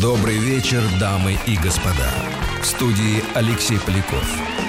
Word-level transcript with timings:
Добрый 0.00 0.36
вечер, 0.38 0.82
дамы 1.00 1.36
и 1.46 1.56
господа. 1.56 2.08
В 2.62 2.66
студии 2.66 3.24
Алексей 3.34 3.78
Поляков, 3.80 4.24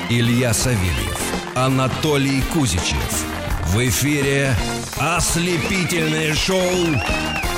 Илья 0.10 0.54
Савельев, 0.54 1.56
Анатолий 1.56 2.42
Кузичев. 2.54 3.26
В 3.66 3.78
эфире 3.88 4.54
ослепительное 4.98 6.34
шоу 6.34 6.62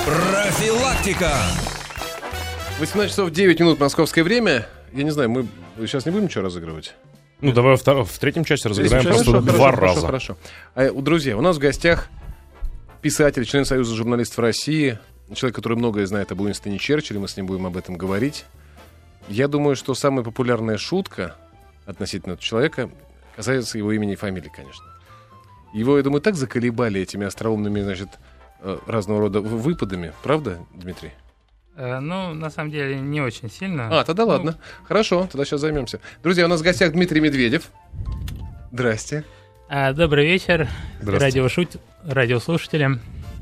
«Профилактика». 0.06 1.32
18 2.80 3.12
часов 3.12 3.32
9 3.32 3.60
минут 3.60 3.80
московское 3.80 4.24
время. 4.24 4.68
Я 4.92 5.04
не 5.04 5.12
знаю, 5.12 5.30
мы 5.30 5.48
сейчас 5.88 6.06
не 6.06 6.12
будем 6.12 6.26
ничего 6.26 6.44
разыгрывать? 6.44 6.96
Ну, 7.40 7.54
давай 7.54 7.78
во 7.78 8.04
в 8.04 8.20
третьем 8.20 8.44
части 8.44 8.68
разыграем 8.68 9.04
Хорошо, 9.04 9.24
просто 9.24 9.32
хорошо, 9.42 9.56
два 9.58 9.72
хорошо, 9.72 9.86
раза. 9.96 10.06
Хорошо, 10.08 10.38
А, 10.76 10.90
у- 10.92 11.02
Друзья, 11.02 11.38
у 11.38 11.42
нас 11.42 11.56
в 11.56 11.60
гостях 11.60 12.10
писатель, 13.02 13.46
член 13.46 13.66
Союза 13.66 13.96
журналистов 13.96 14.40
России, 14.40 15.00
человек, 15.36 15.56
который 15.56 15.78
многое 15.78 16.06
знает 16.06 16.32
об 16.32 16.42
Уинстоне 16.42 16.78
Черчилле, 16.78 17.20
мы 17.20 17.28
с 17.28 17.38
ним 17.38 17.46
будем 17.46 17.66
об 17.66 17.78
этом 17.78 17.96
говорить. 17.96 18.46
Я 19.28 19.48
думаю, 19.48 19.76
что 19.76 19.94
самая 19.94 20.24
популярная 20.24 20.78
шутка 20.78 21.36
относительно 21.86 22.34
этого 22.34 22.44
человека 22.44 22.90
касается 23.36 23.78
его 23.78 23.92
имени 23.92 24.14
и 24.14 24.16
фамилии, 24.16 24.52
конечно. 24.54 24.86
Его, 25.74 25.98
я 25.98 26.04
думаю, 26.04 26.22
так 26.22 26.36
заколебали 26.36 27.00
этими 27.02 27.26
остроумными, 27.26 27.82
значит, 27.82 28.10
э, 28.60 28.78
разного 28.88 29.22
рода 29.22 29.40
выпадами. 29.40 30.14
Правда, 30.22 30.60
Дмитрий? 30.74 31.12
Э, 31.78 32.00
Ну, 32.00 32.34
на 32.34 32.50
самом 32.50 32.72
деле, 32.72 33.00
не 33.00 33.22
очень 33.22 33.50
сильно. 33.50 34.00
А, 34.00 34.04
тогда 34.04 34.24
Ну, 34.24 34.30
ладно. 34.30 34.58
Хорошо, 34.84 35.28
тогда 35.32 35.46
сейчас 35.46 35.62
займемся. 35.62 36.02
Друзья, 36.24 36.46
у 36.46 36.50
нас 36.50 36.60
в 36.60 36.64
гостях 36.64 36.92
Дмитрий 36.92 37.22
Медведев. 37.22 37.70
Здрасте. 38.72 39.24
а, 39.70 39.94
Добрый 39.94 40.26
вечер, 40.26 40.68
радиошут... 41.02 41.78
радиослушателям. 42.04 43.00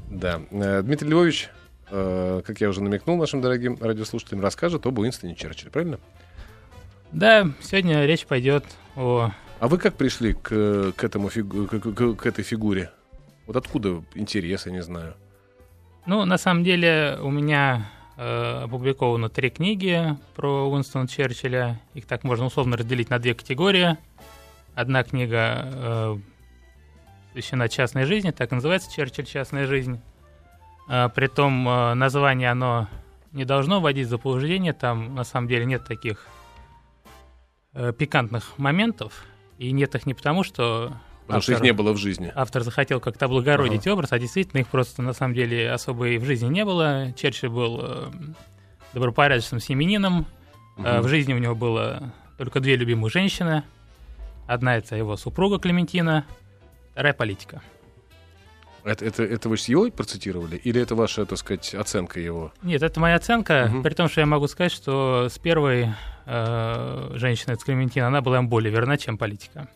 Да. 0.09 0.41
Э, 0.51 0.81
Дмитрий 0.83 1.09
Львович, 1.09 1.49
э, 1.91 2.41
как 2.45 2.61
я 2.61 2.69
уже 2.69 2.81
намекнул 2.81 3.17
нашим 3.17 3.41
дорогим 3.41 3.77
радиослушателям, 3.79 4.41
расскажет 4.41 4.85
об 4.85 4.99
Уинстоне 4.99 5.35
Черчилле, 5.35 5.71
правильно? 5.71 5.99
Да, 7.11 7.49
сегодня 7.61 8.05
речь 8.05 8.25
пойдет 8.25 8.65
о... 8.95 9.31
А 9.59 9.67
вы 9.67 9.77
как 9.77 9.95
пришли 9.95 10.33
к, 10.33 10.93
к, 10.95 11.03
этому 11.03 11.29
фигу- 11.29 11.67
к, 11.67 11.79
к- 11.79 12.15
к 12.15 12.25
этой 12.25 12.43
фигуре? 12.43 12.91
Вот 13.47 13.55
откуда 13.55 14.03
интерес, 14.13 14.65
я 14.67 14.71
не 14.71 14.83
знаю. 14.83 15.15
Ну, 16.05 16.23
на 16.25 16.37
самом 16.37 16.63
деле, 16.63 17.17
у 17.21 17.29
меня 17.29 17.89
э, 18.15 18.61
опубликовано 18.63 19.29
три 19.29 19.49
книги 19.49 20.15
про 20.35 20.69
Уинстона 20.69 21.07
Черчилля. 21.07 21.79
Их 21.93 22.05
так 22.05 22.23
можно 22.23 22.45
условно 22.45 22.77
разделить 22.77 23.09
на 23.09 23.19
две 23.19 23.33
категории. 23.33 23.97
Одна 24.75 25.03
книга 25.03 25.63
э, 25.65 26.17
посвящена 27.29 27.67
частной 27.69 28.05
жизни, 28.05 28.31
так 28.31 28.51
и 28.51 28.55
называется 28.55 28.91
«Черчилль. 28.91 29.25
Частная 29.25 29.65
жизнь». 29.67 29.99
А, 30.89 31.09
Притом 31.09 31.67
э, 31.69 31.93
название 31.93 32.51
оно 32.51 32.87
не 33.31 33.45
должно 33.45 33.79
вводить 33.79 34.07
в 34.07 34.09
заблуждение, 34.09 34.73
там 34.73 35.13
на 35.15 35.23
самом 35.23 35.47
деле 35.47 35.65
нет 35.65 35.85
таких 35.85 36.25
э, 37.73 37.93
пикантных 37.93 38.57
моментов, 38.57 39.23
и 39.57 39.71
нет 39.71 39.93
их 39.95 40.05
не 40.05 40.13
потому, 40.13 40.43
что 40.43 40.93
Потому 41.27 41.41
что 41.43 41.51
их 41.51 41.57
автор- 41.57 41.65
не 41.65 41.73
было 41.73 41.93
в 41.93 41.97
жизни. 41.97 42.31
автор 42.35 42.63
захотел 42.63 42.99
как-то 42.99 43.25
облагородить 43.25 43.85
образ, 43.87 44.11
а 44.13 44.19
действительно 44.19 44.61
их 44.61 44.67
просто 44.67 45.03
на 45.03 45.13
самом 45.13 45.35
деле 45.35 45.71
особо 45.71 46.09
и 46.09 46.17
в 46.17 46.25
жизни 46.25 46.47
не 46.47 46.65
было. 46.65 47.13
Черчилль 47.15 47.49
был 47.49 47.79
э, 47.83 48.07
добропорядочным 48.93 49.59
семенином. 49.59 50.25
Э, 50.77 50.95
Мгм. 50.97 51.01
в 51.03 51.07
жизни 51.07 51.33
у 51.33 51.37
него 51.37 51.53
было 51.53 52.13
только 52.39 52.59
две 52.61 52.75
любимых 52.77 53.11
женщины. 53.11 53.63
Одна 54.47 54.77
это 54.77 54.95
его 54.95 55.17
супруга 55.17 55.59
Клементина, 55.59 56.25
вторая 56.93 57.13
политика. 57.13 57.61
Это, 58.83 59.05
это, 59.05 59.23
это 59.23 59.49
вы 59.49 59.57
с 59.57 59.67
его 59.69 59.89
процитировали? 59.91 60.55
Или 60.57 60.81
это 60.81 60.95
ваша, 60.95 61.25
так 61.25 61.37
сказать, 61.37 61.73
оценка 61.75 62.19
его? 62.19 62.51
Нет, 62.61 62.81
это 62.83 62.99
моя 62.99 63.15
оценка, 63.15 63.67
Мгм. 63.71 63.83
при 63.83 63.93
том, 63.93 64.09
что 64.09 64.21
я 64.21 64.25
могу 64.25 64.47
сказать, 64.47 64.71
что 64.71 65.27
с 65.29 65.37
первой 65.37 65.89
э, 66.25 67.11
женщиной, 67.15 67.57
с 67.57 67.63
Клементина, 67.63 68.07
она 68.07 68.21
была 68.21 68.37
им 68.37 68.47
более 68.49 68.71
верна, 68.71 68.97
чем 68.97 69.17
политика. 69.17 69.67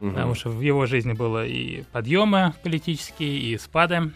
Мгм. 0.00 0.14
Потому 0.14 0.34
что 0.34 0.50
в 0.50 0.60
его 0.60 0.86
жизни 0.86 1.12
было 1.12 1.46
и 1.46 1.82
подъемы 1.92 2.54
политические, 2.62 3.38
и 3.38 3.58
спады, 3.58 4.10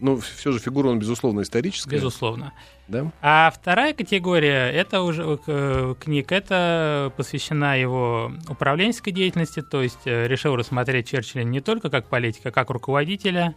Ну, 0.00 0.18
все 0.18 0.52
же 0.52 0.58
фигура, 0.58 0.88
он, 0.88 0.98
безусловно, 0.98 1.42
историческая. 1.42 1.96
безусловно. 1.96 2.52
Да? 2.88 3.12
А 3.22 3.52
вторая 3.54 3.92
категория 3.92 4.70
это 4.70 5.02
уже 5.02 5.38
э, 5.46 5.94
книг, 6.00 6.32
это 6.32 7.12
посвящена 7.16 7.78
его 7.78 8.32
управленческой 8.48 9.12
деятельности, 9.12 9.62
то 9.62 9.82
есть 9.82 10.06
э, 10.06 10.26
решил 10.26 10.56
рассмотреть 10.56 11.08
Черчилля 11.08 11.44
не 11.44 11.60
только 11.60 11.90
как 11.90 12.06
политика, 12.06 12.48
а 12.48 12.52
как 12.52 12.70
руководителя 12.70 13.54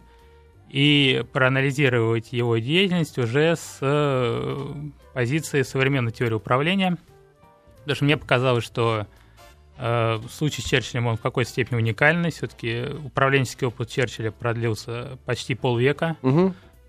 и 0.68 1.24
проанализировать 1.32 2.32
его 2.32 2.58
деятельность 2.58 3.18
уже 3.18 3.56
с 3.56 3.78
э, 3.80 4.74
позиции 5.12 5.62
современной 5.62 6.12
теории 6.12 6.34
управления. 6.34 6.98
Потому 7.80 7.96
что 7.96 8.04
мне 8.04 8.16
показалось, 8.16 8.64
что 8.64 9.00
э, 9.00 9.04
случай 9.76 10.62
с 10.62 10.64
Черчиллем 10.64 11.06
он 11.06 11.16
в 11.16 11.20
какой-то 11.20 11.50
степени 11.50 11.78
уникальный. 11.78 12.30
Все-таки 12.30 12.84
управленческий 13.04 13.66
опыт 13.66 13.88
Черчилля 13.88 14.30
продлился 14.30 15.18
почти 15.24 15.54
полвека. 15.54 16.16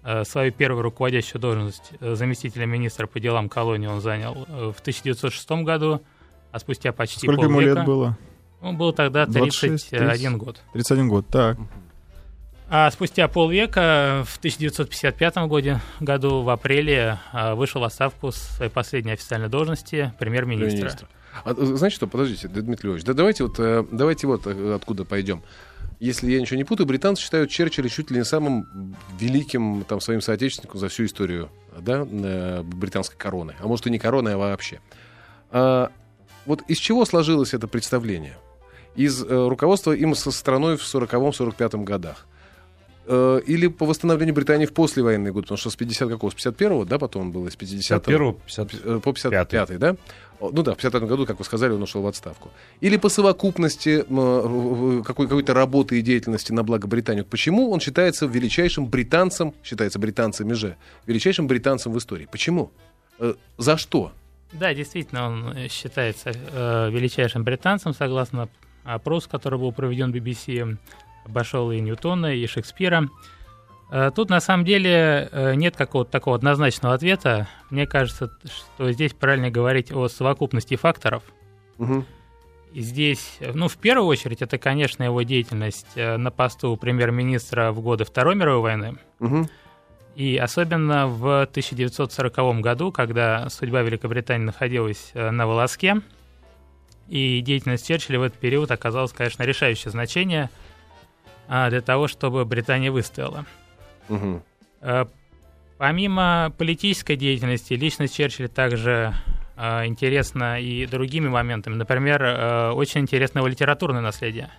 Э, 0.05 0.23
Свою 0.23 0.51
первую 0.51 0.83
руководящую 0.83 1.41
должность 1.41 1.91
э, 1.99 2.13
заместителя 2.13 2.67
министра 2.67 3.07
по 3.07 3.19
делам 3.19 3.49
колонии 3.49 3.87
он 3.87 4.01
занял 4.01 4.45
э, 4.47 4.71
в 4.75 4.79
1906 4.79 5.51
году, 5.63 5.99
а 6.51 6.59
спустя 6.59 6.93
почти 6.93 7.25
Сколько 7.25 7.45
ему 7.45 7.55
полвека... 7.55 7.79
лет 7.79 7.85
было? 7.85 8.17
Он 8.61 8.77
был 8.77 8.93
тогда 8.93 9.25
26, 9.25 9.89
31 9.89 10.37
год. 10.37 10.61
31 10.73 11.09
год, 11.09 11.27
так. 11.27 11.57
А 12.69 12.89
спустя 12.91 13.27
полвека, 13.27 14.23
в 14.27 14.37
1955 14.37 15.37
году, 15.47 15.79
году 15.99 16.41
в 16.43 16.49
апреле, 16.49 17.17
э, 17.33 17.55
вышел 17.55 17.81
в 17.81 17.83
отставку 17.83 18.31
с 18.31 18.35
своей 18.35 18.71
последней 18.71 19.13
официальной 19.13 19.49
должности 19.49 20.13
премьер-министра. 20.19 20.69
Премьер-министра. 20.69 21.07
А, 21.43 21.51
э, 21.51 21.65
знаете 21.75 21.95
что, 21.95 22.07
подождите, 22.07 22.47
Дмитрий 22.47 22.89
Львович, 22.89 23.03
да 23.03 23.13
давайте 23.13 23.43
вот, 23.43 23.59
э, 23.59 23.85
давайте 23.91 24.27
вот 24.27 24.47
э, 24.47 24.75
откуда 24.75 25.05
пойдем. 25.05 25.43
Если 25.99 26.31
я 26.31 26.41
ничего 26.41 26.57
не 26.57 26.63
путаю, 26.65 26.87
британцы 26.87 27.23
считают 27.23 27.49
Черчилля 27.49 27.89
чуть 27.89 28.11
ли 28.11 28.17
не 28.17 28.25
самым 28.25 28.95
великим 29.17 29.83
там, 29.85 30.01
своим 30.01 30.21
соотечественником 30.21 30.79
за 30.79 30.89
всю 30.89 31.05
историю 31.05 31.49
да, 31.79 32.03
британской 32.63 33.17
короны. 33.17 33.55
А 33.59 33.67
может 33.67 33.87
и 33.87 33.89
не 33.89 33.97
короны, 33.97 34.29
а 34.29 34.37
вообще. 34.37 34.81
А, 35.51 35.91
вот 36.45 36.61
из 36.67 36.77
чего 36.77 37.05
сложилось 37.05 37.53
это 37.53 37.67
представление? 37.67 38.37
Из 38.95 39.23
э, 39.23 39.47
руководства 39.47 39.93
им 39.93 40.15
со 40.15 40.31
страной 40.31 40.77
в 40.77 40.81
40-45 40.81 41.83
годах? 41.83 42.27
Э, 43.07 43.39
или 43.45 43.67
по 43.67 43.85
восстановлению 43.85 44.33
Британии 44.35 44.65
в 44.65 44.73
послевоенные 44.73 45.31
годы? 45.31 45.43
Потому 45.43 45.57
что 45.57 45.69
с 45.69 45.75
50 45.75 46.09
какого? 46.09 46.31
С 46.31 46.35
51-го, 46.35 46.85
да, 46.85 46.97
потом 46.97 47.31
было, 47.31 47.49
с 47.49 47.55
50 47.55 48.03
51 48.05 48.33
50 48.33 48.73
Э, 48.85 48.99
по 48.99 49.13
55 49.13 49.77
да? 49.79 49.95
Ну 50.41 50.63
да, 50.63 50.73
в 50.73 50.77
55 50.77 51.03
году, 51.03 51.25
как 51.25 51.39
вы 51.39 51.45
сказали, 51.45 51.71
он 51.71 51.81
ушел 51.81 52.01
в 52.01 52.07
отставку. 52.07 52.49
Или 52.81 52.97
по 52.97 53.09
совокупности 53.09 54.03
э, 54.07 55.03
какой- 55.03 55.27
какой-то 55.27 55.53
работы 55.53 55.99
и 55.99 56.01
деятельности 56.01 56.51
на 56.51 56.63
благо 56.63 56.87
Британии. 56.87 57.21
Почему 57.21 57.71
он 57.71 57.79
считается 57.79 58.25
величайшим 58.25 58.85
британцем, 58.87 59.53
считается 59.63 59.99
британцами 59.99 60.53
же, 60.53 60.75
величайшим 61.05 61.47
британцем 61.47 61.93
в 61.93 61.97
истории? 61.97 62.27
Почему? 62.31 62.71
Э, 63.19 63.35
За 63.57 63.77
что? 63.77 64.11
Да, 64.51 64.73
действительно, 64.73 65.27
он 65.27 65.55
считается 65.69 66.31
э, 66.33 66.89
величайшим 66.91 67.43
британцем, 67.43 67.93
согласно 67.93 68.47
опросу, 68.83 69.29
который 69.29 69.57
был 69.59 69.71
проведен 69.71 70.11
BBC, 70.11 70.77
обошел 71.25 71.71
и 71.71 71.79
Ньютона, 71.79 72.33
и 72.35 72.45
Шекспира. 72.47 73.09
Э, 73.91 74.11
Тут 74.15 74.29
на 74.29 74.39
самом 74.39 74.65
деле 74.65 75.29
э, 75.31 75.55
нет 75.55 75.75
какого-то 75.75 76.11
такого 76.11 76.35
однозначного 76.35 76.95
ответа. 76.95 77.47
Мне 77.69 77.85
кажется, 77.87 78.31
что 78.45 78.91
здесь 78.91 79.13
правильно 79.13 79.49
говорить 79.49 79.91
о 79.91 80.07
совокупности 80.07 80.75
факторов. 80.75 81.23
И 82.73 82.81
здесь, 82.81 83.37
ну, 83.53 83.69
в 83.69 83.77
первую 83.77 84.07
очередь, 84.07 84.41
это, 84.41 84.57
конечно, 84.57 85.03
его 85.03 85.21
деятельность 85.21 85.87
э, 85.95 86.17
на 86.17 86.29
посту 86.29 86.75
премьер-министра 86.75 87.71
в 87.71 87.79
годы 87.79 88.03
Второй 88.03 88.35
мировой 88.35 88.61
войны. 88.61 88.97
Мгм. 89.19 89.49
И 90.15 90.37
особенно 90.37 91.07
в 91.07 91.41
1940 91.43 92.61
году, 92.61 92.91
когда 92.91 93.49
судьба 93.49 93.81
Великобритании 93.81 94.45
находилась 94.45 95.11
на 95.13 95.45
волоске, 95.45 96.01
и 97.07 97.41
деятельность 97.41 97.87
Черчилля 97.87 98.19
в 98.19 98.23
этот 98.23 98.39
период 98.39 98.71
оказалась, 98.71 99.11
конечно, 99.11 99.43
решающее 99.43 99.91
значение 99.91 100.49
для 101.47 101.81
того, 101.81 102.07
чтобы 102.07 102.45
Британия 102.45 102.91
выстояла. 102.91 103.45
Э, 104.81 105.05
Помимо 105.77 106.53
политической 106.57 107.17
деятельности, 107.17 107.73
личность 107.73 108.15
Черчилля 108.15 108.47
также 108.47 109.13
э, 109.57 109.85
интересна 109.87 110.61
и 110.61 110.85
другими 110.85 111.27
моментами. 111.27 111.75
Например, 111.75 112.23
э, 112.23 112.69
очень 112.71 113.01
интересно 113.01 113.39
его 113.39 113.47
литературное 113.49 113.99
наследие. 113.99 114.49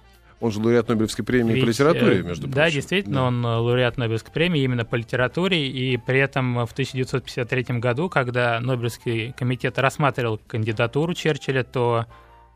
Он 0.41 0.53
же 0.53 0.59
лауреат 0.61 0.89
Нобелевской 0.89 1.25
премии 1.25 1.53
по 1.53 1.65
Ведь, 1.65 1.69
литературе, 1.69 2.19
э, 2.19 2.23
между 2.23 2.43
прочим. 2.43 2.55
Да, 2.55 2.71
действительно, 2.71 3.15
Да. 3.21 3.23
он 3.29 3.43
лауреат 3.47 3.97
Нобелевской 3.97 4.31
премии 4.31 4.61
именно 4.63 4.85
по 4.85 4.97
литературе, 4.97 5.67
и 5.67 5.97
при 5.97 6.19
этом 6.19 6.67
в 6.67 6.73
1953 6.75 7.81
году, 7.81 8.11
когда 8.11 8.61
Нобелевский 8.61 9.33
комитет 9.33 9.79
рассматривал 9.79 10.39
кандидатуру 10.47 11.15
Черчилля, 11.15 11.63
то 11.65 12.05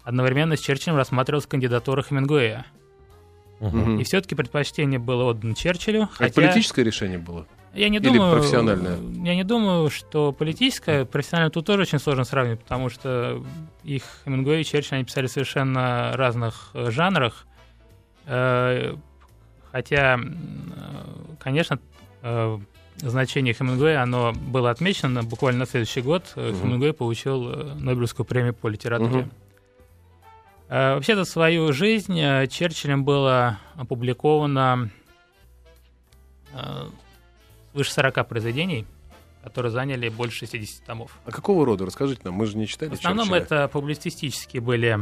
одновременно 0.04 0.56
с 0.56 0.60
Черчиллем 0.60 0.96
рассматривалась 0.98 1.46
кандидатура 1.46 2.02
Хемингуэя. 2.02 2.66
Мгм. 3.60 4.00
И 4.00 4.04
все-таки 4.04 4.34
предпочтение 4.34 4.98
было 4.98 5.24
отдано 5.24 5.54
Черчиллю, 5.54 6.04
Это 6.04 6.12
хотя... 6.14 6.34
политическое 6.34 6.82
решение 6.82 7.18
было? 7.18 7.46
Я 7.74 7.88
не 7.88 7.98
Или 7.98 8.08
думаю, 8.08 8.32
профессиональная? 8.32 8.98
Я 9.24 9.34
не 9.36 9.44
думаю, 9.44 9.90
что 9.90 10.32
политическая, 10.32 11.04
профессиональная 11.04 11.52
тут 11.52 11.66
тоже 11.66 11.82
очень 11.82 12.00
сложно 12.00 12.24
сравнивать, 12.24 12.60
потому 12.60 12.88
что 12.88 13.44
их 13.84 14.02
Хемингуэй 14.24 14.62
и 14.62 14.64
Черчилль 14.64 14.96
они 14.96 15.04
писали 15.04 15.28
в 15.28 15.30
совершенно 15.30 16.12
разных 16.14 16.70
э, 16.74 16.90
жанрах. 16.90 17.46
Э, 18.26 18.96
Хотя, 19.72 20.18
э, 20.18 21.34
конечно, 21.38 21.78
значение 22.96 23.54
Хемингуэя, 23.54 24.02
оно 24.02 24.32
было 24.32 24.70
отмечено 24.70 25.22
буквально 25.22 25.60
на 25.60 25.66
следующий 25.66 26.02
год. 26.02 26.32
Мгм. 26.34 26.60
Хемингуэй 26.60 26.92
получил 26.92 27.40
Нобелевскую 27.76 28.26
премию 28.26 28.52
по 28.52 28.66
литературе. 28.66 29.20
Мгм. 29.20 29.30
Э, 30.70 30.94
Вообще-то 30.94 31.24
свою 31.24 31.72
жизнь 31.72 32.18
э, 32.18 32.46
Черчиллем 32.46 33.04
было 33.04 33.58
опубликовано 33.74 34.90
э, 36.54 36.88
свыше 37.72 37.92
40 37.92 38.28
произведений, 38.28 38.86
которые 39.42 39.72
заняли 39.72 40.08
больше 40.08 40.46
60 40.46 40.84
томов. 40.86 41.18
А 41.24 41.32
какого 41.32 41.66
рода? 41.66 41.84
Расскажите 41.86 42.20
нам, 42.24 42.34
мы 42.34 42.46
же 42.46 42.56
не 42.56 42.68
читали 42.68 42.90
В 42.90 42.92
основном 42.92 43.26
Черчилля. 43.28 43.42
это 43.44 43.68
публицистические 43.68 44.62
были 44.62 44.98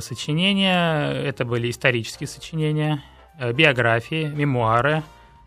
сочинения, 0.00 1.12
это 1.12 1.44
были 1.44 1.70
исторические 1.70 2.26
сочинения, 2.26 3.02
биографии, 3.38 4.24
мемуары, 4.26 5.02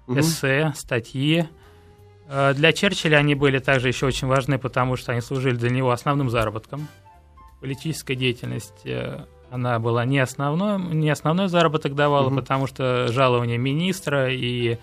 Мгм. 0.05 0.19
эссе, 0.21 0.71
статьи. 0.75 1.45
Для 2.29 2.71
Черчилля 2.73 3.17
они 3.17 3.35
были 3.35 3.59
также 3.59 3.87
еще 3.89 4.05
очень 4.05 4.27
важны, 4.27 4.57
потому 4.59 4.95
что 4.95 5.11
они 5.11 5.21
служили 5.21 5.55
для 5.55 5.69
него 5.69 5.91
основным 5.91 6.29
заработком. 6.29 6.87
Политическая 7.61 8.15
деятельность, 8.15 8.85
э, 8.85 9.25
она 9.51 9.79
была 9.79 10.05
не 10.05 10.19
основной, 10.19 10.77
не 10.79 11.09
основной 11.09 11.47
заработок 11.47 11.95
давала, 11.95 12.29
Мгм. 12.29 12.39
потому 12.39 12.67
что 12.67 13.07
жалование 13.09 13.57
министра 13.57 14.31
и 14.33 14.77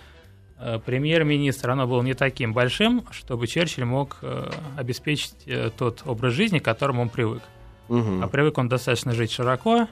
э, 0.59 0.79
премьер-министра, 0.85 1.73
оно 1.73 1.85
было 1.87 2.01
не 2.01 2.13
таким 2.13 2.53
большим, 2.53 3.03
чтобы 3.11 3.45
Черчилль 3.47 3.85
мог 3.85 4.17
э, 4.21 4.49
обеспечить 4.77 5.35
э, 5.45 5.69
тот 5.77 6.03
образ 6.05 6.33
жизни, 6.33 6.59
к 6.59 6.63
которому 6.65 7.01
он 7.03 7.09
привык. 7.09 7.41
Мгм. 7.89 8.23
А 8.23 8.27
привык 8.27 8.57
он 8.57 8.67
достаточно 8.69 9.11
жить 9.13 9.31
широко. 9.31 9.87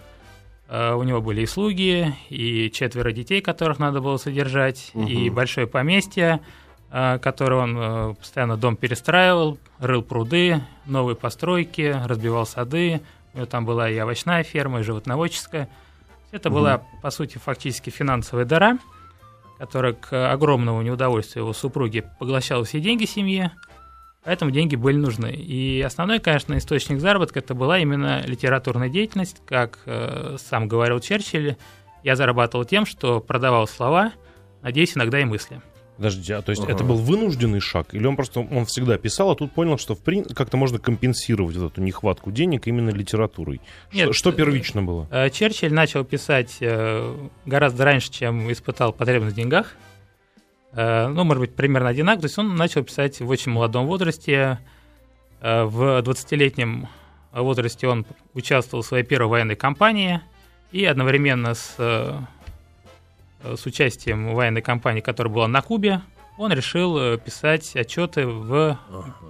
Э, 0.70 0.94
У 0.96 1.04
него 1.04 1.22
были 1.22 1.42
и 1.42 1.46
слуги, 1.46 2.16
и 2.30 2.72
четверо 2.72 3.12
детей, 3.12 3.42
которых 3.42 3.78
надо 3.80 4.00
было 4.02 4.18
содержать, 4.18 4.90
Мгм. 4.94 5.08
и 5.08 5.30
большое 5.30 5.68
поместье, 5.68 6.40
э, 6.92 7.20
которое 7.20 7.62
он 7.62 7.78
э, 7.78 8.14
постоянно 8.16 8.56
дом 8.58 8.76
перестраивал, 8.78 9.58
рыл 9.80 10.02
пруды, 10.02 10.62
новые 10.86 11.16
постройки, 11.16 11.96
разбивал 12.06 12.46
сады. 12.46 13.02
У 13.34 13.38
него 13.38 13.46
там 13.46 13.66
была 13.66 13.90
и 13.90 14.00
овощная 14.00 14.44
ферма, 14.44 14.80
и 14.80 14.84
животноводческая. 14.84 15.70
Это 16.32 16.50
Мгм. 16.50 16.58
была, 16.58 16.82
по 17.02 17.10
сути, 17.10 17.38
фактически 17.38 17.90
финансовая 17.90 18.46
дыра, 18.46 18.78
которая 19.58 19.94
к 19.94 20.32
огромному 20.32 20.82
неудовольствию 20.82 21.44
его 21.44 21.54
супруги 21.54 22.04
поглощала 22.20 22.64
все 22.66 22.80
деньги 22.80 23.06
семьи, 23.06 23.52
поэтому 24.24 24.52
деньги 24.52 24.76
были 24.76 24.98
нужны. 24.98 25.32
И 25.32 25.82
основной, 25.82 26.20
конечно, 26.20 26.58
источник 26.58 27.00
заработка 27.00 27.40
это 27.40 27.54
была 27.54 27.80
именно 27.80 28.22
литературная 28.26 28.90
деятельность, 28.90 29.42
как 29.46 29.80
э, 29.86 30.38
сам 30.40 30.68
говорил 30.68 31.00
Черчилль, 31.00 31.56
я 32.04 32.16
зарабатывал 32.16 32.66
тем, 32.66 32.86
что 32.86 33.20
продавал 33.22 33.68
слова, 33.68 34.12
надеюсь, 34.62 34.96
иногда 34.98 35.20
и 35.20 35.26
мысли. 35.26 35.62
Подождите, 35.98 36.36
а 36.36 36.42
то 36.42 36.50
есть 36.50 36.64
Ага. 36.64 36.74
это 36.74 36.84
был 36.84 36.96
вынужденный 36.96 37.60
шаг? 37.60 37.94
Или 37.94 38.08
он 38.08 38.16
просто, 38.16 38.40
он 38.40 38.66
всегда 38.66 38.98
писал, 38.98 39.30
а 39.32 39.36
тут 39.36 39.52
понял, 39.52 39.78
что 39.78 39.94
в 39.94 40.00
прин... 40.00 40.26
как-то 40.26 40.58
можно 40.58 40.80
компенсировать 40.80 41.56
вот 41.56 41.74
эту 41.74 41.82
нехватку 41.82 42.32
денег 42.32 42.68
именно 42.68 42.90
литературой? 42.90 43.62
Нет, 43.94 44.06
что, 44.06 44.14
что 44.14 44.30
э, 44.32 44.34
первично 44.34 44.82
было? 44.82 45.08
Э, 45.12 45.30
Черчилль 45.30 45.72
начал 45.72 46.04
писать 46.04 46.58
э, 46.62 47.16
гораздо 47.46 47.86
раньше, 47.86 48.12
чем 48.12 48.52
испытал 48.52 48.92
потребность 48.92 49.34
в 49.34 49.38
деньгах. 49.38 49.76
Ну, 50.76 51.24
может 51.24 51.40
быть, 51.40 51.54
примерно 51.54 51.90
одинаково. 51.90 52.22
То 52.22 52.26
есть 52.26 52.38
он 52.40 52.56
начал 52.56 52.84
писать 52.84 53.22
в 53.22 53.30
очень 53.30 53.52
молодом 53.52 53.86
возрасте. 53.86 54.58
В 55.40 56.02
20-летнем 56.02 56.88
возрасте 57.32 57.88
он 57.88 58.08
участвовал 58.34 58.82
в 58.82 58.88
своей 58.88 59.04
первой 59.04 59.28
военной 59.28 59.56
кампании. 59.56 60.22
И 60.72 60.84
одновременно 60.84 61.54
с, 61.54 61.76
с 63.44 63.66
участием 63.66 64.34
военной 64.34 64.62
кампании, 64.62 65.02
которая 65.02 65.34
была 65.34 65.48
на 65.48 65.62
Кубе, 65.62 66.02
он 66.38 66.52
решил 66.52 66.98
э, 66.98 67.18
писать 67.20 67.76
отчеты 67.76 68.26
в 68.26 68.78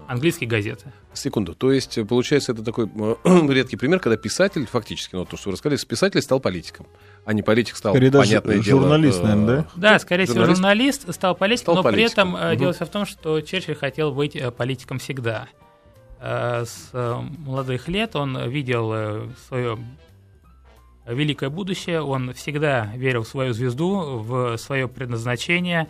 английские 0.07 0.47
газеты. 0.49 0.93
Секунду. 1.13 1.53
То 1.53 1.71
есть, 1.73 1.97
э, 1.97 2.05
получается, 2.05 2.53
это 2.53 2.63
такой 2.63 2.85
э, 2.87 3.15
редкий 3.49 3.75
пример, 3.75 3.99
когда 3.99 4.15
писатель, 4.15 4.65
фактически, 4.65 5.15
ну, 5.15 5.25
то, 5.25 5.35
что 5.35 5.49
вы 5.49 5.53
рассказали, 5.53 5.77
писатель 5.85 6.21
стал 6.21 6.39
политиком, 6.39 6.87
а 7.25 7.33
не 7.33 7.41
политик 7.41 7.75
стал, 7.75 7.91
Скорее 7.93 8.09
даже 8.09 8.29
понятное 8.29 8.59
дело... 8.59 8.81
журналист, 8.81 9.19
э, 9.19 9.23
наверное, 9.23 9.57
да? 9.75 9.91
Да, 9.91 9.99
скорее 9.99 10.23
всего, 10.25 10.45
Журналист? 10.45 10.57
журналист 10.61 11.13
стал 11.13 11.35
политиком, 11.35 11.63
Стал 11.73 11.75
но 11.75 11.83
при 11.83 11.91
политиком. 11.91 12.35
этом 12.35 12.41
э, 12.47 12.49
Мгм. 12.51 12.59
дело 12.59 12.73
всё 12.73 12.85
в 12.85 12.89
том, 12.89 13.05
что 13.05 13.41
Черчилль 13.41 13.75
хотел 13.75 14.11
быть 14.13 14.35
э, 14.37 14.49
политиком 14.51 14.99
всегда. 14.99 15.47
Э, 16.21 16.63
С 16.65 16.89
э, 16.93 17.15
молодых 17.39 17.89
лет 17.89 18.15
он 18.15 18.49
видел 18.49 19.29
свое 19.49 19.77
великое 21.05 21.49
будущее, 21.49 22.01
он 22.01 22.33
всегда 22.33 22.91
верил 22.95 23.23
в 23.23 23.27
свою 23.27 23.53
звезду, 23.53 24.19
в 24.19 24.57
свое 24.57 24.87
предназначение, 24.87 25.87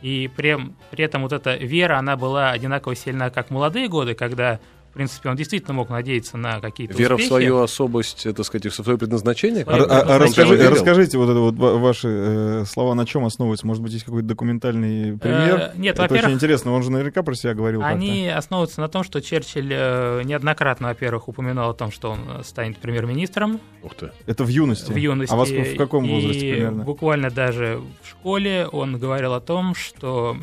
и 0.00 0.30
при, 0.36 0.56
при 0.90 1.04
этом 1.04 1.22
вот 1.22 1.32
эта 1.32 1.54
вера, 1.54 1.98
она 1.98 2.16
была 2.16 2.50
одинаково 2.50 2.94
сильна, 2.94 3.30
как 3.30 3.50
молодые 3.50 3.88
годы, 3.88 4.14
когда, 4.14 4.60
в 4.92 4.94
принципе, 4.94 5.30
он 5.30 5.36
действительно 5.36 5.72
мог 5.72 5.88
надеяться 5.88 6.36
на 6.36 6.60
какие-то 6.60 6.92
Вера 6.92 7.14
успехи. 7.14 7.26
в 7.26 7.32
свою 7.32 7.62
особость, 7.62 8.26
э, 8.26 8.34
так 8.34 8.44
сказать, 8.44 8.66
в 8.66 8.74
свое 8.74 8.98
предназначение? 8.98 9.64
Свое 9.64 9.80
А- 9.80 9.84
а- 9.84 10.00
а 10.00 10.00
предназначение. 10.18 10.52
расскажи- 10.58 10.70
расскажите 10.74 11.16
вот 11.18 11.30
это 11.30 11.38
вот 11.40 11.54
ва- 11.56 11.78
ваши 11.78 12.08
э, 12.08 12.64
слова 12.66 12.94
на 12.94 13.06
чем 13.06 13.24
основываются? 13.24 13.66
Может 13.66 13.82
быть, 13.82 13.92
есть 13.94 14.04
какой-то 14.04 14.28
документальный 14.28 15.16
пример? 15.16 15.72
Э, 15.74 15.78
нет, 15.78 15.94
это 15.94 16.02
во-первых, 16.02 16.24
очень 16.26 16.34
интересно. 16.34 16.72
Он 16.74 16.82
же 16.82 16.90
наверняка 16.90 17.22
про 17.22 17.34
себя 17.34 17.54
говорил 17.54 17.82
Они 17.82 18.28
основываются 18.28 18.82
на 18.82 18.88
том, 18.88 19.02
что 19.02 19.22
Черчилль 19.22 19.70
э, 19.72 20.22
неоднократно, 20.24 20.88
во-первых, 20.88 21.26
упоминал 21.28 21.70
о 21.70 21.74
том, 21.74 21.90
что 21.90 22.10
он 22.10 22.18
э, 22.28 22.42
станет 22.44 22.76
премьер-министром 22.76 23.60
Ух 23.82 23.94
ты. 23.94 24.08
как-то. 24.08 24.30
Это 24.30 24.44
в 24.44 24.48
юности. 24.48 24.92
в 24.92 24.96
юности. 24.96 25.32
А 25.32 25.36
во 25.36 25.44
ск- 25.44 25.74
в 25.74 25.76
каком 25.78 26.06
возрасте 26.06 26.48
и 26.50 26.52
примерно? 26.52 26.84
буквально 26.84 27.30
даже 27.30 27.80
в 28.02 28.08
школе 28.10 28.66
он 28.70 28.98
говорил 28.98 29.32
о 29.32 29.40
том, 29.40 29.74
что 29.74 30.36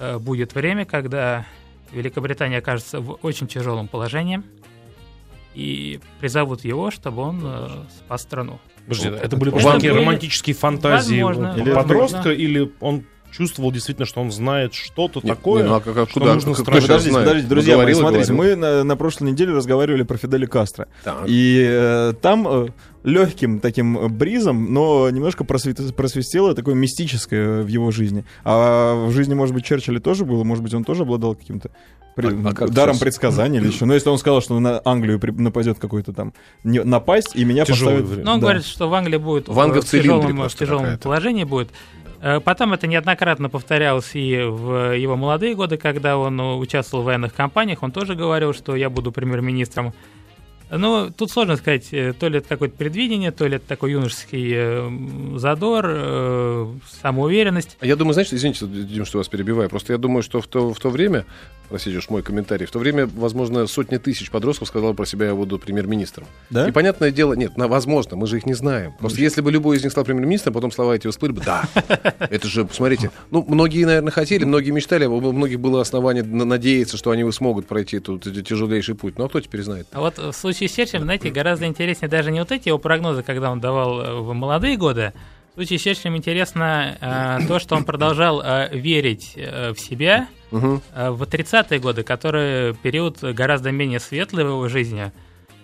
э, 0.00 0.18
будет 0.18 0.56
время, 0.56 0.84
когда 0.84 1.46
Великобритания 1.92 2.58
окажется 2.58 3.00
в 3.00 3.18
очень 3.22 3.46
тяжелом 3.46 3.88
положении, 3.88 4.42
и 5.54 6.00
призовут 6.20 6.64
его, 6.64 6.90
чтобы 6.90 7.22
он 7.22 7.40
э, 7.44 7.68
спас 7.98 8.22
страну. 8.22 8.58
Подождите, 8.86 9.10
это 9.16 9.24
это 9.26 9.36
были 9.36 9.50
это 9.52 9.60
просто 9.60 9.72
такие 9.78 9.92
были- 9.92 10.00
романтические 10.02 10.54
фантазии 10.56 11.22
Возможно. 11.22 11.54
Или- 11.60 11.74
подростка, 11.74 12.30
или 12.32 12.72
он 12.80 13.04
чувствовал 13.30 13.70
действительно, 13.70 14.06
что 14.06 14.20
он 14.22 14.30
знает 14.32 14.72
что-то 14.74 15.20
Не- 15.22 15.28
такое? 15.30 15.62
не, 15.62 15.68
ну, 15.68 15.74
а 15.76 15.80
как- 15.80 15.92
что 15.94 16.02
откуда- 16.02 16.34
нужно 16.34 16.52
как- 16.54 16.60
стране? 16.62 16.80
кто 16.80 16.86
Подождите, 16.88 17.14
подождите, 17.16 17.48
друзья 17.48 17.76
мои, 17.76 17.80
говорил 17.82 17.96
и 17.98 18.00
смотрите, 18.00 18.32
говорил. 18.32 18.56
мы 18.56 18.60
на, 18.60 18.84
на 18.84 18.96
прошлой 18.96 19.30
неделе 19.32 19.52
разговаривали 19.52 20.02
про 20.02 20.16
Фиделя 20.16 20.46
Кастро. 20.46 20.88
Так. 21.04 21.24
И 21.26 21.62
э, 21.66 22.12
там 22.20 22.68
легким 23.04 23.60
таким 23.60 23.98
э, 23.98 24.08
бризом, 24.08 24.72
но 24.72 25.08
немножко 25.10 25.44
просвет- 25.44 25.94
просвистело 25.94 26.54
такое 26.54 26.74
мистическое 26.74 27.62
в 27.62 27.66
его 27.68 27.90
жизни. 27.90 28.24
А 28.44 29.06
в 29.06 29.10
жизни, 29.12 29.34
может 29.34 29.54
быть, 29.54 29.64
Черчилля 29.64 30.00
тоже 30.00 30.24
было, 30.24 30.44
может 30.44 30.62
быть, 30.62 30.74
он 30.74 30.84
тоже 30.84 31.02
обладал 31.02 31.34
каким-то 31.34 31.70
при- 32.14 32.26
А- 32.26 32.50
а 32.50 32.54
как 32.54 32.70
даром 32.70 32.94
сейчас? 32.94 33.00
предсказания 33.02 33.58
или 33.60 33.68
еще. 33.68 33.86
Но 33.86 33.94
если 33.94 34.08
он 34.10 34.18
сказал, 34.18 34.40
что 34.42 34.58
на 34.60 34.80
Англию 34.84 35.18
при- 35.18 35.30
нападет 35.32 35.78
какой-то 35.78 36.12
там 36.12 36.32
не- 36.62 36.82
напасть, 36.84 37.34
и 37.34 37.44
меня 37.44 37.64
Тяжелое 37.64 37.94
поставят... 37.94 38.10
время. 38.12 38.24
Но 38.26 38.32
он 38.34 38.40
Да. 38.40 38.46
говорит, 38.46 38.64
что 38.66 38.88
в 38.88 38.94
Англии 38.94 39.16
будет 39.16 39.48
В 39.48 39.52
в 39.54 39.84
тяжелом, 39.84 40.48
в 40.48 40.54
тяжелом 40.54 40.98
положении 40.98 41.44
будет. 41.44 41.70
Э, 42.20 42.38
Потом 42.38 42.72
это 42.72 42.86
неоднократно 42.86 43.48
повторялось 43.48 44.10
и 44.14 44.36
в 44.44 44.94
его 44.94 45.16
молодые 45.16 45.54
годы, 45.56 45.76
когда 45.76 46.16
он 46.18 46.40
э, 46.40 46.54
участвовал 46.54 47.02
в 47.02 47.06
военных 47.06 47.34
кампаниях, 47.34 47.82
он 47.82 47.90
тоже 47.90 48.14
говорил, 48.14 48.52
что 48.54 48.76
я 48.76 48.90
буду 48.90 49.10
премьер-министром. 49.10 49.92
Ну, 50.78 51.10
тут 51.10 51.30
сложно 51.30 51.56
сказать, 51.56 51.88
э, 51.92 52.14
то 52.18 52.28
ли 52.28 52.38
это 52.38 52.48
какое-то 52.48 52.76
предвидение, 52.76 53.30
то 53.30 53.46
ли 53.46 53.56
это 53.56 53.66
такой 53.66 53.92
юношеский 53.92 54.52
э, 54.54 55.38
задор, 55.38 55.84
э, 55.86 56.66
самоуверенность. 57.02 57.76
Я 57.82 57.94
думаю, 57.96 58.14
знаете, 58.14 58.36
извините, 58.36 58.66
Дим, 58.66 59.04
что 59.04 59.18
вас 59.18 59.28
перебиваю, 59.28 59.68
просто 59.68 59.92
я 59.92 59.98
думаю, 59.98 60.22
что 60.22 60.40
в 60.40 60.46
то, 60.46 60.72
в 60.72 60.78
то 60.80 60.88
время, 60.88 61.26
простите 61.68 61.98
уж 61.98 62.08
мой 62.08 62.22
комментарий, 62.22 62.64
в 62.64 62.70
то 62.70 62.78
время, 62.78 63.06
возможно, 63.06 63.66
сотни 63.66 63.98
тысяч 63.98 64.30
подростков 64.30 64.68
сказало 64.68 64.94
про 64.94 65.04
себя, 65.04 65.26
я 65.26 65.34
буду 65.34 65.58
премьер-министром. 65.58 66.26
Да? 66.48 66.66
И 66.66 66.72
понятное 66.72 67.10
дело, 67.10 67.34
нет, 67.34 67.58
на, 67.58 67.68
возможно, 67.68 68.16
мы 68.16 68.26
же 68.26 68.38
их 68.38 68.46
не 68.46 68.54
знаем. 68.54 68.92
Просто 68.98 69.20
если 69.20 69.42
бы 69.42 69.52
любой 69.52 69.76
из 69.76 69.82
них 69.82 69.92
стал 69.92 70.04
премьер-министром, 70.04 70.54
потом 70.54 70.72
слова 70.72 70.96
эти 70.96 71.06
всплыли 71.08 71.32
бы, 71.32 71.42
да, 71.44 71.68
это 72.18 72.48
же, 72.48 72.64
посмотрите, 72.64 73.10
ну, 73.30 73.44
многие, 73.46 73.84
наверное, 73.84 74.10
хотели, 74.10 74.44
многие 74.44 74.70
мечтали, 74.70 75.04
у 75.04 75.32
многих 75.32 75.60
было 75.60 75.82
основание 75.82 76.22
на- 76.22 76.46
надеяться, 76.46 76.96
что 76.96 77.10
они 77.10 77.30
смогут 77.30 77.66
пройти 77.66 77.98
этот 77.98 78.22
тяжелейший 78.46 78.94
путь. 78.94 79.18
Ну, 79.18 79.24
а 79.24 79.28
кто 79.28 79.40
теперь 79.40 79.62
знает? 79.62 79.86
А 79.92 80.00
вот 80.00 80.18
в 80.18 80.32
случае 80.32 80.61
с 80.68 80.74
Черчиллем, 80.74 81.02
знаете, 81.04 81.30
гораздо 81.30 81.66
интереснее 81.66 82.08
даже 82.08 82.30
не 82.30 82.40
вот 82.40 82.52
эти 82.52 82.68
его 82.68 82.78
прогнозы, 82.78 83.22
когда 83.22 83.50
он 83.50 83.60
давал 83.60 84.00
э, 84.00 84.14
в 84.20 84.32
молодые 84.34 84.76
годы. 84.76 85.12
В 85.52 85.54
случае 85.56 85.78
с 85.78 85.82
Черчиллем 85.82 86.16
интересно 86.16 86.96
э, 87.00 87.46
то, 87.46 87.58
что 87.58 87.76
он 87.76 87.84
продолжал 87.84 88.40
э, 88.42 88.68
верить 88.72 89.32
э, 89.36 89.72
в 89.72 89.78
себя 89.80 90.28
Мгм. 90.50 90.82
э, 90.94 91.10
в 91.10 91.22
30-е 91.22 91.78
годы, 91.80 92.02
который 92.02 92.74
период 92.74 93.20
гораздо 93.22 93.70
менее 93.70 94.00
светлый 94.00 94.44
в 94.44 94.48
его 94.48 94.68
жизни. 94.68 95.12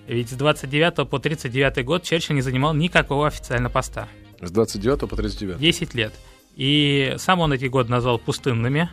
Ведь 0.07 0.31
с 0.31 0.35
29 0.35 1.09
по 1.09 1.19
39 1.19 1.85
год 1.85 2.03
Черчилль 2.03 2.37
не 2.37 2.43
занимал 2.43 2.73
никакого 2.75 3.27
официального 3.27 3.73
поста. 3.73 4.09
С 4.41 4.51
29 4.51 5.01
по 5.09 5.17
39. 5.17 5.59
10 5.61 5.95
лет. 5.95 6.15
И 6.57 7.15
сам 7.19 7.41
он 7.41 7.53
эти 7.53 7.67
годы 7.67 7.91
назвал 7.91 8.19
пустынными. 8.19 8.89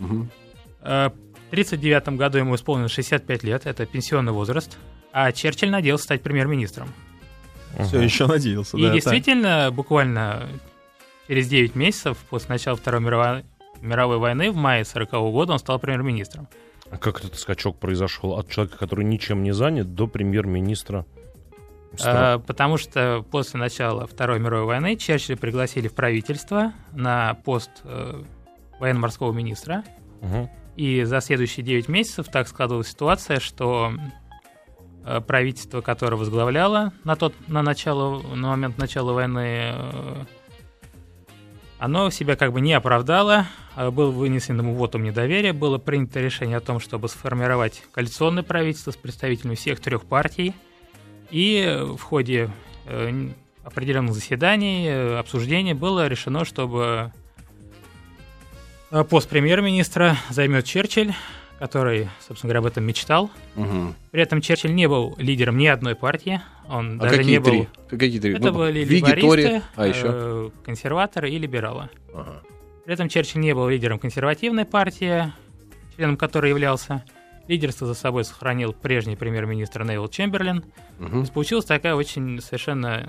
Э, 0.00 1.10
В 1.10 1.54
1939 1.54 2.08
году 2.18 2.38
ему 2.38 2.54
исполнилось 2.56 2.92
65 2.92 3.42
лет, 3.44 3.66
это 3.66 3.86
пенсионный 3.86 4.32
возраст, 4.32 4.76
а 5.14 5.30
Черчилль 5.30 5.70
надеялся 5.70 6.04
стать 6.04 6.22
премьер-министром. 6.22 6.88
Все 7.78 8.00
еще 8.00 8.26
надеялся, 8.26 8.76
И 8.76 8.80
да. 8.82 8.88
так. 8.88 8.94
действительно, 8.96 9.70
буквально 9.72 10.48
через 11.28 11.46
9 11.46 11.76
месяцев 11.76 12.18
после 12.28 12.48
начала 12.50 12.76
Второй 12.76 13.00
мировой, 13.00 13.44
мировой 13.80 14.18
войны, 14.18 14.50
в 14.50 14.56
мае 14.56 14.82
1940 14.82 15.32
года, 15.32 15.52
он 15.52 15.58
стал 15.60 15.78
премьер-министром. 15.78 16.48
А 16.90 16.98
как 16.98 17.20
этот 17.20 17.38
скачок 17.38 17.78
произошел 17.78 18.36
от 18.36 18.50
человека, 18.50 18.76
который 18.76 19.04
ничем 19.04 19.44
не 19.44 19.52
занят, 19.52 19.94
до 19.94 20.08
премьер-министра? 20.08 21.06
Э, 22.04 22.40
Потому 22.44 22.76
что 22.76 23.24
после 23.30 23.60
начала 23.60 24.08
Второй 24.08 24.40
мировой 24.40 24.66
войны 24.66 24.96
Черчилля 24.96 25.36
пригласили 25.36 25.86
в 25.86 25.94
правительство 25.94 26.72
на 26.92 27.34
пост 27.44 27.70
э, 27.84 28.20
военно-морского 28.80 29.32
министра. 29.32 29.84
Мгм. 30.22 30.50
И 30.74 31.04
за 31.04 31.20
следующие 31.20 31.64
9 31.64 31.88
месяцев 31.88 32.26
так 32.32 32.48
складывалась 32.48 32.88
ситуация, 32.88 33.38
что 33.38 33.92
правительство, 35.26 35.80
которое 35.80 36.16
возглавляло 36.16 36.92
на, 37.04 37.16
тот, 37.16 37.34
на, 37.46 37.62
начало, 37.62 38.22
на 38.34 38.48
момент 38.48 38.78
начала 38.78 39.12
войны, 39.12 39.72
э, 39.74 40.24
оно 41.78 42.08
себя 42.10 42.36
как 42.36 42.52
бы 42.52 42.60
не 42.60 42.72
оправдало, 42.72 43.46
э, 43.76 43.90
был 43.90 44.10
вынесен 44.12 44.58
ему 44.58 44.74
вотум 44.74 45.02
недоверия, 45.02 45.52
было 45.52 45.78
принято 45.78 46.20
решение 46.20 46.56
о 46.56 46.60
том, 46.60 46.80
чтобы 46.80 47.08
сформировать 47.08 47.82
коалиционное 47.92 48.42
правительство 48.42 48.90
с 48.90 48.96
представителями 48.96 49.54
всех 49.54 49.80
трех 49.80 50.06
партий, 50.06 50.54
и 51.30 51.62
э, 51.66 51.84
в 51.84 52.00
ходе 52.00 52.50
э, 52.86 53.28
определенных 53.62 54.14
заседаний, 54.14 54.86
э, 54.86 55.18
обсуждений 55.18 55.74
было 55.74 56.06
решено, 56.06 56.44
чтобы 56.44 57.12
э, 58.90 59.04
пост 59.04 59.28
премьер-министра 59.28 60.16
займет 60.30 60.64
Черчилль, 60.64 61.12
который, 61.58 62.08
собственно 62.20 62.48
говоря, 62.52 62.60
об 62.60 62.66
этом 62.66 62.84
мечтал. 62.84 63.30
Мгм. 63.54 63.94
При 64.10 64.22
этом 64.22 64.40
Черчилль 64.40 64.74
не 64.74 64.88
был 64.88 65.14
лидером 65.18 65.56
ни 65.56 65.66
одной 65.66 65.94
партии, 65.94 66.40
он 66.68 66.98
А 67.00 67.04
даже 67.04 67.18
какие 67.18 67.30
не 67.32 67.38
был... 67.38 67.50
три? 67.50 67.68
Какие 67.88 68.20
три? 68.20 68.34
Это 68.34 68.50
Ну, 68.50 68.58
были 68.58 68.84
Виги, 68.84 69.62
а 69.76 69.86
еще? 69.86 70.06
э, 70.06 70.50
консерваторы 70.64 71.30
и 71.30 71.38
либералы. 71.38 71.88
Ага. 72.12 72.42
При 72.84 72.92
этом 72.94 73.08
Черчилль 73.08 73.40
не 73.40 73.54
был 73.54 73.68
лидером 73.68 73.98
консервативной 73.98 74.64
партии, 74.64 75.32
членом 75.96 76.16
которой 76.16 76.50
являлся. 76.50 77.04
Лидерство 77.48 77.86
за 77.86 77.94
собой 77.94 78.24
сохранил 78.24 78.72
прежний 78.72 79.16
премьер-министр 79.16 79.84
Невил 79.84 80.08
Чемберлин. 80.08 80.64
Есть 80.98 81.32
получилась 81.32 81.66
такая 81.66 81.94
очень 81.94 82.40
совершенно 82.40 83.08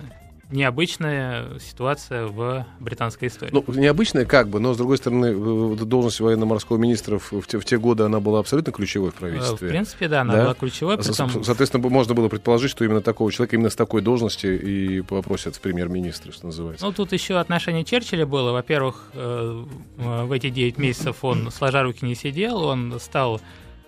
необычная 0.51 1.59
ситуация 1.59 2.27
в 2.27 2.65
британской 2.79 3.27
истории. 3.29 3.51
Ну, 3.51 3.63
необычная 3.67 4.25
как 4.25 4.47
бы, 4.49 4.59
но, 4.59 4.73
с 4.73 4.77
другой 4.77 4.97
стороны, 4.97 5.75
должность 5.75 6.19
военно-морского 6.19 6.77
министра 6.77 7.17
в, 7.19 7.47
те, 7.47 7.59
в 7.59 7.65
те 7.65 7.77
годы, 7.77 8.03
она 8.03 8.19
была 8.19 8.39
абсолютно 8.39 8.71
ключевой 8.71 9.09
в 9.09 9.13
Э, 9.13 9.17
в 9.17 9.19
правительстве. 9.19 9.69
принципе, 9.69 10.07
да, 10.07 10.21
она 10.21 10.33
Да? 10.33 10.43
была 10.43 10.53
ключевой, 10.53 10.97
притом 10.97 11.43
Соответственно, 11.43 11.89
можно 11.89 12.13
было 12.13 12.29
предположить, 12.29 12.71
что 12.71 12.85
именно 12.85 13.01
такого 13.01 13.31
человека, 13.31 13.55
именно 13.55 13.69
с 13.69 13.75
такой 13.75 14.01
должности 14.01 14.47
и 14.47 15.01
попросят 15.01 15.55
в 15.55 15.61
премьер-министры, 15.61 16.31
что 16.31 16.45
называется. 16.47 16.85
Ну, 16.85 16.91
тут 16.91 17.11
еще 17.13 17.39
отношение 17.39 17.83
Черчилля 17.83 18.25
было. 18.25 18.51
Во-первых, 18.51 19.09
э, 19.13 19.63
в 19.97 20.31
эти 20.31 20.49
9 20.49 20.77
месяцев 20.77 21.23
он 21.23 21.51
сложа 21.51 21.83
руки 21.83 22.05
не 22.05 22.15
сидел, 22.15 22.63
он 22.63 22.99
стал... 22.99 23.41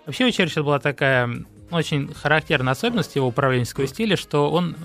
Вообще 0.06 0.26
у 0.26 0.32
Черчилля 0.32 0.64
была 0.64 0.80
такая 0.80 1.30
очень 1.70 2.14
характерная 2.14 2.72
особенность 2.74 3.16
его 3.16 3.28
управленческого 3.28 3.88
стиля, 3.88 4.16
что 4.16 4.50
он 4.50 4.76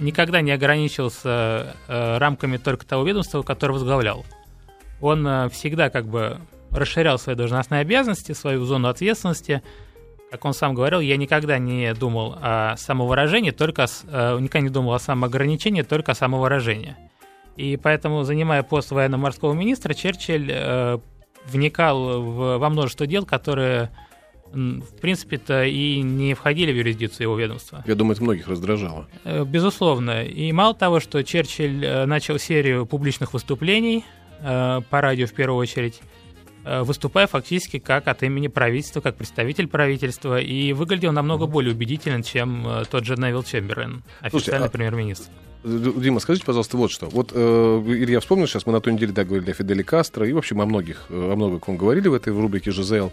никогда 0.00 0.40
не 0.40 0.50
ограничивался 0.50 1.76
э, 1.88 2.18
рамками 2.18 2.56
только 2.56 2.86
того 2.86 3.04
ведомства, 3.04 3.42
которое 3.42 3.74
возглавлял. 3.74 4.24
Он 5.00 5.26
э, 5.26 5.48
всегда 5.50 5.90
как 5.90 6.06
бы 6.06 6.38
расширял 6.70 7.18
свои 7.18 7.36
должностные 7.36 7.80
обязанности, 7.82 8.32
свою 8.32 8.64
зону 8.64 8.88
ответственности. 8.88 9.62
Как 10.30 10.44
он 10.44 10.54
сам 10.54 10.74
говорил, 10.74 11.00
я 11.00 11.16
никогда 11.16 11.58
не 11.58 11.92
думал 11.94 12.36
о 12.40 12.76
самовыражении, 12.76 13.50
только 13.50 13.84
о 13.84 13.86
э, 14.08 14.38
никогда 14.40 14.60
не 14.60 14.72
думал 14.72 14.94
о 14.94 14.98
самоограничении, 14.98 15.82
только 15.82 16.12
о 16.12 16.14
самовыражении. 16.14 16.96
И 17.56 17.76
поэтому, 17.76 18.22
занимая 18.22 18.62
пост 18.62 18.90
военно-морского 18.90 19.52
министра, 19.52 19.92
Черчилль 19.92 20.50
э, 20.50 20.98
вникал 21.46 22.22
в- 22.22 22.58
во 22.58 22.68
множество 22.70 23.06
дел, 23.06 23.26
которые, 23.26 23.90
в 24.52 25.00
принципе-то, 25.00 25.64
и 25.64 26.00
не 26.02 26.34
входили 26.34 26.72
в 26.72 26.76
юрисдикцию 26.76 27.24
его 27.24 27.36
ведомства. 27.38 27.84
Я 27.86 27.94
думаю, 27.94 28.14
это 28.14 28.22
многих 28.22 28.48
раздражало. 28.48 29.06
Э, 29.24 29.44
Безусловно. 29.44 30.24
И 30.24 30.50
мало 30.52 30.74
того, 30.74 31.00
что 31.00 31.22
Черчилль 31.22 31.84
э, 31.84 32.06
начал 32.06 32.38
серию 32.38 32.86
публичных 32.86 33.32
выступлений 33.32 34.04
э, 34.40 34.80
по 34.88 35.00
радио 35.00 35.26
в 35.26 35.32
первую 35.32 35.58
очередь, 35.58 36.00
выступая 36.62 37.26
фактически 37.26 37.78
как 37.78 38.06
от 38.06 38.22
имени 38.22 38.48
правительства, 38.48 39.00
как 39.00 39.16
представитель 39.16 39.66
правительства, 39.66 40.38
и 40.38 40.74
выглядел 40.74 41.10
намного 41.10 41.46
более 41.46 41.72
убедительно, 41.72 42.22
чем 42.22 42.66
тот 42.90 43.06
же 43.06 43.16
Невил 43.16 43.42
Чемберлен, 43.42 44.02
официальный 44.20 44.66
а- 44.66 44.70
премьер-министр. 44.70 45.30
Дима, 45.64 46.20
скажите, 46.20 46.46
пожалуйста, 46.46 46.76
вот 46.76 46.90
что. 46.90 47.06
Вот 47.06 47.32
э, 47.34 47.82
Илья 47.86 48.20
вспомнил 48.20 48.46
сейчас, 48.46 48.64
мы 48.64 48.72
на 48.72 48.80
той 48.80 48.94
неделе 48.94 49.12
да, 49.12 49.24
говорили 49.24 49.50
о 49.50 49.54
Фиделе 49.54 49.84
Кастро, 49.84 50.26
и, 50.26 50.32
в 50.32 50.38
общем, 50.38 50.60
о 50.60 50.66
многих, 50.66 51.06
о 51.10 51.34
многом 51.36 51.76
говорили 51.76 52.08
в 52.08 52.14
этой 52.14 52.32
рубрике 52.32 52.70
«ЖЗЛ». 52.70 53.10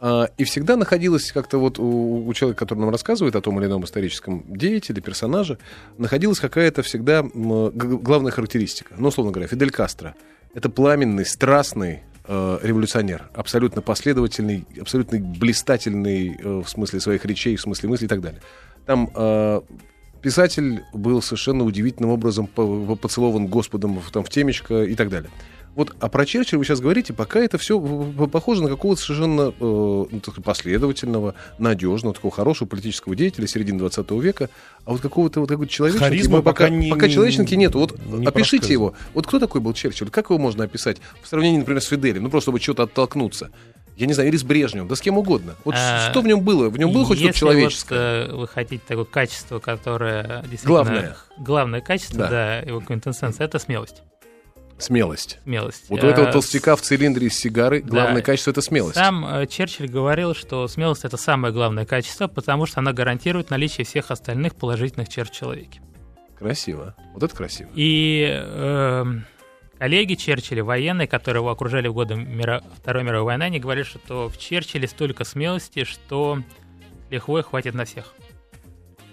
А, 0.00 0.28
и 0.36 0.44
всегда 0.44 0.76
находилось 0.76 1.32
как-то 1.32 1.58
вот 1.58 1.78
у, 1.78 2.26
у 2.26 2.34
человека, 2.34 2.60
который 2.60 2.80
нам 2.80 2.90
рассказывает 2.90 3.36
о 3.36 3.40
том 3.40 3.58
или 3.60 3.66
ином 3.66 3.84
историческом 3.84 4.44
деятеле, 4.48 5.00
персонаже, 5.00 5.58
находилась 5.98 6.40
какая-то 6.40 6.82
всегда 6.82 7.22
главная 7.22 8.32
характеристика. 8.32 8.94
Ну, 8.98 9.08
условно 9.08 9.32
говоря, 9.32 9.48
Фидель 9.48 9.70
Кастро— 9.70 10.14
это 10.54 10.68
пламенный, 10.68 11.24
страстный 11.24 12.02
э, 12.26 12.58
революционер, 12.62 13.30
абсолютно 13.34 13.82
последовательный, 13.82 14.66
абсолютно 14.80 15.18
блистательный 15.18 16.36
э, 16.38 16.62
в 16.64 16.68
смысле 16.68 17.00
своих 17.00 17.24
речей, 17.24 17.56
в 17.56 17.60
смысле 17.60 17.88
мыслей 17.88 18.06
и 18.06 18.08
так 18.08 18.20
далее. 18.20 18.40
Там 18.86 19.10
э, 19.14 19.60
писатель 20.22 20.82
был 20.92 21.22
совершенно 21.22 21.64
удивительным 21.64 22.10
образом 22.10 22.46
по- 22.46 22.86
по- 22.86 22.96
поцелован 22.96 23.46
Господом 23.46 24.00
в, 24.00 24.10
там, 24.10 24.24
в 24.24 24.28
темечко 24.28 24.82
и 24.82 24.94
так 24.94 25.08
далее. 25.08 25.30
Вот, 25.74 25.94
а 25.98 26.08
про 26.08 26.24
Черчилля 26.24 26.58
вы 26.58 26.64
сейчас 26.64 26.80
говорите, 26.80 27.12
пока 27.12 27.40
это 27.40 27.58
все 27.58 27.80
похоже 28.30 28.62
на 28.62 28.68
какого-то 28.68 29.00
совершенно 29.02 29.50
э, 29.50 29.52
ну, 29.60 30.20
последовательного, 30.42 31.34
надежного, 31.58 32.14
такого 32.14 32.32
хорошего 32.32 32.68
политического 32.68 33.16
деятеля 33.16 33.46
середины 33.46 33.78
20 33.80 34.10
века, 34.12 34.50
а 34.84 34.92
вот 34.92 35.00
какого-то 35.00 35.40
вот 35.40 35.48
такого 35.48 35.66
человечники, 35.66 36.04
Харизмы 36.04 36.36
мы 36.38 36.42
пока, 36.42 36.64
пока 36.64 36.68
не- 36.74 36.90
пока 36.90 37.08
человечники 37.08 37.54
нету. 37.54 37.78
Вот 37.80 37.98
не 38.06 38.26
опишите 38.26 38.72
его. 38.72 38.94
Вот 39.14 39.26
кто 39.26 39.38
такой 39.40 39.60
был 39.60 39.72
Черчилль? 39.72 40.10
Как 40.10 40.30
его 40.30 40.38
можно 40.38 40.64
описать 40.64 40.98
в 41.22 41.28
сравнении, 41.28 41.58
например, 41.58 41.82
с 41.82 41.86
Фиделем? 41.86 42.22
Ну, 42.22 42.30
просто 42.30 42.44
чтобы 42.44 42.60
что-то 42.60 42.84
оттолкнуться. 42.84 43.50
Я 43.96 44.06
не 44.06 44.12
знаю, 44.12 44.28
или 44.28 44.36
с 44.36 44.42
Брежневым, 44.42 44.88
да 44.88 44.96
с 44.96 45.00
кем 45.00 45.18
угодно. 45.18 45.54
Вот 45.64 45.76
А, 45.78 46.10
что 46.10 46.20
в 46.20 46.26
нем 46.26 46.40
было? 46.40 46.68
В 46.68 46.76
нем 46.78 46.92
было 46.92 47.04
хоть 47.04 47.18
что-то 47.18 47.28
Если 47.28 47.38
человеческое? 47.40 48.26
Вот, 48.26 48.32
э, 48.32 48.36
вы 48.36 48.48
хотите 48.48 48.82
такое 48.86 49.04
качество, 49.04 49.60
которое 49.60 50.40
действительно... 50.42 50.68
Главное. 50.68 51.16
Главное 51.38 51.80
качество, 51.80 52.18
Да. 52.18 52.28
да, 52.28 52.58
его 52.60 52.80
квинтэссенция, 52.80 53.44
это 53.46 53.58
смелость. 53.60 54.02
Смелость. 54.78 55.38
Смелость. 55.44 55.84
Вот 55.88 56.02
у 56.02 56.06
этого 56.06 56.26
Э, 56.26 56.32
толстяка 56.32 56.74
в 56.76 56.80
цилиндре 56.82 57.30
с 57.30 57.34
сигарой 57.34 57.80
главное 57.80 58.16
да. 58.16 58.22
качество 58.22 58.50
это 58.50 58.60
смелость. 58.60 58.96
Сам 58.96 59.24
э, 59.24 59.46
Черчилль 59.46 59.88
говорил, 59.88 60.34
что 60.34 60.66
смелость 60.68 61.04
это 61.04 61.16
самое 61.16 61.54
главное 61.54 61.86
качество, 61.86 62.26
потому 62.26 62.66
что 62.66 62.80
она 62.80 62.92
гарантирует 62.92 63.50
наличие 63.50 63.84
всех 63.86 64.10
остальных 64.10 64.56
положительных 64.56 65.08
черт 65.08 65.30
в 65.30 65.34
человеке. 65.34 65.80
Красиво. 66.38 66.94
Вот 67.14 67.22
это 67.22 67.34
красиво. 67.34 67.70
И 67.74 68.26
э, 68.28 69.04
коллеги 69.78 70.14
Черчилля, 70.14 70.64
военные, 70.64 71.06
которые 71.06 71.40
его 71.40 71.50
окружали 71.50 71.86
в 71.88 71.94
годы 71.94 72.16
мира- 72.16 72.62
Второй 72.76 73.04
мировой 73.04 73.24
войны, 73.26 73.44
они 73.44 73.60
говорили, 73.60 73.84
что 73.84 74.28
в 74.28 74.36
Черчилле 74.38 74.88
столько 74.88 75.24
смелости, 75.24 75.84
что 75.84 76.40
лихвой 77.10 77.44
хватит 77.44 77.74
на 77.74 77.84
всех. 77.84 78.12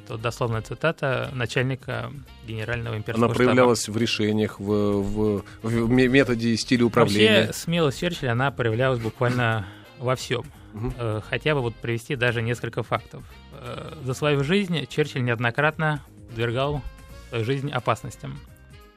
Дословная 0.10 0.62
цитата 0.62 1.30
начальника 1.34 2.12
генерального 2.48 2.96
имперского 2.98 3.26
Она 3.26 3.34
штаба. 3.34 3.46
проявлялась 3.46 3.88
в 3.88 3.98
решениях, 3.98 4.60
в, 4.60 4.66
в- 5.02 5.44
в 5.64 5.90
ме- 5.90 6.08
методе 6.08 6.50
и 6.50 6.58
стиле 6.58 6.84
управления. 6.84 7.46
Вообще, 7.48 7.54
смелость 7.54 8.00
Черчилля, 8.00 8.32
она 8.34 8.52
проявлялась 8.52 9.00
буквально 9.00 9.66
во 10.00 10.16
всем. 10.16 10.44
Мгм. 10.74 10.94
Э, 10.98 11.22
Хотя 11.30 11.54
бы 11.56 11.62
вот 11.62 11.76
привести 11.76 12.16
даже 12.16 12.42
несколько 12.42 12.84
фактов. 12.84 13.24
Э, 13.54 13.94
За 14.04 14.14
свою 14.14 14.44
жизнь 14.44 14.86
Черчилль 14.88 15.24
неоднократно 15.24 16.02
подвергал 16.30 16.82
свою 17.30 17.46
жизнь 17.46 17.72
опасностям. 17.72 18.40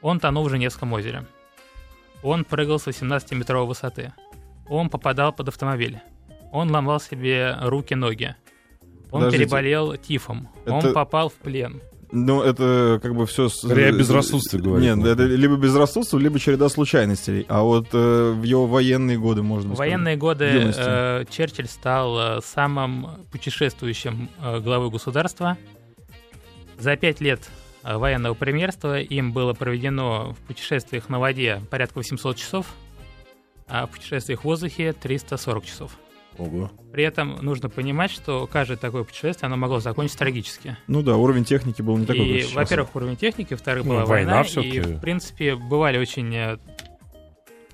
Он 0.02 0.20
тонул 0.20 0.44
в 0.44 0.50
Женевском 0.50 0.92
озере. 0.92 1.25
Он 2.23 2.44
прыгал 2.44 2.78
с 2.78 2.87
18-метровой 2.87 3.66
высоты. 3.66 4.12
Он 4.68 4.88
попадал 4.88 5.32
под 5.32 5.49
автомобиль. 5.49 6.00
Он 6.52 6.70
ломал 6.70 7.00
себе 7.00 7.56
руки-ноги. 7.61 8.34
Он 9.14 9.21
Подождите. 9.21 9.44
переболел 9.44 9.97
тифом. 9.97 10.49
Это- 10.64 10.75
Он 10.75 10.92
попал 10.92 11.28
в 11.28 11.35
плен. 11.35 11.80
Ну, 12.11 12.42
это 12.42 13.00
как 13.02 13.14
бы 13.14 13.26
все... 13.26 13.49
Скорее 13.49 13.88
о 13.88 13.92
безрассудстве 13.92 14.61
говорит. 14.61 14.97
Нет, 14.97 15.06
это 15.06 15.25
либо 15.25 15.56
безрассудство, 15.56 16.18
либо 16.18 16.38
череда 16.38 16.68
случайностей. 16.68 17.44
А 17.49 17.62
вот 17.62 17.88
э, 17.92 18.30
в 18.33 18.42
его 18.42 18.66
военные 18.66 19.18
годы, 19.18 19.42
может 19.42 19.66
В 19.66 19.71
быть... 19.71 19.78
военные 19.78 20.16
годы 20.16 20.44
юности. 20.44 20.80
э, 20.85 21.25
Черчилль 21.30 21.66
стал 21.68 22.38
э, 22.38 22.40
самым 22.44 23.09
путешествующим 23.33 24.28
э, 24.40 24.61
главой 24.61 24.90
государства. 24.90 25.56
За 26.78 26.97
пять 26.97 27.21
лет 27.21 27.40
э, 27.83 27.97
военного 27.97 28.35
премьерства 28.35 29.00
им 29.00 29.33
было 29.33 29.52
проведено 29.52 30.35
в 30.35 30.47
путешествиях 30.47 31.09
на 31.09 31.18
воде 31.18 31.62
порядка 31.71 31.99
800 31.99 32.37
часов. 32.37 32.66
а 33.66 33.87
в 33.87 33.90
путешествиях 33.90 34.40
в 34.42 34.44
воздухе 34.44 34.92
340 34.92 35.64
часов. 35.64 35.92
Ого. 36.38 36.70
При 36.92 37.04
этом 37.04 37.36
нужно 37.42 37.68
понимать, 37.68 38.10
что 38.10 38.46
каждое 38.46 38.76
такое 38.76 39.04
путешествие, 39.04 39.46
оно 39.46 39.56
могло 39.56 39.80
закончиться 39.80 40.18
трагически. 40.18 40.76
Ну 40.86 41.02
да, 41.02 41.16
уровень 41.16 41.44
техники 41.44 41.82
был 41.82 41.96
не 41.96 42.06
такой, 42.06 42.26
и, 42.26 42.54
во-первых, 42.54 42.94
уровень 42.96 43.16
техники, 43.16 43.54
во-вторых, 43.54 43.84
Ну, 43.84 43.92
была 43.92 44.04
война 44.04 44.42
война, 44.42 44.62
и, 44.62 44.80
в 44.80 45.00
принципе, 45.00 45.54
бывали 45.54 45.98
очень 45.98 46.34
э, 46.34 46.58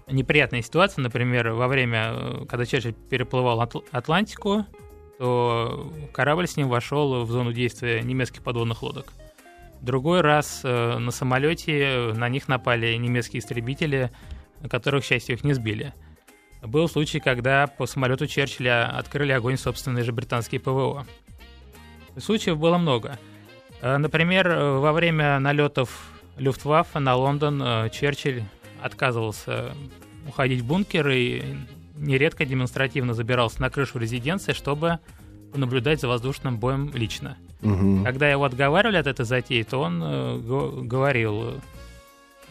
неприятные 0.09 0.63
ситуации. 0.63 1.01
Например, 1.01 1.51
во 1.51 1.69
время, 1.69 2.11
э, 2.13 2.45
когда 2.49 2.67
Черчилль 2.67 2.93
переплывал 2.93 3.61
Атл- 3.63 3.85
Атлантику, 3.91 4.67
то 5.19 5.93
корабль 6.13 6.47
с 6.49 6.57
ним 6.57 6.69
вошел 6.69 7.25
в 7.25 7.31
зону 7.31 7.53
действия 7.53 8.01
немецких 8.03 8.43
подводных 8.43 8.83
лодок. 8.83 9.13
Другой 9.81 10.21
раз 10.21 10.61
э, 10.65 10.99
на 10.99 11.11
самолете 11.11 12.13
на 12.15 12.29
них 12.29 12.49
напали 12.49 12.95
немецкие 12.97 13.41
истребители, 13.41 14.11
которых, 14.69 15.03
к 15.05 15.07
счастью, 15.07 15.37
их 15.37 15.45
не 15.45 15.53
сбили. 15.55 15.95
Был 16.63 16.89
случай, 16.89 17.21
когда 17.21 17.67
по 17.67 17.87
самолету 17.87 18.27
Черчилля 18.27 18.87
открыли 18.87 19.33
огонь 19.33 19.57
собственные 19.57 20.05
же 20.05 20.13
британские 20.13 20.61
ПВО. 20.61 21.07
Случаев 22.19 22.59
было 22.59 22.77
много. 22.77 23.19
Э, 23.81 23.97
Например, 23.97 24.47
э, 24.49 24.79
во 24.79 24.93
время 24.93 25.39
налетов 25.39 26.11
Люфтваффе 26.37 26.99
на 26.99 27.15
Лондон 27.17 27.63
э, 27.63 27.89
Черчилль 27.91 28.43
отказывался 28.83 29.73
уходить 30.29 30.61
в 30.61 30.67
бункер 30.67 31.09
и 31.09 31.43
нередко 31.97 32.45
демонстративно 32.45 33.15
забирался 33.15 33.61
на 33.63 33.71
крышу 33.71 33.99
резиденции, 33.99 34.53
чтобы 34.53 34.99
наблюдать 35.55 36.01
за 36.01 36.09
воздушным 36.09 36.59
боем 36.59 36.91
лично. 36.95 37.37
Мгм. 37.63 38.05
Когда 38.05 38.31
его 38.31 38.45
отговаривали 38.45 38.97
от 38.97 39.07
этой 39.07 39.25
затеи, 39.25 39.63
то 39.63 39.81
он 39.81 40.01
го- 40.43 40.81
говорил, 40.83 41.61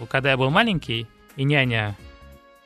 когда 0.07 0.31
я 0.31 0.37
был 0.37 0.49
маленький, 0.49 1.07
и 1.35 1.43
няня 1.43 1.95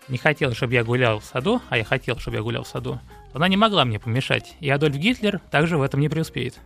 не 0.08 0.18
хотела, 0.18 0.54
чтобы 0.54 0.74
я 0.74 0.84
гулял 0.84 1.20
в 1.20 1.26
саду, 1.26 1.62
а 1.70 1.78
я 1.78 1.84
хотел, 1.84 2.18
чтобы 2.20 2.38
я 2.38 2.44
гулял 2.44 2.64
в 2.64 2.68
саду, 2.68 3.00
то 3.32 3.38
она 3.38 3.48
не 3.48 3.58
могла 3.58 3.86
мне 3.86 4.00
помешать. 4.00 4.56
И 4.60 4.70
Адольф 4.70 4.96
Гитлер 4.96 5.40
также 5.52 5.78
в 5.78 5.82
этом 5.82 6.00
не 6.00 6.10
преуспеет. 6.10 6.60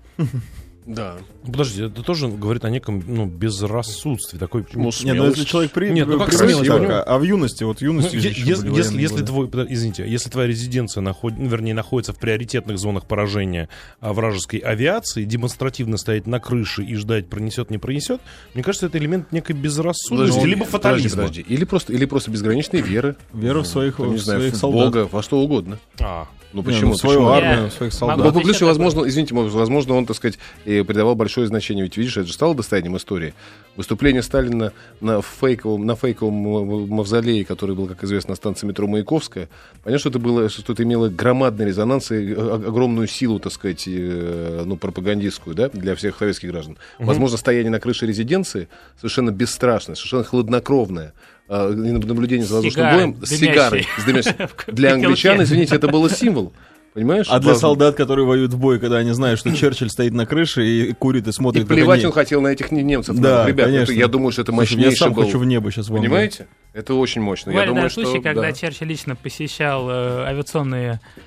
Да. 0.87 1.17
Подожди, 1.45 1.83
это 1.83 2.01
тоже 2.01 2.29
говорит 2.29 2.63
о 2.63 2.69
неком 2.69 3.03
ну, 3.05 3.25
безрассудстве. 3.25 4.39
Такой, 4.39 4.65
Ну, 4.73 4.79
Не, 4.79 4.85
ну 4.85 4.91
смелость. 4.91 5.37
если 5.37 5.49
человек 5.49 5.71
при... 5.73 5.89
Нет, 5.89 6.07
ну 6.07 6.17
как 6.17 6.31
смелость, 6.33 6.69
а, 6.69 7.03
а 7.03 7.17
в 7.17 7.23
юности, 7.23 7.65
вот 7.65 7.79
в 7.79 7.81
Ну, 7.81 7.87
юности 7.87 8.15
е- 8.15 8.29
еще 8.29 8.41
если, 8.41 8.73
если, 8.73 9.01
если 9.01 9.25
твой, 9.25 9.47
извините, 9.67 10.09
если 10.09 10.29
твоя 10.29 10.47
резиденция 10.47 11.01
находит, 11.01 11.39
ну, 11.39 11.47
вернее, 11.49 11.73
находится 11.73 12.13
в 12.13 12.17
приоритетных 12.19 12.79
зонах 12.79 13.05
поражения 13.05 13.67
а, 13.99 14.13
вражеской 14.13 14.59
авиации, 14.59 15.25
демонстративно 15.25 15.97
стоять 15.97 16.25
на 16.25 16.39
крыше 16.39 16.83
и 16.83 16.95
ждать, 16.95 17.27
пронесет, 17.27 17.69
не 17.69 17.77
пронесет, 17.77 18.21
мне 18.53 18.63
кажется, 18.63 18.85
это 18.85 18.97
элемент 18.97 19.33
некой 19.33 19.55
безрассудности, 19.55 20.45
либо 20.45 20.63
фатализма. 20.65 21.23
Подожди, 21.23 21.41
подожди. 21.41 21.53
Или 21.53 21.65
просто, 21.65 21.91
или 21.91 22.05
просто 22.05 22.31
безграничной 22.31 22.79
веры. 22.81 23.17
Вера 23.33 23.59
в 23.59 23.67
своих, 23.67 23.99
Ну, 23.99 24.11
не 24.11 24.17
в 24.17 24.21
знаю, 24.23 24.39
своих 24.39 24.53
в 24.53 24.57
солдат. 24.57 24.85
Бога, 24.85 25.09
во 25.11 25.21
что 25.21 25.39
угодно. 25.41 25.79
А, 25.99 26.27
Ну 26.53 26.61
Не, 26.61 26.65
почему? 26.65 26.91
ну, 26.91 26.93
в 26.93 26.97
свою 26.97 27.19
Почему? 27.19 27.31
армию, 27.31 27.63
Я 27.65 27.69
своих 27.69 27.93
могу 27.93 27.97
солдат. 27.99 28.17
Ну, 28.17 28.23
отвечать 28.29 28.43
плюс, 28.45 28.61
на 28.61 28.67
возможно, 28.67 29.07
извините, 29.07 29.35
возможно, 29.35 29.93
он, 29.95 30.05
так 30.05 30.15
сказать, 30.15 30.39
и 30.65 30.81
придавал 30.81 31.15
большое 31.15 31.45
значение. 31.47 31.83
Ведь, 31.83 31.97
видишь, 31.97 32.17
это 32.17 32.27
же 32.27 32.33
стало 32.33 32.55
достоянием 32.55 32.95
истории. 32.95 33.33
Выступление 33.75 34.23
Сталина 34.23 34.71
на 35.01 35.21
фейковом, 35.21 35.85
на 35.85 35.95
фейковом 35.95 36.87
мавзолее, 36.89 37.45
который 37.45 37.75
был, 37.75 37.87
как 37.87 38.03
известно, 38.03 38.31
на 38.31 38.35
станции 38.35 38.65
метро 38.65 38.87
Маяковская. 38.87 39.49
Понятно, 39.83 39.99
что 39.99 40.09
это 40.09 40.19
было, 40.19 40.49
что 40.49 40.73
это 40.73 40.83
имело 40.83 41.09
громадный 41.09 41.65
резонанс 41.65 42.11
и 42.11 42.33
огромную 42.33 43.07
силу, 43.07 43.39
так 43.39 43.51
сказать, 43.51 43.83
э, 43.85 44.63
ну, 44.65 44.77
пропагандистскую, 44.77 45.55
да, 45.55 45.69
для 45.69 45.95
всех 45.95 46.17
советских 46.17 46.49
граждан. 46.49 46.77
Возможно, 46.97 47.37
стояние 47.37 47.71
на 47.71 47.79
крыше 47.79 48.07
резиденции 48.07 48.67
совершенно 48.97 49.31
бесстрашное, 49.31 49.95
совершенно 49.95 50.23
хладнокровное, 50.23 51.13
и 51.49 51.53
наблюдение 51.91 52.45
за 52.45 52.55
воздушным 52.55 52.91
боем 52.93 53.25
с 53.25 53.29
сигарой. 53.29 53.87
с 53.97 54.03
дымящей. 54.03 54.33
Для 54.67 54.93
англичан, 54.93 55.41
извините, 55.43 55.75
это 55.75 55.87
было 55.87 56.09
символ. 56.09 56.53
Понимаешь? 56.93 57.27
А 57.29 57.37
для 57.39 57.49
Важно. 57.49 57.61
солдат, 57.61 57.95
которые 57.95 58.25
воюют 58.25 58.53
в 58.53 58.57
бой, 58.57 58.79
когда 58.79 58.97
они 58.97 59.11
знают, 59.11 59.39
что 59.39 59.55
Черчилль 59.55 59.89
стоит 59.91 60.13
на 60.13 60.25
крыше 60.25 60.65
и 60.65 60.93
курит 60.93 61.27
и 61.27 61.29
И 61.29 61.33
смотрит, 61.33 61.67
как 61.67 61.75
плевать 61.77 61.99
они- 61.99 62.07
он 62.07 62.11
хотел 62.11 62.41
на 62.41 62.47
этих 62.47 62.71
не- 62.71 62.81
немцев. 62.81 63.15
Да, 63.19 63.45
Ребят, 63.45 63.67
это- 63.67 63.75
конечно. 63.75 63.91
я 63.93 64.07
думаю, 64.07 64.31
что 64.31 64.41
это 64.41 64.51
Слушай, 64.51 64.71
я 64.71 64.75
мощнейший 64.77 64.97
сам 64.97 65.13
был. 65.13 65.23
хочу 65.25 65.37
в 65.37 65.45
небо 65.45 65.71
сейчас 65.71 65.89
вам. 65.89 65.99
Понимаете? 66.01 66.47
Это 66.73 66.95
очень 66.95 67.21
мощно. 67.21 67.51
Я 67.51 67.53
Бывали 67.53 67.67
думаю, 67.67 67.83
даже 67.83 67.93
что... 67.93 68.01
случаи, 68.05 68.19
когда 68.23 68.41
да. 68.41 68.51
Черчилль 68.51 68.87
лично 68.87 69.15
посещал 69.15 69.87
э, 69.91 70.23
авиационные 70.25 70.99
э, 71.15 71.19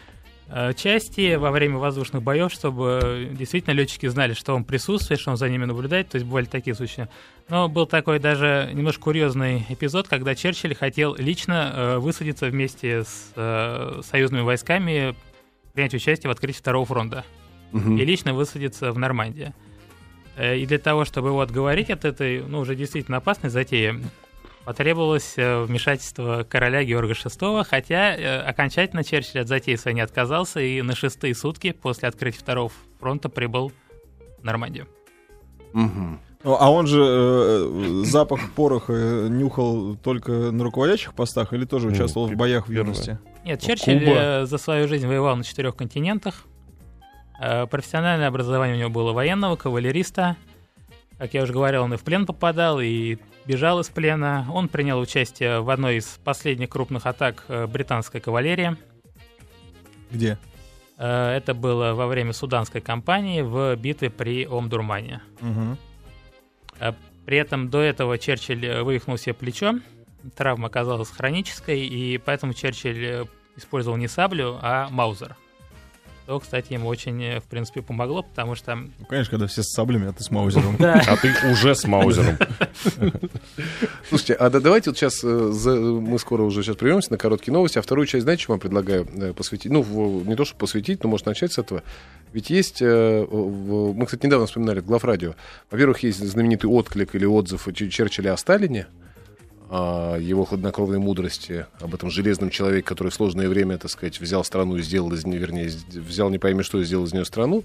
части 0.75 1.37
во 1.37 1.51
время 1.51 1.79
воздушных 1.79 2.23
боев, 2.23 2.53
чтобы 2.53 3.01
э, 3.03 3.29
действительно 3.33 3.73
летчики 3.75 4.07
знали, 4.09 4.33
что 4.35 4.55
он 4.55 4.65
присутствует, 4.65 5.21
что 5.21 5.31
он 5.31 5.37
за 5.37 5.49
ними 5.49 5.65
наблюдает. 5.65 6.09
То 6.09 6.17
есть 6.17 6.27
бывали 6.27 6.47
такие 6.47 6.75
случаи. 6.75 7.09
Но 7.49 7.69
был 7.69 7.87
такой 7.87 8.19
даже 8.19 8.71
немножко 8.75 9.03
курьезный 9.03 9.65
эпизод, 9.69 10.09
когда 10.09 10.35
Черчилль 10.35 10.75
хотел 10.75 11.15
лично 11.17 11.73
э, 11.75 11.99
высадиться 11.99 12.47
вместе 12.47 13.05
с 13.05 13.33
э, 13.37 14.01
союзными 14.05 14.43
войсками, 14.43 15.15
принять 15.73 15.95
участие 15.95 16.29
в 16.29 16.33
открытии 16.33 16.59
Второго 16.59 16.85
фронта 16.87 17.25
Мгм. 17.73 17.97
и 17.99 18.05
лично 18.05 18.35
высадиться 18.35 18.91
в 18.93 18.99
Нормандии. 18.99 19.53
Э, 20.37 20.57
И 20.59 20.67
для 20.67 20.79
того, 20.79 21.05
чтобы 21.05 21.29
его 21.29 21.41
отговорить 21.41 21.91
от 21.91 22.05
этой, 22.05 22.41
ну, 22.43 22.61
уже 22.61 22.75
действительно 22.75 23.19
опасной 23.19 23.51
затеи, 23.51 23.95
потребовалось 24.65 25.35
э, 25.37 25.63
вмешательство 25.65 26.45
короля 26.49 26.85
Георга 26.85 27.13
VI, 27.15 27.65
хотя 27.69 28.15
э, 28.17 28.41
окончательно 28.43 29.05
Черчилль 29.05 29.41
от 29.41 29.49
затеи 29.49 29.75
своей 29.77 29.95
не 29.97 30.01
отказался 30.03 30.61
и 30.61 30.81
на 30.83 30.95
шестые 30.95 31.35
сутки 31.35 31.73
после 31.73 32.09
открытия 32.09 32.39
Второго 32.41 32.71
фронта 32.99 33.29
прибыл 33.29 33.73
в 34.39 34.45
Нормандию. 34.45 34.87
Мгм. 35.73 36.21
Ну, 36.43 36.57
А 36.59 36.71
он 36.71 36.87
же 36.87 37.03
э, 37.03 38.03
запах 38.07 38.53
пороха 38.53 38.93
э, 38.95 39.29
нюхал 39.29 39.97
только 39.97 40.33
на 40.33 40.65
руководящих 40.65 41.15
постах 41.15 41.53
или 41.53 41.65
тоже 41.65 41.89
Ну, 41.89 41.93
участвовал 41.93 42.29
в 42.29 42.35
боях 42.35 42.69
в 42.69 42.73
юности? 42.73 43.19
Нет, 43.45 43.61
Ну, 43.63 43.67
Черчилль 43.69 44.01
Куба. 44.01 44.17
э, 44.17 44.47
за 44.47 44.57
свою 44.59 44.89
жизнь 44.89 45.07
воевал 45.07 45.37
на 45.37 45.45
четырех 45.45 45.77
континентах. 45.77 46.45
Э, 47.43 47.67
Профессиональное 47.67 48.29
образование 48.29 48.77
у 48.77 48.79
него 48.81 48.91
было 48.91 49.13
военного, 49.13 49.57
кавалериста. 49.57 50.37
Как 51.21 51.35
я 51.35 51.43
уже 51.43 51.53
говорил, 51.53 51.83
он 51.83 51.93
и 51.93 51.99
в 51.99 52.03
плен 52.03 52.25
попадал, 52.25 52.81
и 52.81 53.19
бежал 53.45 53.79
из 53.81 53.91
плена. 53.91 54.47
Он 54.51 54.69
принял 54.69 54.99
участие 54.99 55.61
в 55.61 55.69
одной 55.69 55.97
из 55.97 56.07
последних 56.25 56.71
крупных 56.71 57.05
атак 57.05 57.45
э, 57.49 57.67
британской 57.67 58.23
кавалерии. 58.23 58.79
Где? 60.11 60.39
Э, 60.97 61.37
Это 61.37 61.53
было 61.53 61.93
во 61.93 62.07
время 62.07 62.33
суданской 62.33 62.81
кампании 62.81 63.43
в 63.43 63.77
битве 63.77 64.09
при 64.09 64.47
Омдурмане. 64.47 65.21
Э, 66.79 66.95
При 67.27 67.37
этом 67.37 67.69
до 67.69 67.83
этого 67.83 68.17
Черчилль 68.17 68.81
вывихнул 68.81 69.19
себе 69.19 69.35
плечо. 69.35 69.75
Травма 70.35 70.69
оказалась 70.69 71.11
хронической, 71.11 71.81
и 71.81 72.17
поэтому 72.17 72.55
Черчилль 72.55 73.29
использовал 73.57 73.99
не 73.99 74.09
саблю, 74.09 74.59
а 74.63 74.89
маузер. 74.89 75.37
Что, 76.31 76.39
кстати, 76.39 76.75
ему 76.75 76.87
очень, 76.87 77.21
э, 77.25 77.41
в 77.41 77.43
принципе, 77.47 77.83
помогло, 77.83 78.23
потому 78.23 78.55
что... 78.55 78.77
Ну, 78.77 79.05
конечно, 79.09 79.33
когда 79.33 79.49
все 79.49 79.65
с 79.65 79.73
саблями, 79.73 80.07
а 80.07 80.13
ты 80.13 80.23
с 80.23 80.31
маузером. 80.31 80.77
А 80.79 81.17
ты 81.17 81.35
уже 81.51 81.75
с 81.75 81.85
Маузером. 81.85 82.39
Слушайте, 84.09 84.35
а 84.35 84.49
да- 84.49 84.61
давайте 84.61 84.91
вот 84.91 84.97
сейчас 84.97 85.25
мы 85.25 86.17
скоро 86.21 86.43
уже 86.43 86.63
сейчас 86.63 86.77
прервемся 86.77 87.11
на 87.11 87.19
короткие 87.19 87.53
новости, 87.53 87.79
а 87.79 87.83
вторую 87.83 88.07
часть, 88.07 88.23
знаете, 88.23 88.45
что 88.45 88.53
вам 88.53 88.61
предлагаю 88.61 89.09
э, 89.13 89.33
посвятить? 89.33 89.73
Ну, 89.73 89.83
не 90.21 90.37
то, 90.37 90.45
чтобы 90.45 90.61
посвятить, 90.61 91.03
но 91.03 91.11
может 91.11 91.27
начать 91.27 91.53
с 91.53 91.59
этого. 91.59 91.83
Ведь 92.33 92.49
есть, 92.49 92.81
э, 92.81 93.27
мы, 93.29 94.07
кстати, 94.07 94.25
недавно 94.25 94.47
вспоминали 94.47 94.79
в 94.79 94.87
главрадио, 94.87 95.35
во-первых, 95.69 96.05
есть 96.05 96.25
знаменитый 96.25 96.71
отклик 96.71 97.13
или 97.17 97.25
отзыв 97.25 97.67
Черчилля 97.75 98.35
о 98.35 98.37
Сталине, 98.37 98.87
о 99.71 100.19
его 100.19 100.45
хладнокровной 100.45 100.99
мудрости, 100.99 101.65
об 101.81 101.95
этом 101.95 102.11
железном 102.11 102.51
человеке, 102.51 102.83
который 102.83 103.11
в 103.11 103.15
сложное 103.15 103.49
время, 103.49 103.79
так 103.79 103.91
сказать, 103.91 104.21
взял 104.21 104.43
страну 104.43 104.77
и 104.77 104.83
сделал 104.83 105.13
из 105.13 105.25
нее, 105.25 105.39
вернее, 105.39 105.71
взял 105.93 106.29
не 106.29 106.39
пойми 106.39 106.65
что 106.65 106.81
и 106.81 106.85
сделал 106.85 107.05
из 107.05 107.13
нее 107.13 107.25
страну. 107.25 107.63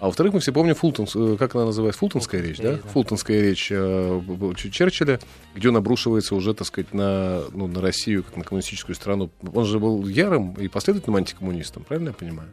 А 0.00 0.06
во-вторых, 0.06 0.32
мы 0.32 0.40
все 0.40 0.50
помним 0.50 0.74
Фултон, 0.74 1.06
э, 1.14 1.36
как 1.38 1.54
она 1.54 1.66
называется, 1.66 2.00
Фултонская 2.00 2.40
речь, 2.40 2.56
да? 2.56 2.72
да. 2.72 2.78
Фултонская 2.88 3.40
речь 3.40 3.68
э, 3.70 4.20
Черчилля, 4.56 5.20
где 5.54 5.68
он 5.68 5.76
обрушивается 5.76 6.34
уже, 6.34 6.54
так 6.54 6.66
сказать, 6.66 6.92
на, 6.94 7.42
ну, 7.52 7.66
на 7.66 7.82
Россию, 7.82 8.24
как 8.24 8.36
на 8.36 8.44
коммунистическую 8.44 8.96
страну. 8.96 9.30
Он 9.54 9.64
же 9.64 9.78
был 9.78 10.08
ярым 10.08 10.54
и 10.54 10.68
последовательным 10.68 11.18
антикоммунистом, 11.18 11.84
правильно 11.84 12.08
я 12.08 12.14
понимаю? 12.14 12.48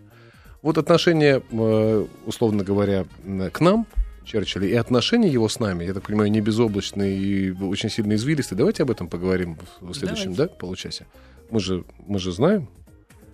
Вот 0.62 0.78
отношение, 0.78 1.42
э, 1.50 2.06
условно 2.26 2.64
говоря, 2.66 3.06
к 3.52 3.62
нам, 3.62 3.88
Черчилля, 4.30 4.68
и 4.68 4.74
отношения 4.76 5.28
его 5.30 5.50
с 5.50 5.60
нами, 5.60 5.84
я 5.86 5.94
так 5.94 6.04
понимаю, 6.04 6.30
не 6.32 6.40
безоблачные 6.42 7.18
и 7.18 7.52
очень 7.52 7.90
сильно 7.90 8.14
извилистые. 8.14 8.58
Давайте 8.58 8.84
об 8.84 8.92
этом 8.92 9.08
поговорим 9.08 9.58
в 9.82 9.94
следующем, 9.94 10.34
да, 10.36 10.48
получасе. 10.48 11.06
Мы 11.50 11.60
же, 11.60 11.84
мы 12.06 12.20
же 12.20 12.32
знаем. 12.32 12.70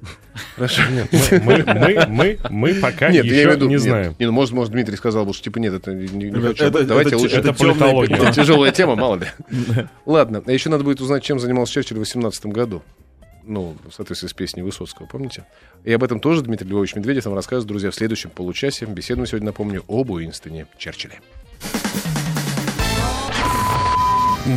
Хорошо. 0.56 0.82
Нет, 0.92 1.08
мы, 1.44 1.64
мы, 1.66 2.06
мы, 2.08 2.38
мы 2.50 2.74
пока 2.76 3.10
Нет, 3.10 3.26
я 3.26 3.32
еще 3.32 3.44
имею 3.44 3.50
в 3.50 3.56
виду, 3.56 3.66
не 3.68 3.74
нет, 3.74 3.82
знаем. 3.82 4.16
не, 4.20 4.26
ну, 4.26 4.32
может, 4.32 4.54
может, 4.54 4.72
Дмитрий 4.72 4.96
сказал 4.98 5.26
бы, 5.26 5.34
что 5.34 5.44
типа 5.44 5.58
нет, 5.58 5.74
это 5.74 5.94
не, 5.94 6.08
не 6.08 6.32
хочу. 6.40 6.66
это-. 6.66 6.84
Давайте 6.86 7.10
это 7.10 7.18
лучше. 7.18 7.36
те- 7.36 7.40
Это 7.50 7.54
темная. 7.54 8.04
Это 8.06 8.32
тяжелая 8.32 8.72
тема, 8.72 8.96
мало 8.96 9.16
ли. 9.18 9.28
Ладно, 10.06 10.44
а 10.46 10.52
еще 10.52 10.70
надо 10.70 10.84
будет 10.84 11.02
узнать, 11.02 11.24
чем 11.24 11.40
занимался 11.40 11.74
Черчилль 11.74 11.98
в 11.98 12.00
18 12.02 12.46
году. 12.48 12.84
Ну, 13.48 13.76
в 13.88 13.94
соответствии 13.94 14.28
с 14.28 14.34
песней 14.34 14.64
Высоцкого, 14.64 15.06
помните? 15.06 15.46
И 15.84 15.94
об 15.94 16.04
этом 16.04 16.20
тоже 16.20 16.42
Дмитрий 16.42 16.68
Львович 16.68 16.96
Медведев 16.96 17.26
нам 17.26 17.36
расскажет, 17.36 17.68
друзья, 17.68 17.92
в 17.92 17.96
следующем 17.96 18.32
получасе. 18.32 18.86
Беседуем 18.86 19.28
сегодня, 19.28 19.48
напомню, 19.48 19.84
об 19.88 20.10
Уинстоне 20.10 20.66
Черчилле. 20.78 21.20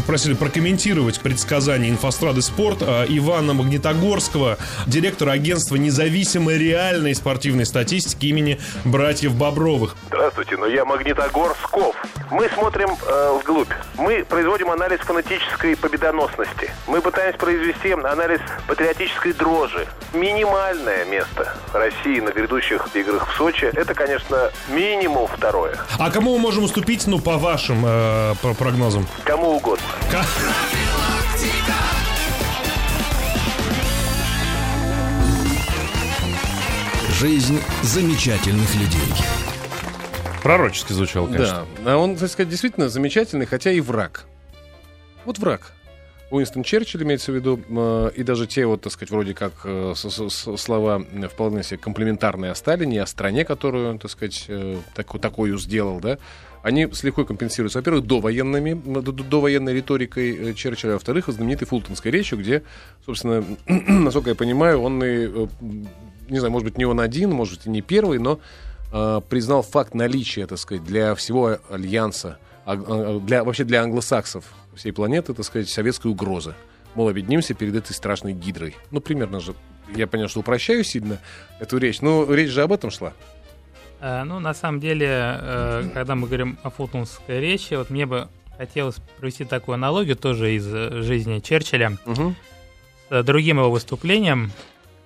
Просили 0.07 0.35
прокомментировать 0.35 1.21
предсказания 1.21 1.89
инфострады 1.89 2.43
спорт 2.43 2.79
а, 2.83 3.05
Ивана 3.09 3.55
Магнитогорского, 3.55 4.59
директора 4.87 5.33
агентства 5.33 5.77
независимой 5.77 6.59
реальной 6.59 7.15
спортивной 7.15 7.65
статистики 7.65 8.27
имени 8.27 8.61
братьев 8.85 9.35
Бобровых. 9.35 9.97
Здравствуйте, 10.09 10.57
но 10.59 10.67
я 10.67 10.85
Магнитогорсков. 10.85 11.97
Мы 12.31 12.49
смотрим 12.51 12.91
э, 12.91 13.39
вглубь. 13.41 13.73
Мы 13.97 14.25
производим 14.25 14.71
анализ 14.71 15.01
фанатической 15.01 15.75
победоносности. 15.77 16.71
Мы 16.87 17.01
пытаемся 17.01 17.39
произвести 17.39 17.93
анализ 17.93 18.41
патриотической 18.67 19.33
дрожи. 19.33 19.87
Минимальное 20.13 21.07
место 21.07 21.55
России 21.73 22.21
на 22.21 22.31
грядущих 22.31 22.89
играх 22.95 23.33
в 23.33 23.37
Сочи– 23.37 23.65
это, 23.73 23.95
конечно, 23.95 24.51
минимум 24.69 25.27
второе. 25.27 25.79
А 25.99 26.11
кому 26.11 26.37
мы 26.37 26.41
можем 26.41 26.65
уступить, 26.65 27.07
ну, 27.07 27.19
по 27.19 27.39
вашим 27.39 27.83
э, 27.87 28.35
прогнозам? 28.59 29.07
Кому 29.25 29.57
угодно. 29.57 29.78
Ка- 30.11 30.25
Жизнь 37.11 37.61
замечательных 37.83 38.73
людей. 38.75 39.01
Пророчески 40.43 40.93
звучал, 40.93 41.27
конечно. 41.27 41.67
Да, 41.85 41.95
а 41.95 41.97
он, 41.97 42.17
так 42.17 42.31
сказать, 42.31 42.49
действительно 42.49 42.89
замечательный, 42.89 43.47
хотя 43.47 43.73
и 43.73 43.81
враг. 43.81 44.25
Вот 45.25 45.39
враг. 45.39 45.73
Уинстон 46.31 46.63
Черчилль 46.63 47.03
имеется 47.05 47.33
в 47.33 47.35
виду, 47.37 47.59
э, 47.69 48.11
и 48.15 48.23
даже 48.23 48.47
те 48.47 48.67
вот, 48.67 48.83
так 48.83 48.93
сказать, 48.93 49.11
вроде 49.11 49.33
как 49.33 49.53
э, 49.65 49.95
слова 49.97 51.03
вполне 51.33 51.63
себе 51.63 51.79
комплиментарные 51.79 52.51
о 52.51 52.55
Сталине, 52.55 53.03
о 53.03 53.07
стране, 53.07 53.47
которую 53.47 53.91
он, 53.91 53.99
так 53.99 54.11
сказать, 54.11 54.45
э, 54.49 54.77
таку- 54.95 55.19
такую 55.19 55.57
сделал, 55.59 56.01
да, 56.01 56.19
они 56.63 56.87
с 56.93 57.03
легко 57.03 57.25
компенсируются, 57.25 57.79
во-первых, 57.79 58.07
довоенными, 58.07 58.75
довоенной 58.75 59.73
риторикой 59.75 60.53
Черчилля, 60.55 60.93
а 60.93 60.95
во-вторых, 60.95 61.29
знаменитой 61.29 61.67
Фултонской 61.67 62.11
речью, 62.11 62.39
где, 62.39 62.63
собственно, 63.07 63.43
насколько 63.89 64.29
я 64.31 64.37
понимаю, 64.37 64.83
он 64.83 65.03
и, 65.03 65.49
не 66.29 66.39
знаю, 66.41 66.53
может 66.53 66.65
быть, 66.69 66.77
не 66.77 66.85
он 66.85 67.01
один, 67.01 67.31
может 67.31 67.59
быть, 67.59 67.67
и 67.67 67.71
не 67.71 67.81
первый, 67.81 68.19
но 68.19 68.39
признал 69.29 69.63
факт 69.63 69.95
наличия, 69.95 70.47
так 70.47 70.59
сказать, 70.59 70.83
для 70.85 71.15
всего 71.15 71.59
альянса, 71.71 72.39
а- 72.67 72.73
а- 72.73 73.21
для, 73.21 73.45
вообще 73.45 73.65
для 73.65 73.83
англосаксов 73.83 74.45
всей 74.79 74.93
планеты, 74.93 75.35
так 75.35 75.45
сказать, 75.45 75.69
советской 75.69 76.07
угрозы. 76.09 76.55
Мол, 76.95 77.09
объединимся 77.09 77.55
перед 77.55 77.75
этой 77.75 77.93
страшной 77.93 78.33
гидрой. 78.33 78.75
Ну, 78.91 79.01
примерно 79.01 79.41
же. 79.41 79.55
Я 79.95 80.07
понял, 80.07 80.29
что 80.29 80.41
упрощаю 80.41 80.85
сильно 80.85 81.19
эту 81.61 81.79
речь. 81.79 82.01
Но 82.01 82.33
речь 82.33 82.51
же 82.51 82.63
об 82.63 82.73
этом 82.73 82.91
шла. 82.91 83.13
Э, 84.01 84.25
Ну, 84.25 84.39
на 84.41 84.55
самом 84.55 84.81
деле, 84.81 85.07
э, 85.11 85.91
когда 85.95 86.15
мы 86.15 86.27
говорим 86.27 86.59
о 86.63 86.71
фултонской 86.71 87.41
речи, 87.41 87.75
вот 87.75 87.91
мне 87.91 88.07
бы 88.07 88.29
хотелось 88.57 88.97
провести 89.19 89.45
такую 89.45 89.75
аналогию 89.75 90.17
тоже 90.17 90.55
из 90.55 90.67
э, 90.73 91.03
жизни 91.03 91.41
Черчилля 91.41 91.97
Мгм. 92.07 92.35
с 93.09 93.13
э, 93.13 93.23
другим 93.23 93.59
его 93.59 93.71
выступлением, 93.71 94.51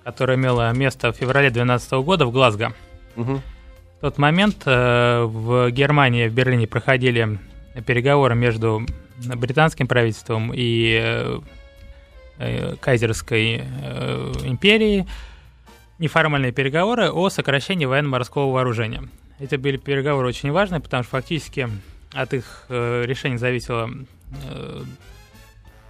которое 0.03 0.37
имело 0.37 0.71
место 0.73 1.11
в 1.11 1.15
феврале 1.17 1.49
2012 1.49 1.91
года 2.03 2.25
в 2.25 2.31
Глазго. 2.31 2.73
Мгм. 3.15 3.41
В 3.97 4.01
тот 4.01 4.17
момент 4.17 4.63
э, 4.65 5.23
в 5.23 5.69
Германии, 5.71 6.27
в 6.27 6.33
Берлине 6.33 6.67
проходили 6.67 7.39
переговоры 7.85 8.35
между 8.35 8.85
британским 9.35 9.87
правительством 9.87 10.51
и 10.53 10.99
э, 11.01 11.39
э, 12.39 12.75
Кайзерской 12.77 13.63
э, 13.63 14.33
империей, 14.43 15.07
неформальные 15.99 16.51
переговоры 16.51 17.11
о 17.11 17.29
сокращении 17.29 17.85
военно-морского 17.85 18.53
вооружения. 18.53 19.03
Эти 19.39 19.55
были 19.55 19.77
переговоры 19.77 20.27
очень 20.27 20.51
важные, 20.51 20.81
потому 20.81 21.03
что 21.03 21.11
фактически 21.11 21.69
от 22.13 22.33
их 22.33 22.65
решения 22.69 23.39
зависело, 23.39 23.89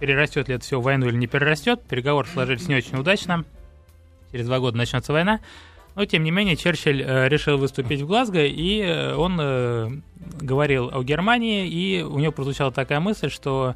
перерастет 0.00 0.48
ли 0.48 0.54
это 0.54 0.64
все 0.64 0.80
в 0.80 0.82
войну 0.82 1.06
или 1.06 1.16
не 1.16 1.26
перерастет. 1.26 1.82
Переговоры 1.82 2.26
сложились 2.26 2.66
не 2.66 2.74
очень 2.74 2.96
удачно. 2.96 3.44
Через 4.32 4.46
два 4.46 4.58
года 4.58 4.78
начнется 4.78 5.12
война. 5.12 5.40
Но, 5.94 6.04
тем 6.06 6.24
не 6.24 6.30
менее, 6.32 6.56
Черчилль 6.56 7.02
э, 7.02 7.28
решил 7.28 7.56
выступить 7.56 8.00
в 8.00 8.06
Глазго, 8.06 8.44
и 8.44 8.80
э, 8.80 9.14
он 9.14 9.38
э, 9.40 9.90
говорил 10.40 10.90
о 10.92 11.02
Германии, 11.04 11.68
и 11.68 12.02
у 12.02 12.18
него 12.18 12.32
прозвучала 12.32 12.72
такая 12.72 13.00
мысль, 13.00 13.30
что 13.30 13.74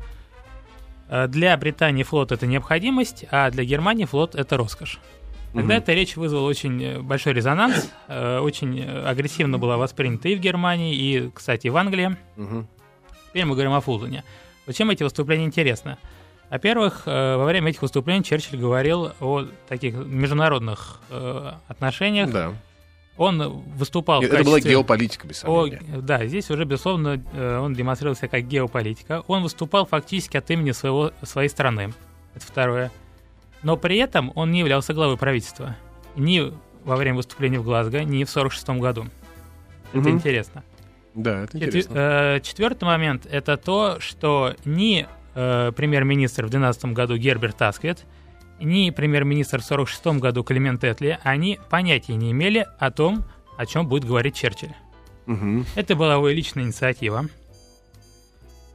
для 1.29 1.57
Британии 1.57 2.03
флот 2.03 2.33
это 2.33 2.47
необходимость, 2.47 3.25
а 3.31 3.51
для 3.51 3.65
Германии 3.65 4.05
флот 4.05 4.35
это 4.35 4.59
роскошь. 4.59 4.99
Тогда 5.55 5.75
Мгм. 5.77 5.83
эта 5.83 5.95
речь 5.95 6.17
вызвала 6.17 6.47
очень 6.47 7.01
большой 7.03 7.33
резонанс, 7.33 7.91
очень 8.09 8.83
агрессивно 8.85 9.59
была 9.59 9.79
воспринята 9.79 10.29
и 10.29 10.35
в 10.35 10.41
Германии, 10.41 10.95
и, 10.95 11.31
кстати, 11.33 11.69
в 11.69 11.77
Англии. 11.79 12.15
Мгм. 12.37 12.69
Теперь 13.31 13.47
мы 13.47 13.55
говорим 13.55 13.73
о 13.73 13.81
Фултоне. 13.81 14.23
Вот 14.67 14.77
чем 14.77 14.91
эти 14.91 15.03
выступления 15.03 15.47
интересны? 15.47 15.97
Во-первых, 16.51 17.03
э, 17.07 17.37
во 17.37 17.45
время 17.45 17.71
этих 17.71 17.83
выступлений 17.83 18.23
Черчилль 18.25 18.59
говорил 18.59 19.13
о 19.21 19.45
таких 19.69 19.95
международных 19.95 21.01
э, 21.11 21.53
отношениях. 21.69 22.31
Да. 22.31 22.53
Он 23.19 23.63
выступал 23.77 24.21
в 24.21 24.25
Это 24.25 24.45
была 24.45 24.55
качестве- 24.55 24.73
геополитика, 24.73 25.27
без 25.27 25.43
о, 25.45 25.63
сомнения. 25.67 25.81
да, 26.01 26.25
здесь 26.25 26.51
уже, 26.51 26.65
безусловно, 26.65 27.23
э, 27.35 27.59
он 27.59 27.75
демонстрировал 27.75 28.17
себя 28.17 28.29
как 28.29 28.45
геополитика. 28.47 29.25
Он 29.27 29.43
выступал 29.43 29.87
фактически 29.87 30.37
от 30.37 30.49
имени 30.51 30.71
своего, 30.71 31.13
своей 31.23 31.49
страны. 31.49 31.93
Это 32.35 32.47
второе. 32.47 32.91
Но 33.63 33.77
при 33.77 33.97
этом 33.99 34.31
он 34.37 34.53
не 34.53 34.61
являлся 34.61 34.95
главой 34.95 35.17
правительства. 35.19 35.77
Ни 36.17 36.53
во 36.85 36.97
время 36.97 37.17
выступления 37.17 37.59
в 37.59 37.65
Глазго, 37.65 38.05
ни 38.05 38.23
в 38.25 38.31
1946 38.31 38.79
году. 38.81 39.07
Это 39.93 39.99
Мгм. 39.99 40.11
интересно. 40.11 40.63
Да, 41.15 41.41
это 41.43 41.59
Четвер- 41.59 41.69
интересно. 41.69 42.41
Четвертый 42.45 42.85
момент– 42.85 43.27
это 43.31 43.57
то, 43.57 43.97
что 43.99 44.55
ни 44.65 45.07
э, 45.39 45.73
премьер-министр 45.77 46.47
в 46.47 46.51
2012 46.51 46.85
году 46.87 47.17
Герберт 47.17 47.63
Асквит, 47.63 48.05
ни 48.61 48.91
премьер-министр 48.91 49.61
в 49.61 49.65
1946 49.71 50.21
году 50.21 50.43
Климент 50.43 50.83
Этли, 50.83 51.19
они 51.23 51.61
понятия 51.71 52.17
не 52.17 52.33
имели 52.33 52.67
о 52.81 52.91
том, 52.91 53.25
о 53.57 53.67
чем 53.67 53.87
будет 53.87 54.05
говорить 54.05 54.35
Черчилль. 54.35 54.75
Мгм. 55.27 55.65
Это 55.77 55.95
была 55.95 56.15
его 56.15 56.29
личная 56.29 56.65
инициатива. 56.65 57.27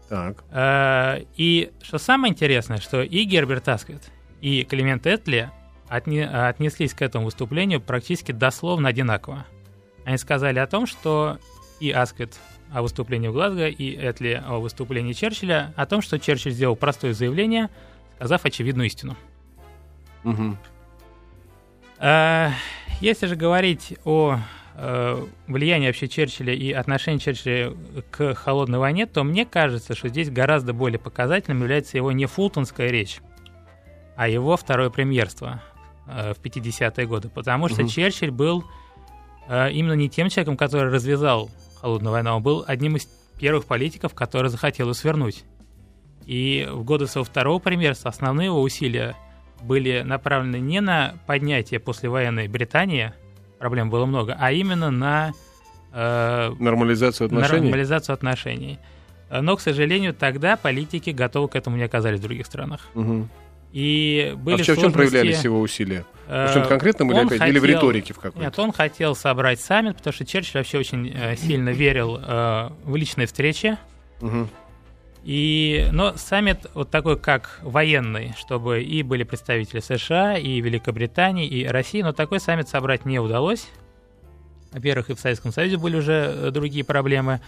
Так. 0.09 0.43
Э, 0.51 1.23
И 1.35 1.71
что 1.81 1.97
самое 1.97 2.31
интересное, 2.31 2.77
что 2.77 3.01
и 3.01 3.23
Герберт 3.23 3.67
Асквит, 3.67 4.01
и 4.41 4.63
Климент 4.63 5.05
Этли 5.07 5.49
отне- 5.89 6.27
отнеслись 6.27 6.93
к 6.93 7.01
этому 7.01 7.25
выступлению 7.25 7.81
практически 7.81 8.31
дословно 8.31 8.89
одинаково. 8.89 9.45
Они 10.05 10.17
сказали 10.17 10.59
о 10.59 10.67
том, 10.67 10.85
что 10.85 11.39
и 11.79 11.91
Асквит 11.91 12.37
о 12.73 12.81
выступлении 12.81 13.27
в 13.27 13.33
Глазго, 13.33 13.67
и 13.67 13.95
Этли 13.95 14.41
о 14.45 14.59
выступлении 14.59 15.13
Черчилля, 15.13 15.73
о 15.75 15.85
том, 15.85 16.01
что 16.01 16.19
Черчилль 16.19 16.51
сделал 16.53 16.75
простое 16.75 17.13
заявление, 17.13 17.69
сказав 18.15 18.45
очевидную 18.45 18.87
истину. 18.87 19.15
Э, 21.99 22.49
Если 22.99 23.27
же 23.27 23.35
говорить 23.35 23.95
о 24.05 24.39
э, 24.75 25.25
влиянии 25.47 25.87
вообще 25.87 26.07
Черчилля 26.07 26.53
и 26.53 26.71
отношении 26.71 27.19
Черчилля 27.19 27.73
к 28.11 28.33
холодной 28.35 28.79
войне, 28.79 29.05
то 29.05 29.23
мне 29.23 29.45
кажется, 29.45 29.95
что 29.95 30.07
здесь 30.09 30.29
гораздо 30.29 30.73
более 30.73 30.99
показательным 30.99 31.61
является 31.61 31.97
его 31.97 32.11
не 32.11 32.25
фултонская 32.25 32.89
речь, 32.89 33.19
а 34.15 34.27
его 34.27 34.57
второе 34.57 34.89
премьерство 34.89 35.61
э, 36.07 36.33
в 36.33 36.41
50-е 36.41 37.05
годы. 37.05 37.29
Потому 37.29 37.67
что 37.69 37.81
Мгм. 37.81 37.89
Черчилль 37.89 38.31
был 38.31 38.63
э, 39.47 39.71
именно 39.71 39.93
не 39.93 40.09
тем 40.09 40.29
человеком, 40.29 40.57
который 40.57 40.91
развязал 40.91 41.49
холодную 41.83 42.13
войну, 42.13 42.37
он 42.37 42.41
был 42.41 42.63
одним 42.65 42.95
из 42.95 43.09
первых 43.37 43.65
политиков, 43.65 44.13
который 44.13 44.49
захотел 44.49 44.87
ее 44.87 44.93
свернуть. 44.93 45.43
И 46.25 46.65
в 46.71 46.85
годы 46.85 47.07
своего 47.07 47.25
второго 47.25 47.59
премьерства 47.59 48.09
основные 48.09 48.45
его 48.45 48.61
усилия 48.61 49.15
были 49.61 50.01
направлены 50.01 50.61
не 50.61 50.79
на 50.79 51.15
поднятие 51.27 51.81
послевоенной 51.81 52.47
Британии, 52.47 53.11
проблем 53.59 53.89
было 53.89 54.05
много, 54.05 54.37
а 54.39 54.53
именно 54.53 54.91
на 54.91 55.33
э, 55.91 56.53
Нормализацию 56.57 57.25
отношений. 57.25 57.65
нормализацию 57.65 58.13
отношений. 58.13 58.79
Э, 59.29 59.41
Но, 59.41 59.57
к 59.57 59.61
сожалению, 59.61 60.13
тогда 60.13 60.55
политики 60.55 61.09
готовы 61.09 61.49
к 61.49 61.55
этому 61.57 61.75
не 61.75 61.83
оказались 61.83 62.19
в 62.19 62.23
других 62.23 62.45
странах. 62.45 62.87
Мгм. 62.93 63.29
И 63.73 64.35
были 64.37 64.55
а 64.61 64.63
в 64.63 64.65
чем, 64.65 64.75
в 64.75 64.79
чем 64.79 64.93
проявлялись 64.93 65.43
его 65.43 65.59
усилия? 65.59 66.05
э, 66.27 66.47
В 66.47 66.53
чем-то 66.53 66.69
конкретном 66.69 67.11
или, 67.11 67.19
опять, 67.19 67.41
или 67.49 67.57
в 67.57 67.61
хотел- 67.61 67.75
риторике 67.75 68.13
в 68.13 68.17
какой-то? 68.17 68.39
Нет, 68.39 68.59
он 68.59 68.71
хотел 68.71 69.15
собрать 69.15 69.59
саммит, 69.59 69.97
потому 69.97 70.13
что 70.13 70.25
Черчилль 70.25 70.59
вообще 70.59 70.77
очень 70.77 71.11
э, 71.13 71.35
сильно 71.35 71.69
верил 71.69 72.19
э, 72.21 72.69
в 72.83 72.95
личные 72.95 73.25
встречи. 73.25 73.77
Мгм. 74.21 74.47
И, 75.23 75.87
но 75.91 76.15
саммит 76.17 76.67
вот 76.75 76.91
такой, 76.91 77.17
как 77.17 77.59
военный, 77.63 78.33
чтобы 78.37 78.83
и 78.83 79.01
были 79.01 79.23
представители 79.23 79.79
США, 79.79 80.37
и 80.37 80.61
Великобритании, 80.61 81.47
и 81.47 81.65
России, 81.65 82.03
но 82.03 82.13
такой 82.13 82.39
саммит 82.39 82.69
собрать 82.69 83.05
не 83.05 83.19
удалось. 83.19 83.67
Во-первых, 84.71 85.09
и 85.09 85.13
в 85.15 85.19
Советском 85.19 85.51
Союзе 85.51 85.77
были 85.77 85.97
уже 85.97 86.51
другие 86.51 86.83
проблемы. 86.85 87.41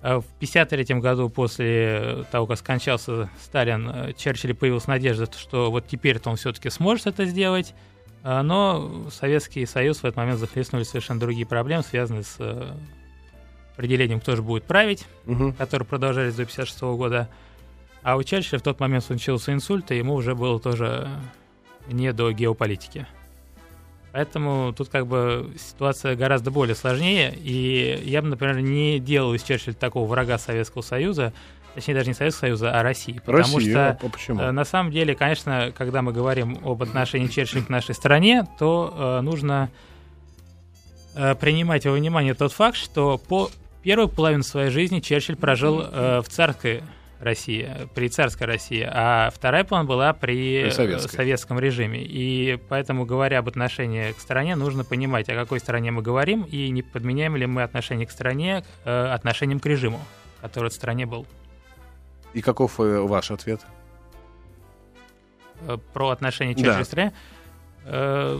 Э, 0.00 0.16
В 0.20 0.26
1953 0.38 1.00
году, 1.00 1.28
после 1.28 2.24
того, 2.30 2.46
как 2.46 2.58
скончался 2.58 3.28
Сталин, 3.42 3.88
э, 3.90 4.12
Черчилль 4.16 4.54
появилась 4.54 4.86
надежда, 4.86 5.28
что 5.36 5.70
вот 5.70 5.86
теперь-то 5.88 6.30
он 6.30 6.36
все-таки 6.36 6.70
сможет 6.70 7.06
это 7.08 7.24
сделать. 7.24 7.74
Э, 8.22 8.42
Но 8.42 9.08
Советский 9.10 9.66
Союз 9.66 9.98
в 9.98 10.04
этот 10.04 10.16
момент 10.16 10.38
захлестнули 10.38 10.84
совершенно 10.84 11.20
другие 11.20 11.46
проблемы, 11.46 11.82
связанные 11.82 12.22
с 12.24 12.36
э, 12.38 12.72
определением, 13.76 14.20
кто 14.20 14.36
же 14.36 14.42
будет 14.42 14.64
править 14.64 15.06
Мгм. 15.24 15.52
которые 15.54 15.86
продолжались 15.86 16.34
до 16.34 16.42
1956 16.42 16.80
года. 16.96 17.28
А 18.02 18.16
у 18.16 18.22
Черчилля 18.22 18.58
в 18.60 18.62
тот 18.62 18.78
момент 18.80 19.04
случился 19.04 19.52
инсульт, 19.52 19.90
и 19.90 19.96
ему 19.96 20.14
уже 20.14 20.34
было 20.34 20.60
тоже 20.60 21.08
не 21.88 22.12
до 22.12 22.30
геополитики. 22.32 23.06
Поэтому 24.18 24.72
тут 24.72 24.88
как 24.88 25.06
бы 25.06 25.48
ситуация 25.56 26.16
гораздо 26.16 26.50
более 26.50 26.74
сложнее, 26.74 27.32
и 27.32 28.02
я 28.04 28.20
бы, 28.20 28.26
например, 28.26 28.58
не 28.58 28.98
делал 28.98 29.32
из 29.32 29.44
Черчилля 29.44 29.74
такого 29.74 30.08
врага 30.08 30.38
Советского 30.38 30.82
Союза, 30.82 31.32
точнее 31.76 31.94
даже 31.94 32.08
не 32.08 32.14
Советского 32.14 32.48
Союза, 32.48 32.72
а 32.72 32.82
России. 32.82 33.20
Потому 33.24 33.58
Россия, 33.58 33.70
что 33.70 33.90
а 33.90 34.10
почему? 34.10 34.40
э, 34.40 34.50
на 34.50 34.64
самом 34.64 34.90
деле, 34.90 35.14
конечно, 35.14 35.72
когда 35.78 36.02
мы 36.02 36.12
говорим 36.12 36.58
об 36.64 36.82
отношении 36.82 37.28
Черчилля 37.28 37.62
к 37.62 37.68
нашей 37.68 37.94
стране, 37.94 38.44
то 38.58 38.92
э, 38.92 39.20
нужно 39.20 39.70
э, 41.14 41.36
принимать 41.36 41.86
во 41.86 41.92
внимание 41.92 42.34
тот 42.34 42.52
факт, 42.52 42.76
что 42.76 43.18
по 43.18 43.52
первую 43.84 44.08
половину 44.08 44.42
своей 44.42 44.70
жизни 44.70 44.98
Черчилль 44.98 45.36
прожил 45.36 45.80
э, 45.80 46.22
в 46.22 46.28
царской 46.28 46.82
России, 47.20 47.68
при 47.94 48.08
царской 48.08 48.46
России, 48.46 48.86
а 48.88 49.30
вторая 49.34 49.64
половина 49.64 49.88
была 49.88 50.12
при, 50.12 50.62
При 50.62 50.68
э, 50.68 50.70
советской. 50.70 51.08
советском 51.16 51.58
режиме. 51.58 52.00
И 52.02 52.58
поэтому, 52.68 53.04
говоря 53.04 53.40
об 53.40 53.48
отношении 53.48 54.12
к 54.12 54.20
стране, 54.20 54.54
нужно 54.56 54.84
понимать, 54.84 55.28
о 55.28 55.34
какой 55.34 55.58
стране 55.60 55.90
мы 55.90 56.02
говорим, 56.02 56.42
и 56.42 56.68
не 56.70 56.82
подменяем 56.82 57.36
ли 57.36 57.46
мы 57.46 57.62
отношение 57.64 58.06
к 58.06 58.10
стране 58.10 58.64
э, 58.84 59.06
отношением 59.06 59.58
к 59.60 59.66
режиму, 59.66 60.00
который 60.40 60.70
в 60.70 60.72
стране 60.74 61.06
был. 61.06 61.26
И 62.34 62.40
каков 62.40 62.78
э, 62.78 63.00
ваш 63.00 63.30
ответ? 63.30 63.62
э, 65.62 65.76
про 65.92 66.10
отношение 66.10 66.54
Да. 66.54 66.62
Черчилля 66.62 66.82
к 66.84 66.86
стране. 66.86 67.12
Э, 67.84 68.38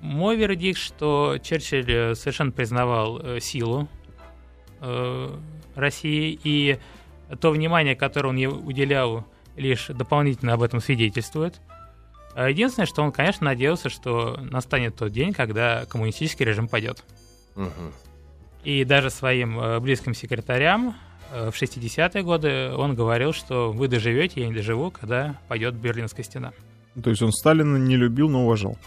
Мой 0.00 0.36
вердикт, 0.36 0.78
что 0.78 1.36
Черчилль 1.42 2.14
совершенно 2.16 2.52
признавал 2.52 3.38
силу 3.40 3.88
э, 4.80 5.36
России, 5.74 6.38
и 6.44 6.78
то 7.40 7.50
внимание, 7.50 7.96
которое 7.96 8.28
он 8.28 8.36
ей 8.36 8.46
уделял, 8.46 9.24
лишь 9.56 9.86
дополнительно 9.88 10.54
об 10.54 10.62
этом 10.62 10.80
свидетельствует. 10.80 11.60
А 12.34 12.48
Единственное, 12.48 12.86
что 12.86 13.02
он, 13.02 13.12
конечно, 13.12 13.44
надеялся, 13.44 13.88
что 13.88 14.38
настанет 14.40 14.96
тот 14.96 15.12
день, 15.12 15.32
когда 15.32 15.84
коммунистический 15.86 16.44
режим 16.44 16.68
падет. 16.68 17.04
Мгм. 17.54 17.92
И 18.64 18.84
даже 18.84 19.10
своим 19.10 19.60
э, 19.60 19.78
близким 19.78 20.14
секретарям 20.14 20.96
э, 21.30 21.50
в 21.50 21.54
60-е 21.62 22.22
годы 22.22 22.72
он 22.74 22.94
говорил, 22.94 23.32
что 23.32 23.70
вы 23.70 23.88
доживете, 23.88 24.40
я 24.40 24.48
не 24.48 24.54
доживу, 24.54 24.90
когда 24.90 25.38
пойдет 25.48 25.74
Берлинская 25.74 26.24
стена. 26.24 26.52
То 27.00 27.10
есть 27.10 27.22
он 27.22 27.32
Сталина 27.32 27.76
не 27.76 27.96
любил, 27.96 28.28
но 28.28 28.44
уважал. 28.44 28.78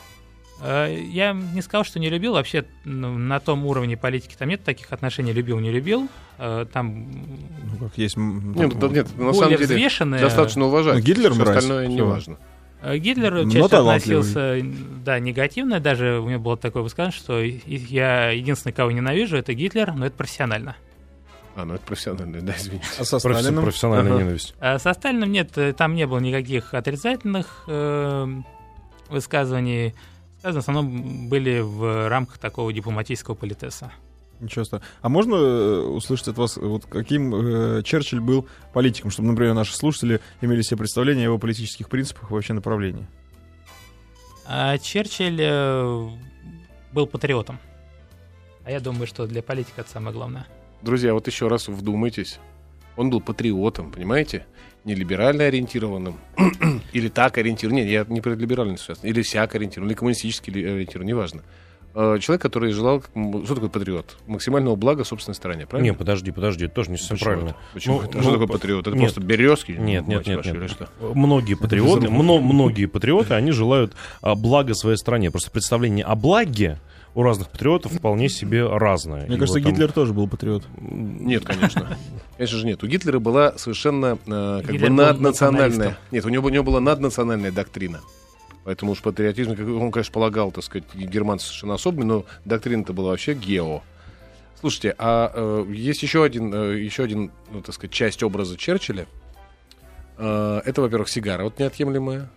Э, 0.62 0.96
Я 1.12 1.34
не 1.34 1.62
сказал, 1.62 1.84
что 1.84 2.00
не 2.00 2.10
любил. 2.10 2.34
Вообще 2.34 2.65
на 2.86 3.39
том 3.39 3.65
уровне 3.65 3.96
политики 3.98 4.36
там 4.38 4.50
нет 4.50 4.63
таких 4.63 4.91
отношений 4.91 5.34
любил-не 5.34 5.72
любил. 5.72 6.10
Э, 6.38 6.65
Там 6.72 7.10
Ну, 7.80 7.88
как 7.88 7.98
есть... 7.98 8.17
Нет, 8.17 8.80
там, 8.80 8.93
нет, 8.93 9.17
на 9.17 9.34
самом 9.34 9.50
деле 9.50 9.65
взвешенные. 9.65 10.22
достаточно 10.22 10.65
уважать. 10.65 10.96
Ну, 10.96 11.02
Гитлер 11.02 11.34
мразь. 11.34 11.58
остальное 11.58 11.88
не 11.88 12.02
важно. 12.02 12.38
Э, 12.82 12.98
Гитлер 12.98 13.43
Но 13.46 13.52
чаще 13.52 13.65
относился, 13.65 14.60
да, 15.04 15.20
негативно. 15.20 15.80
Даже 15.80 16.20
у 16.20 16.30
него 16.30 16.41
было 16.41 16.58
такое 16.58 16.84
высказывание, 16.84 17.17
что 17.20 17.41
я 17.93 18.30
единственный, 18.30 18.72
кого 18.74 18.91
ненавижу, 18.91 19.38
это 19.38 19.54
Гитлер, 19.54 19.93
но 19.93 20.06
это 20.06 20.15
профессионально. 20.15 20.76
А, 21.56 21.65
ну 21.65 21.74
это 21.74 21.84
профессионально, 21.88 22.39
да, 22.41 22.54
извините. 22.56 22.86
А 23.00 23.04
со 23.04 23.17
Сталиным? 23.17 23.63
Профессиональная 23.63 24.12
Ага. 24.13 24.22
ненависть. 24.24 24.54
А 24.60 24.78
со 24.78 24.93
Сталиным 24.93 25.32
нет, 25.32 25.58
там 25.76 25.96
не 25.96 26.06
было 26.06 26.20
никаких 26.20 26.76
отрицательных 26.76 27.63
э, 27.67 28.28
высказываний. 29.10 29.96
Сказано, 30.48 30.62
в 30.62 30.70
основном 30.70 31.28
были 31.28 31.60
в 31.60 32.08
рамках 32.08 32.38
такого 32.38 32.72
дипломатического 32.72 33.36
политеса. 33.36 33.92
Ничего 34.40 34.64
страшного. 34.64 34.94
А 35.02 35.10
можно 35.10 35.36
э, 35.36 35.80
услышать 35.82 36.30
от 36.30 36.38
вас, 36.38 36.56
вот 36.56 36.86
каким 36.86 37.36
э, 37.36 37.84
Черчилль 37.84 38.22
был 38.22 38.48
политиком, 38.72 39.12
чтобы, 39.12 39.28
например, 39.28 39.54
наши 39.56 39.76
слушатели 39.76 40.22
имели 40.40 40.62
себе 40.62 40.78
представление 40.78 41.26
о 41.26 41.28
его 41.32 41.38
политических 41.38 41.90
принципах 41.90 42.32
и 42.32 42.34
вообще 42.34 42.54
направлении? 42.54 43.06
А 44.46 44.78
Черчилль 44.78 45.42
э, 45.42 46.10
был 46.94 47.08
патриотом. 47.08 47.60
А 48.64 48.72
я 48.72 48.80
думаю, 48.80 49.06
что 49.06 49.28
для 49.28 49.44
политика 49.44 49.82
это 49.82 49.90
самое 49.90 50.16
главное. 50.16 50.48
Друзья, 50.82 51.14
вот 51.14 51.28
еще 51.28 51.50
раз 51.50 51.68
вдумайтесь. 51.68 52.40
Он 52.98 53.10
был 53.10 53.22
патриотом, 53.22 53.92
понимаете? 53.92 54.46
Не 54.84 54.96
либерально 54.96 55.46
ориентированным. 55.46 56.16
или 56.94 57.10
так 57.10 57.38
ориентированным. 57.38 57.86
Нет, 57.86 57.92
я 57.92 58.06
не 58.14 58.22
про 58.22 58.32
либеральность 58.36 58.84
сейчас. 58.84 59.00
Или 59.04 59.22
всяк 59.22 59.56
ориентированным, 59.56 59.92
или 59.92 59.98
коммунистически 59.98 60.50
ли- 60.50 60.66
ориентированным, 60.66 61.08
неважно. 61.16 61.42
Э, 61.94 62.18
Человек, 62.22 62.42
который 62.42 62.72
желал... 62.72 63.02
Что 63.46 63.56
такое 63.56 63.70
патриот? 63.70 64.18
Максимального 64.28 64.76
блага 64.76 65.04
собственной 65.04 65.36
стране, 65.36 65.66
правильно? 65.68 65.92
Не, 65.92 65.96
подожди, 65.98 66.32
подожди, 66.32 66.66
это 66.66 66.76
тоже 66.76 66.92
не 66.92 66.98
совсем 66.98 67.18
Почему 67.18 67.30
правильно. 67.32 67.50
это? 67.50 67.58
Почему 67.74 67.96
Ну, 68.02 68.08
это? 68.08 68.18
ну, 68.18 68.24
что 68.24 68.32
такое 68.34 68.48
патриот? 68.48 68.88
Это 68.88 68.92
нет. 68.96 69.00
просто 69.02 69.22
березки? 69.22 69.72
Нет, 69.74 70.08
нет, 70.08 70.26
нет, 70.28 70.38
вашу, 70.38 70.50
нет. 70.54 70.58
или 70.60 70.68
что? 70.68 70.90
Многие 71.02 71.56
патриоты, 71.56 72.10
мно- 72.10 72.40
многие 72.40 72.86
патриоты, 72.86 73.34
они 73.34 73.52
желают 73.52 73.94
а, 74.22 74.36
блага 74.36 74.74
своей 74.74 74.98
стране. 74.98 75.32
Просто 75.32 75.52
представление 75.52 76.06
о 76.06 76.16
благе 76.16 76.80
у 77.18 77.24
разных 77.24 77.50
патриотов 77.50 77.94
вполне 77.94 78.30
себе 78.30 78.68
разное. 78.68 79.26
Мне 79.26 79.38
И 79.38 79.40
кажется, 79.40 79.58
вот 79.58 79.64
там- 79.64 79.72
Гитлер 79.72 79.92
тоже 79.92 80.14
был 80.14 80.28
патриот. 80.28 80.64
Нет, 80.78 81.44
конечно. 81.44 81.98
Конечно 82.38 82.60
же 82.60 82.66
нет. 82.68 82.84
У 82.84 82.88
Гитлера 82.88 83.18
была 83.18 83.58
совершенно 83.58 84.20
э, 84.28 84.62
как 84.62 84.72
Гитлер 84.72 84.92
бы 84.92 84.96
наднациональная... 84.98 85.98
Нет, 86.12 86.24
у 86.26 86.30
него, 86.30 86.46
у 86.46 86.50
него 86.50 86.64
была 86.64 86.80
наднациональная 86.80 87.52
доктрина. 87.52 88.02
Поэтому 88.66 88.92
уж 88.92 89.02
патриотизм, 89.02 89.52
он, 89.82 89.92
конечно, 89.92 90.14
полагал, 90.14 90.52
так 90.52 90.64
сказать, 90.64 90.84
и 90.94 91.08
германцы 91.08 91.48
совершенно 91.48 91.74
особенный, 91.74 92.06
но 92.06 92.26
доктрина-то 92.46 92.94
была 92.94 93.10
вообще 93.10 93.34
гео. 93.34 93.82
Слушайте, 94.60 94.94
а 95.00 95.32
э, 95.34 95.66
есть 95.74 96.04
еще 96.04 96.24
один, 96.24 96.54
э, 96.54 96.78
еще 96.78 97.04
один, 97.04 97.32
ну, 97.50 97.64
так 97.64 97.74
сказать, 97.74 97.94
часть 97.94 98.22
образа 98.22 98.58
Черчилля. 98.58 99.08
Э, 100.20 100.62
это, 100.64 100.84
во-первых, 100.84 101.10
сигара, 101.10 101.46
вот 101.46 101.58
неотъемлемая. 101.58 102.30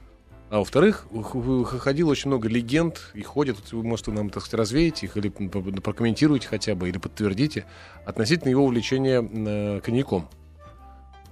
А 0.50 0.58
во-вторых, 0.58 1.06
х- 1.12 1.64
х- 1.64 1.78
ходило 1.78 2.10
очень 2.10 2.28
много 2.28 2.48
легенд 2.48 3.12
и 3.14 3.22
ходят, 3.22 3.56
вот 3.60 3.72
вы, 3.72 3.84
может, 3.86 4.08
вы 4.08 4.14
нам, 4.14 4.30
так 4.30 4.42
сказать, 4.42 4.58
развеете 4.58 5.06
их 5.06 5.16
или 5.16 5.28
прокомментируете 5.28 6.48
хотя 6.48 6.74
бы, 6.74 6.88
или 6.88 6.98
подтвердите, 6.98 7.66
относительно 8.04 8.50
его 8.50 8.64
увлечения 8.64 9.22
э, 9.22 9.80
коньяком. 9.80 10.28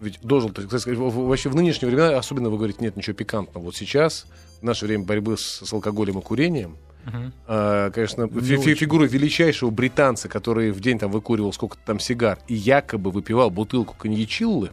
Ведь 0.01 0.21
должен, 0.23 0.53
так 0.55 0.67
сказать, 0.67 0.97
в- 0.97 1.09
в- 1.11 1.27
вообще 1.27 1.49
в 1.49 1.57
нынешние 1.57 1.91
времена, 1.91 2.17
особенно 2.17 2.49
вы 2.49 2.59
говорите, 2.59 2.79
нет 2.81 2.97
ничего 2.97 3.15
пикантного. 3.17 3.65
Вот 3.65 3.75
сейчас, 3.77 4.27
в 4.61 4.63
наше 4.63 4.87
время 4.87 5.05
борьбы 5.05 5.37
с, 5.37 5.43
с 5.67 5.73
алкоголем 5.73 6.21
и 6.21 6.23
курением, 6.23 6.77
Мгм. 7.05 7.33
а, 7.49 7.91
конечно, 7.91 8.29
Не 8.33 8.41
фи- 8.41 8.47
фи- 8.47 8.57
очень. 8.59 8.75
фигура 8.77 9.05
величайшего 9.07 9.71
британца, 9.71 10.29
который 10.29 10.71
в 10.71 10.79
день 10.81 11.01
там 11.01 11.11
выкуривал 11.11 11.53
сколько-то 11.53 11.83
там 11.85 11.99
сигар 11.99 12.39
и 12.47 12.55
якобы 12.55 13.11
выпивал 13.11 13.51
бутылку 13.51 13.97
коньячиллы. 13.99 14.71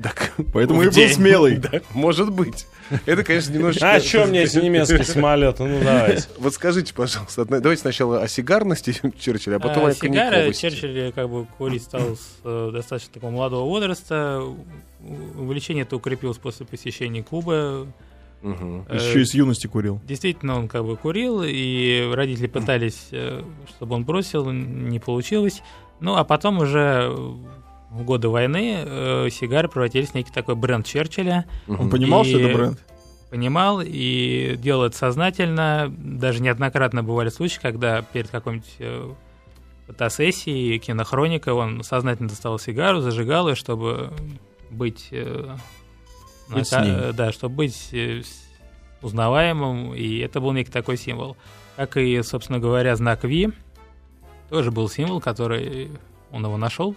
Так, 0.00 0.32
Поэтому 0.52 0.82
и 0.82 0.86
был 0.86 0.92
день. 0.92 1.12
смелый. 1.12 1.56
Да, 1.70 1.80
может 1.92 2.32
быть. 2.32 2.66
Это, 3.06 3.22
конечно, 3.22 3.52
немножечко... 3.52 3.92
А 3.92 4.00
что 4.00 4.26
мне 4.26 4.42
эти 4.42 4.58
немецкие 4.58 5.04
самолеты? 5.04 5.64
Ну 5.64 5.80
давайте. 5.82 6.28
Вот 6.38 6.54
скажите, 6.54 6.94
пожалуйста, 6.94 7.44
давайте 7.44 7.80
сначала 7.82 8.22
о 8.22 8.28
сигарности 8.28 9.00
Черчилля, 9.18 9.56
а 9.56 9.60
потом 9.60 9.86
А 9.86 9.88
о 9.88 9.94
сигары 9.94 10.30
коньяковости. 10.30 10.60
Черчилль 10.62 11.12
как 11.12 11.28
бы 11.28 11.46
курить 11.58 11.82
стал 11.82 12.16
с 12.16 12.38
э, 12.44 12.70
достаточно 12.72 13.12
такого 13.14 13.30
молодого 13.30 13.64
возраста. 13.66 14.42
Увлечение 15.36 15.82
это 15.82 15.96
укрепилось 15.96 16.38
после 16.38 16.66
посещения. 16.66 17.22
Э, 17.22 17.86
Еще 18.42 19.22
и 19.22 19.24
с 19.24 19.34
юности 19.34 19.66
курил. 19.66 20.00
Действительно, 20.06 20.56
он 20.56 20.68
как 20.68 20.84
бы 20.84 20.96
курил, 20.96 21.42
и 21.44 22.10
родители 22.12 22.46
пытались, 22.46 23.08
э, 23.12 23.42
чтобы 23.68 23.96
он 23.96 24.04
бросил, 24.04 24.50
не 24.50 24.98
получилось. 24.98 25.62
Ну, 26.00 26.16
а 26.16 26.24
потом 26.24 26.58
уже 26.58 27.14
в 27.90 28.02
годы 28.04 28.28
войны 28.28 28.84
э, 28.86 29.28
сигары 29.30 29.68
превратились 29.68 30.10
в 30.10 30.14
некий 30.14 30.32
такой 30.32 30.54
бренд 30.54 30.86
Черчилля. 30.86 31.44
Он 31.66 31.90
понимал, 31.90 32.24
что 32.24 32.38
И- 32.38 32.42
это 32.42 32.54
бренд? 32.56 32.84
Понимал 33.30 33.80
и 33.84 34.56
делал 34.58 34.84
это 34.84 34.96
сознательно. 34.96 35.92
Даже 35.96 36.42
неоднократно 36.42 37.02
бывали 37.04 37.28
случаи, 37.28 37.60
когда 37.60 38.02
перед 38.02 38.28
какой-нибудь 38.28 38.74
э, 38.80 39.12
фотосессией, 39.86 40.78
кинохроника, 40.78 41.54
он 41.54 41.82
сознательно 41.84 42.28
доставал 42.28 42.58
сигару, 42.58 43.00
зажигал 43.00 43.48
ее, 43.48 43.54
чтобы 43.54 44.12
быть... 44.70 45.08
э, 45.12 45.48
Быть 46.48 46.72
ней. 46.72 46.90
э, 46.92 47.12
Да, 47.12 47.30
чтобы 47.32 47.54
быть 47.56 47.94
узнаваемым, 49.02 49.94
и 49.94 50.18
это 50.18 50.40
был 50.40 50.52
некий 50.52 50.70
такой 50.72 50.96
символ. 50.96 51.36
Как 51.76 51.96
и, 51.96 52.22
собственно 52.22 52.58
говоря, 52.58 52.94
знак 52.96 53.24
V 53.24 53.52
тоже 54.50 54.70
был 54.70 54.88
символ, 54.88 55.20
который 55.20 55.90
он 56.30 56.44
его 56.44 56.56
нашел 56.56 56.94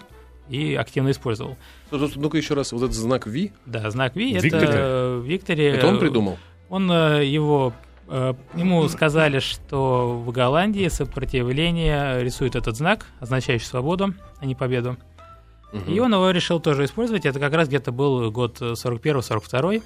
и 0.49 0.75
активно 0.75 1.11
использовал. 1.11 1.57
Слушай, 1.89 2.13
Ну-ка 2.17 2.37
еще 2.37 2.53
раз, 2.53 2.71
вот 2.71 2.83
этот 2.83 2.95
знак 2.95 3.25
V, 3.27 3.51
Да, 3.65 3.89
знак 3.91 4.15
V 4.15 4.21
Викторе? 4.23 4.63
это 4.65 5.21
Викторе. 5.23 5.67
это 5.71 5.87
он 5.87 5.99
придумал? 5.99 6.37
Он 6.69 6.91
э, 6.91 7.25
его 7.25 7.73
э, 8.07 8.33
ему 8.55 8.87
сказали, 8.89 9.39
что 9.39 10.21
в 10.25 10.31
Голландии 10.31 10.87
сопротивление 10.87 12.23
рисует 12.23 12.55
этот 12.55 12.75
знак, 12.75 13.05
означающий 13.19 13.65
свободу, 13.65 14.13
а 14.39 14.45
не 14.45 14.55
победу. 14.55 14.97
Мгм. 15.71 15.91
И 15.91 15.99
он 15.99 16.13
его 16.13 16.29
решил 16.31 16.59
тоже 16.59 16.85
использовать. 16.85 17.25
Это 17.25 17.39
как 17.39 17.53
раз 17.53 17.67
где-то 17.67 17.91
был 17.91 18.29
год 18.31 18.61
41-42. 18.61 19.81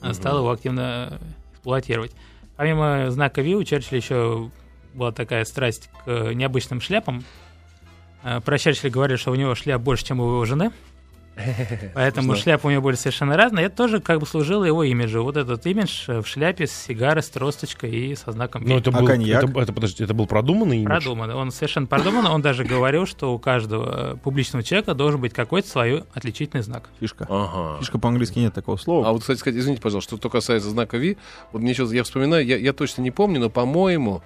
Мгм. 0.00 0.14
Стал 0.14 0.38
его 0.38 0.50
активно 0.50 1.18
эксплуатировать. 1.52 2.12
Помимо 2.56 3.10
знака 3.10 3.42
V 3.42 3.54
у 3.54 3.64
Черчилля 3.64 3.98
еще 3.98 4.50
была 4.94 5.12
такая 5.12 5.44
страсть 5.44 5.90
к 6.04 6.32
необычным 6.34 6.80
шляпам. 6.80 7.24
Э, 8.24 8.40
Про 8.40 8.58
Черчилля 8.58 8.90
говорили, 8.90 9.16
что 9.16 9.30
у 9.30 9.34
него 9.34 9.54
шляп 9.54 9.80
больше, 9.80 10.04
чем 10.04 10.20
у 10.20 10.24
его 10.24 10.44
жены. 10.44 10.72
Поэтому 11.94 12.34
шляпы 12.34 12.66
у 12.66 12.70
него 12.72 12.82
были 12.82 12.96
совершенно 12.96 13.36
разные. 13.36 13.66
Это 13.66 13.76
тоже 13.76 14.00
как 14.00 14.18
бы 14.18 14.26
служило 14.26 14.64
его 14.64 14.82
имиджу. 14.82 15.22
Вот 15.22 15.36
этот 15.36 15.64
имидж 15.66 16.04
э, 16.08 16.20
в 16.20 16.26
шляпе 16.26 16.66
с 16.66 16.72
сигарой, 16.72 17.22
с 17.22 17.28
тросточкой 17.28 17.90
и 17.90 18.16
со 18.16 18.32
знаком 18.32 18.64
Ну, 18.64 18.76
это 18.76 18.90
А 18.90 18.98
был, 18.98 19.06
коньяк? 19.06 19.44
это, 19.44 19.60
это, 19.60 19.72
подождите, 19.72 20.02
это 20.02 20.14
был 20.14 20.26
продуманный 20.26 20.78
имидж? 20.78 20.88
Продумано. 20.88 21.36
Он 21.36 21.52
совершенно 21.52 21.86
продуман. 21.86 22.26
Он 22.26 22.42
даже 22.42 22.64
говорил, 22.64 23.06
что 23.06 23.32
у 23.32 23.38
каждого 23.38 24.14
э, 24.14 24.16
публичного 24.16 24.64
человека 24.64 24.94
должен 24.94 25.20
быть 25.20 25.32
какой-то 25.32 25.68
свой 25.68 26.02
отличительный 26.12 26.62
знак. 26.62 26.88
Фишка. 26.98 27.26
Ага. 27.30 27.78
Фишка 27.78 27.98
по-английски 28.00 28.40
нет 28.40 28.54
такого 28.54 28.76
слова. 28.76 29.08
А 29.08 29.12
вот, 29.12 29.20
кстати, 29.20 29.38
сказать, 29.38 29.60
извините, 29.60 29.80
пожалуйста, 29.80 30.16
что 30.16 30.28
касается 30.28 30.68
знака 30.70 30.96
V, 30.96 31.16
вот 31.52 31.62
мне 31.62 31.72
сейчас, 31.72 31.92
я 31.92 32.02
вспоминаю, 32.02 32.44
я, 32.44 32.56
я 32.56 32.72
точно 32.72 33.02
не 33.02 33.12
помню, 33.12 33.38
но, 33.38 33.48
по-моему, 33.48 34.22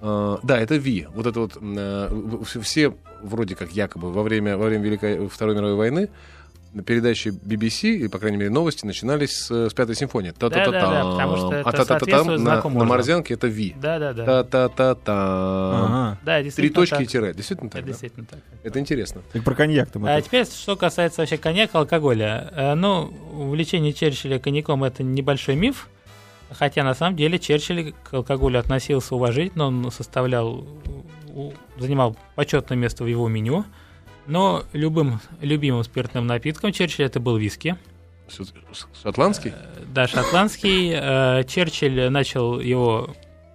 э, 0.00 0.36
да, 0.42 0.58
это 0.58 0.74
V. 0.76 1.06
Вот 1.14 1.26
это 1.26 1.40
вот, 1.40 1.58
э, 1.60 2.60
все 2.62 2.94
вроде 3.22 3.54
как 3.56 3.72
якобы 3.72 4.12
во 4.12 4.22
время, 4.22 4.56
во 4.56 4.66
время 4.66 4.84
Великой, 4.84 5.28
Второй 5.28 5.54
мировой 5.54 5.74
войны 5.74 6.08
на 6.74 6.82
передаче 6.82 7.30
BBC, 7.30 7.88
или, 7.94 8.08
по 8.08 8.18
крайней 8.18 8.36
мере, 8.36 8.50
новости 8.50 8.84
начинались 8.84 9.30
с, 9.38 9.70
с 9.70 9.72
пятой 9.72 9.94
симфонии. 9.96 10.32
Та-та-та-там. 10.32 10.72
Да-да-да, 10.72 11.10
потому 11.12 11.36
что 11.38 11.52
это 11.54 11.70
а 11.70 11.84
соответствует 11.84 12.26
на, 12.26 12.38
знаку 12.38 12.68
на 12.68 12.74
Морзе. 12.74 12.88
морзянке 12.88 13.34
это 13.34 13.46
V. 13.48 13.72
Да-да-да. 13.80 14.24
Та-та-та-там. 14.26 15.16
Ага. 15.16 16.18
Да, 16.22 16.42
Три 16.42 16.68
точки 16.70 16.94
так. 16.94 17.02
и 17.02 17.06
тире. 17.06 17.32
Действительно 17.34 17.70
так, 17.70 17.78
Это 17.80 17.86
да? 17.86 17.92
действительно 17.92 18.26
так. 18.26 18.40
Это 18.62 18.78
интересно. 18.80 19.22
Так 19.32 19.42
про 19.44 19.54
коньяк 19.54 19.90
там. 19.90 20.04
А 20.04 20.12
это. 20.18 20.26
теперь, 20.26 20.46
что 20.46 20.76
касается 20.76 21.22
вообще 21.22 21.38
коньяка, 21.38 21.78
алкоголя. 21.78 22.50
Э, 22.54 22.74
Ну, 22.74 23.12
увлечение 23.32 23.92
Черчилля 23.94 24.38
коньяком 24.38 24.84
это 24.84 25.02
небольшой 25.02 25.56
миф, 25.56 25.88
хотя 26.50 26.84
на 26.84 26.94
самом 26.94 27.16
деле 27.16 27.38
Черчилль 27.38 27.92
к 27.92 28.14
алкоголю 28.14 28.58
относился 28.58 29.14
уважительно, 29.14 29.66
он 29.66 29.90
составлял, 29.90 30.66
занимал 31.78 32.16
почетное 32.34 32.76
место 32.76 33.04
в 33.04 33.06
его 33.06 33.28
меню, 33.28 33.64
но 34.26 34.64
любым 34.72 35.20
любимым 35.40 35.84
спиртным 35.84 36.26
напитком 36.26 36.72
Черчилля 36.72 37.06
это 37.06 37.20
был 37.20 37.36
виски. 37.36 37.76
Шотландский? 39.02 39.54
Да, 39.86 40.06
шотландский. 40.06 40.92
Э, 40.94 41.44
Черчилль 41.44 42.10
начал 42.10 42.60
его, 42.60 43.14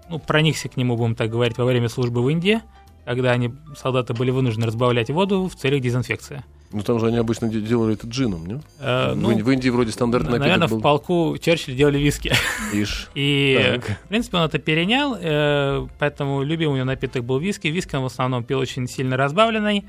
ну, 0.10 0.18
проникся 0.18 0.68
к 0.68 0.78
нему, 0.78 0.98
будем 0.98 1.16
так 1.16 1.30
говорить, 1.30 1.58
во 1.58 1.66
время 1.66 1.90
службы 1.90 2.24
в 2.24 2.30
Индии, 2.30 2.62
когда 3.06 3.32
они, 3.32 3.54
солдаты 3.78 4.14
были 4.16 4.32
вынуждены 4.32 4.66
разбавлять 4.66 5.12
воду 5.12 5.48
в 5.48 5.56
целях 5.56 5.82
дезинфекции. 5.82 6.44
Ну 6.74 6.82
там 6.82 7.00
же 7.00 7.08
они 7.08 7.18
обычно 7.18 7.48
де- 7.50 7.62
делали 7.62 7.94
это 7.94 8.08
джином, 8.08 8.46
не? 8.48 8.60
Э, 8.80 9.14
в, 9.14 9.16
ну, 9.16 9.38
в 9.38 9.52
Индии 9.52 9.70
вроде 9.70 9.92
стандартный 9.92 10.40
Наверное, 10.40 10.58
напиток 10.58 10.72
в 10.72 10.74
был. 10.76 10.82
полку 10.82 11.38
Черчилль 11.40 11.76
делали 11.76 12.00
виски. 12.00 12.34
Ишь. 12.74 13.10
И, 13.16 13.60
Так. 13.82 13.98
в 14.06 14.08
принципе, 14.08 14.38
он 14.38 14.44
это 14.46 14.58
перенял, 14.60 15.16
э, 15.20 15.88
поэтому 16.00 16.42
любимый 16.44 16.74
у 16.74 16.76
него 16.78 16.86
напиток 16.86 17.24
был 17.24 17.38
виски. 17.38 17.68
Виски 17.68 17.96
он 17.96 18.02
в 18.04 18.08
основном 18.08 18.44
пил 18.44 18.60
очень 18.60 18.88
сильно 18.88 19.16
разбавленный, 19.18 19.86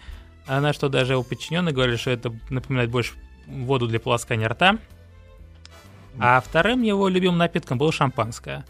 а 0.46 0.60
на 0.60 0.72
что 0.74 0.88
даже 0.90 1.14
его 1.14 1.22
подчиненные 1.22 1.74
говорили, 1.74 1.96
что 1.96 2.10
это 2.10 2.32
напоминает 2.50 2.90
больше 2.90 3.14
воду 3.46 3.86
для 3.88 3.98
полоскания 3.98 4.48
рта. 4.48 4.76
А 6.18 6.40
вторым 6.40 6.82
его 6.82 7.08
любимым 7.08 7.38
напитком 7.38 7.78
было 7.78 7.90
шампанское. 7.92 8.64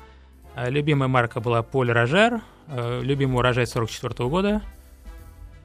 А 0.54 0.70
Любимая 0.70 1.08
марка 1.08 1.40
была 1.40 1.62
Поль 1.62 1.90
Рожер, 1.90 2.40
э, 2.68 3.00
любимый 3.02 3.36
урожай 3.38 3.66
44 3.66 4.28
года. 4.28 4.62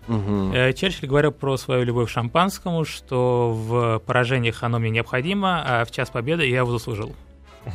Э, 0.09 0.73
Черчилль 0.73 1.07
говорил 1.07 1.31
про 1.31 1.55
свою 1.57 1.83
любовь 1.83 2.09
к 2.09 2.11
шампанскому, 2.11 2.83
что 2.83 3.53
в 3.53 3.99
поражениях 3.99 4.63
оно 4.63 4.79
мне 4.79 4.89
необходимо, 4.89 5.61
а 5.65 5.85
в 5.85 5.91
час 5.91 6.09
победы 6.09 6.47
я 6.47 6.57
его 6.59 6.71
заслужил. 6.71 7.15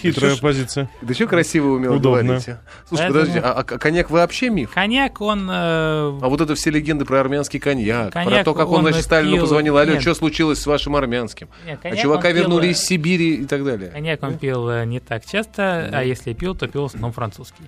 Хитрая 0.00 0.36
позиция. 0.36 0.88
Да 1.02 1.12
что 1.12 1.26
красиво 1.26 1.68
умело 1.74 1.96
Удобно. 1.96 2.22
говорите. 2.22 2.58
Слушай, 2.88 3.08
подожди, 3.08 3.38
а, 3.38 3.52
а 3.52 3.64
коньяк 3.64 4.10
вообще 4.10 4.48
миф? 4.48 4.72
Коньяк, 4.72 5.20
он... 5.20 5.48
э, 5.50 5.52
А 5.52 6.28
вот 6.28 6.40
это 6.40 6.54
все 6.54 6.70
легенды 6.70 7.04
про 7.04 7.20
армянский 7.20 7.58
коньяк, 7.60 8.12
про 8.12 8.44
то, 8.44 8.54
как 8.54 8.68
он, 8.68 8.82
значит, 8.82 9.02
Сталину 9.04 9.40
позвонил, 9.40 9.76
алло, 9.76 10.00
что 10.00 10.14
случилось 10.14 10.60
с 10.60 10.66
вашим 10.66 10.96
армянским? 10.96 11.48
А 11.70 11.76
коньяк 11.76 12.00
чувака 12.00 12.28
он 12.28 12.34
пил, 12.34 12.42
вернули 12.42 12.68
э, 12.68 12.70
из 12.70 12.78
Сибири 12.80 13.34
и 13.36 13.44
так 13.44 13.64
далее. 13.64 13.90
Коньяк 13.90 14.22
он 14.22 14.38
пил 14.38 14.84
не 14.84 15.00
так 15.00 15.24
часто, 15.26 15.90
а 15.92 16.02
если 16.02 16.32
пил, 16.32 16.54
то 16.54 16.66
пил 16.66 16.82
в 16.82 16.86
основном 16.86 17.12
французский. 17.12 17.64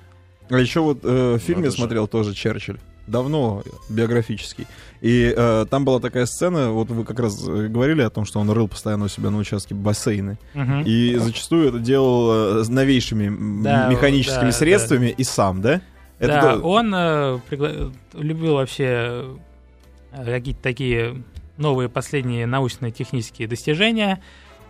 А 0.49 0.57
еще 0.59 0.81
вот 0.81 1.01
фильм 1.03 1.59
Надо 1.59 1.65
я 1.67 1.71
же. 1.71 1.77
смотрел 1.77 2.07
тоже 2.09 2.33
Черчилль. 2.35 2.79
Давно, 3.07 3.63
биографический. 3.89 4.67
И 5.01 5.33
э, 5.37 5.67
там 5.71 5.85
была 5.85 6.01
такая 6.01 6.27
сцена, 6.27 6.71
вот 6.73 6.89
вы 6.91 7.05
как 7.05 7.21
раз 7.21 7.41
э, 7.47 7.69
говорили 7.69 8.03
о 8.03 8.11
том, 8.11 8.25
что 8.25 8.41
он 8.41 8.51
рыл 8.51 8.67
постоянно 8.69 9.05
у 9.05 9.09
себя 9.09 9.31
на 9.31 9.39
участке 9.39 9.75
бассейны. 9.75 10.39
Мгм. 10.55 10.83
И 10.85 11.15
зачастую 11.17 11.69
это 11.69 11.79
делал 11.79 12.61
э, 12.61 12.65
с 12.65 12.69
новейшими 12.69 13.63
Да, 13.63 13.89
механическими 13.89 14.47
да, 14.47 14.53
средствами 14.53 15.07
и 15.17 15.23
сам, 15.25 15.63
да? 15.63 15.81
Это 16.19 16.33
да, 16.33 16.57
то- 16.57 16.63
он 16.63 16.93
э, 16.95 17.39
пригла- 17.49 17.93
любил 18.15 18.55
вообще 18.55 19.37
э, 20.13 20.25
какие-то 20.25 20.63
такие 20.63 21.23
новые 21.59 21.89
последние 21.89 22.47
научные 22.47 22.91
технические 22.91 23.47
достижения. 23.49 24.23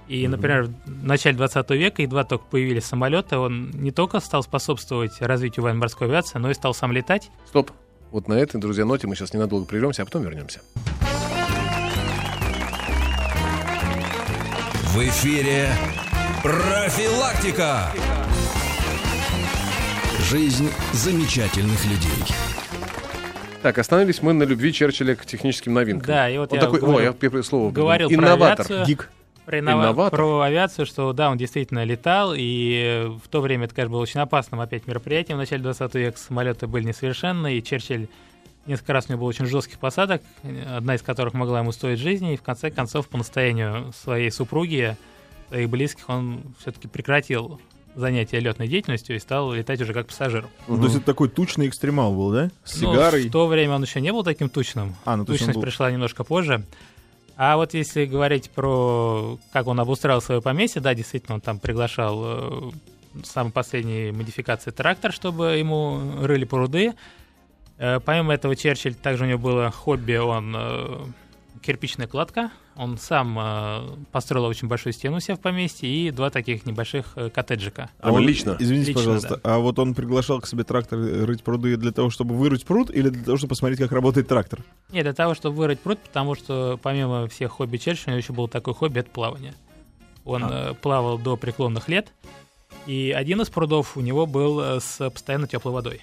И, 0.08 0.28
например, 0.28 0.68
в 0.86 1.04
начале 1.04 1.36
20 1.36 1.70
века 1.70 2.00
едва 2.02 2.22
только 2.22 2.44
появились 2.44 2.84
самолеты, 2.84 3.38
он 3.38 3.70
не 3.72 3.90
только 3.90 4.20
стал 4.20 4.44
способствовать 4.44 5.20
развитию 5.20 5.64
военно-морской 5.64 6.06
авиации, 6.06 6.38
но 6.38 6.48
и 6.50 6.54
стал 6.54 6.74
сам 6.74 6.92
летать. 6.92 7.30
Стоп. 7.48 7.72
Вот 8.10 8.28
на 8.28 8.34
этой, 8.34 8.60
друзья, 8.60 8.84
ноте 8.84 9.06
мы 9.06 9.14
сейчас 9.16 9.34
ненадолго 9.34 9.66
прервемся, 9.66 10.02
а 10.02 10.04
потом 10.04 10.22
вернемся. 10.22 10.60
В 14.94 14.98
эфире 15.08 15.68
профилактика. 16.42 17.90
Жизнь 20.30 20.70
замечательных 20.92 21.84
людей. 21.84 22.24
Так, 23.62 23.78
остановились 23.78 24.22
мы 24.22 24.32
на 24.32 24.44
любви 24.44 24.72
Черчилля 24.72 25.14
к 25.16 25.26
техническим 25.26 25.74
новинкам. 25.74 26.06
Да, 26.06 26.30
и 26.30 26.38
вот 26.38 26.52
Он 26.52 26.58
я 26.58 26.64
такой, 26.64 26.80
говорю- 26.80 26.98
о, 26.98 27.02
я 27.02 27.12
первое 27.12 27.42
слово 27.42 27.70
говорил 27.70 28.08
про 28.08 28.14
Инноватор. 28.14 28.66
авиацию. 28.66 28.86
Гик. 28.86 29.10
Про, 29.46 29.58
иннова- 29.60 29.82
Инноватор. 29.84 30.18
про 30.18 30.40
авиацию, 30.40 30.84
что 30.86 31.12
да, 31.12 31.30
он 31.30 31.38
действительно 31.38 31.84
летал, 31.84 32.34
и 32.36 33.08
в 33.24 33.28
то 33.28 33.40
время 33.40 33.64
это, 33.66 33.74
конечно, 33.74 33.92
было 33.92 34.02
очень 34.02 34.20
опасным 34.20 34.60
опять 34.60 34.86
мероприятием. 34.86 35.36
В 35.38 35.40
начале 35.40 35.62
20 35.62 35.94
века 35.94 36.18
самолеты 36.18 36.66
были 36.66 36.84
несовершенны, 36.84 37.56
и 37.56 37.62
Черчилль 37.62 38.08
несколько 38.66 38.92
раз 38.92 39.06
у 39.08 39.12
него 39.12 39.20
было 39.20 39.28
очень 39.28 39.46
жестких 39.46 39.78
посадок, 39.78 40.20
одна 40.68 40.96
из 40.96 41.02
которых 41.02 41.32
могла 41.34 41.60
ему 41.60 41.70
стоить 41.72 42.00
жизни, 42.00 42.34
и 42.34 42.36
в 42.36 42.42
конце 42.42 42.70
концов, 42.72 43.08
по 43.08 43.16
настоянию 43.18 43.92
своей 43.92 44.30
супруги, 44.32 44.96
своих 45.48 45.70
близких, 45.70 46.08
он 46.08 46.42
все-таки 46.58 46.88
прекратил 46.88 47.60
занятие 47.94 48.40
летной 48.40 48.66
деятельностью 48.68 49.14
и 49.14 49.20
стал 49.20 49.52
летать 49.52 49.80
уже 49.80 49.94
как 49.94 50.08
пассажир. 50.08 50.46
Ну, 50.66 50.76
то 50.78 50.82
есть 50.84 50.96
это 50.96 51.06
такой 51.06 51.28
тучный 51.28 51.68
экстремал 51.68 52.12
был, 52.14 52.32
да? 52.32 52.50
С 52.64 52.80
Ну, 52.82 52.92
сигарой. 52.92 53.28
в 53.28 53.32
то 53.32 53.46
время 53.46 53.76
он 53.76 53.82
еще 53.84 54.00
не 54.00 54.12
был 54.12 54.24
таким 54.24 54.48
тучным. 54.50 54.96
А, 55.04 55.16
ну 55.16 55.24
то 55.24 55.32
есть 55.32 55.42
он 55.42 55.46
Тучность 55.46 55.54
был- 55.56 55.62
пришла 55.62 55.90
немножко 55.90 56.24
позже. 56.24 56.64
А 57.36 57.56
вот 57.56 57.74
если 57.74 58.06
говорить 58.06 58.50
про 58.50 59.38
как 59.52 59.66
он 59.66 59.78
обустраивал 59.78 60.22
свое 60.22 60.40
поместье, 60.40 60.80
да, 60.80 60.94
действительно, 60.94 61.34
он 61.34 61.40
там 61.42 61.58
приглашал 61.58 62.22
э, 62.24 62.70
самой 63.24 63.52
последней 63.52 64.10
модификации 64.10 64.70
трактор, 64.70 65.12
чтобы 65.12 65.56
ему 65.56 66.00
рыли 66.22 66.44
пруды. 66.44 66.94
Э, 67.76 68.00
помимо 68.00 68.32
этого, 68.32 68.56
Черчилль, 68.56 68.94
также 68.94 69.24
у 69.24 69.26
него 69.26 69.38
было 69.38 69.70
хобби, 69.70 70.16
он 70.16 70.54
э, 70.56 71.04
кирпичная 71.66 72.06
кладка. 72.06 72.50
Он 72.76 72.96
сам 72.96 73.36
э, 73.38 73.88
построил 74.12 74.44
очень 74.44 74.68
большую 74.68 74.92
стену 74.92 75.16
у 75.16 75.20
себя 75.20 75.34
в 75.36 75.40
поместье 75.40 75.88
и 75.88 76.10
два 76.10 76.30
таких 76.30 76.64
небольших 76.64 77.12
э, 77.16 77.28
коттеджика. 77.30 77.90
А 78.00 78.12
он- 78.12 78.22
лично? 78.26 78.56
Извините, 78.58 78.92
Лично, 78.92 79.00
пожалуйста, 79.02 79.40
а 79.42 79.58
вот 79.58 79.78
он 79.78 79.94
приглашал 79.94 80.40
к 80.40 80.46
себе 80.46 80.64
трактор 80.64 80.98
э, 81.00 81.24
рыть 81.24 81.42
пруды 81.42 81.76
для 81.76 81.90
того, 81.92 82.08
чтобы 82.10 82.34
вырыть 82.36 82.64
пруд, 82.64 82.90
или 82.90 83.08
для 83.08 83.24
того, 83.24 83.36
чтобы 83.36 83.50
посмотреть, 83.50 83.80
как 83.80 83.92
работает 83.92 84.28
трактор? 84.28 84.60
Нет, 84.92 85.02
для 85.04 85.12
того, 85.12 85.34
чтобы 85.34 85.56
вырыть 85.56 85.80
пруд, 85.80 85.98
потому 85.98 86.34
что 86.34 86.78
помимо 86.82 87.26
всех 87.28 87.50
хобби 87.52 87.76
Черчилля, 87.78 88.06
у 88.06 88.10
него 88.12 88.18
еще 88.18 88.32
было 88.32 88.48
такое 88.48 88.74
хобби, 88.74 89.00
это 89.00 89.10
плавание. 89.10 89.54
Он 90.24 90.44
А. 90.44 90.70
э, 90.70 90.74
плавал 90.74 91.18
до 91.18 91.36
преклонных 91.36 91.88
лет, 91.88 92.12
и 92.86 93.12
один 93.16 93.40
из 93.40 93.48
прудов 93.50 93.96
у 93.96 94.00
него 94.00 94.26
был 94.26 94.60
э, 94.60 94.80
с 94.80 95.10
постоянно 95.10 95.48
теплой 95.48 95.72
водой 95.72 96.00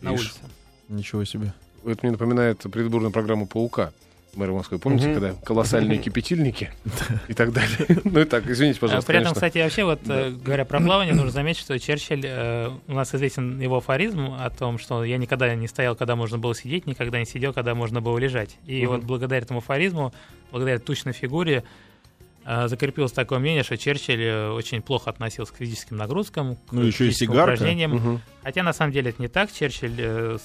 на 0.00 0.14
Ишь. 0.14 0.20
улице. 0.20 0.38
Ничего 0.88 1.24
себе. 1.24 1.52
Это 1.84 1.98
мне 2.02 2.12
напоминает 2.12 2.58
предвыборную 2.58 3.12
программу 3.12 3.46
«Паука». 3.46 3.92
Мэра 4.34 4.52
Москвы, 4.52 4.78
помните, 4.78 5.06
Мгм. 5.08 5.14
когда 5.14 5.34
колоссальные 5.44 5.98
кипятильники 6.02 6.70
и 7.28 7.34
так 7.34 7.52
далее? 7.52 7.76
Ну 8.04 8.20
и 8.20 8.24
так, 8.24 8.46
извините, 8.48 8.78
пожалуйста, 8.78 9.06
При 9.10 9.20
этом, 9.20 9.34
кстати, 9.34 9.58
вообще, 9.58 9.84
вот 9.84 10.00
э, 10.08 10.30
говоря 10.30 10.64
про 10.64 10.80
плавание, 10.80 11.14
нужно 11.14 11.30
заметить, 11.30 11.60
что 11.60 11.78
Черчилль, 11.78 12.22
э, 12.24 12.70
у 12.86 12.92
нас 12.92 13.14
известен 13.14 13.58
его 13.60 13.78
афоризм 13.78 14.34
о 14.38 14.48
том, 14.50 14.78
что 14.78 15.02
я 15.04 15.16
никогда 15.16 15.52
не 15.54 15.66
стоял, 15.66 15.96
когда 15.96 16.14
можно 16.14 16.38
было 16.38 16.54
сидеть, 16.54 16.86
никогда 16.86 17.18
не 17.18 17.26
сидел, 17.26 17.52
когда 17.52 17.74
можно 17.74 18.00
было 18.00 18.16
лежать. 18.18 18.56
И 18.66 18.86
вот 18.86 19.02
благодаря 19.02 19.42
этому 19.42 19.58
афоризму, 19.58 20.12
благодаря 20.52 20.78
тучной 20.78 21.14
фигуре, 21.14 21.64
э, 22.44 22.68
закрепилось 22.68 23.12
такое 23.12 23.38
мнение, 23.40 23.62
что 23.64 23.76
Черчилль 23.76 24.50
очень 24.52 24.82
плохо 24.82 25.10
относился 25.10 25.52
к 25.52 25.56
физическим 25.56 25.96
нагрузкам, 25.96 26.56
к 26.56 26.72
Ну, 26.72 26.82
еще 26.82 27.08
и 27.08 27.12
сигарка. 27.12 27.54
упражнениям. 27.54 27.92
Мгм. 27.94 28.20
Хотя 28.44 28.62
на 28.62 28.72
самом 28.72 28.92
деле 28.92 29.10
это 29.10 29.20
не 29.20 29.28
так. 29.28 29.50
Черчилль 29.52 30.38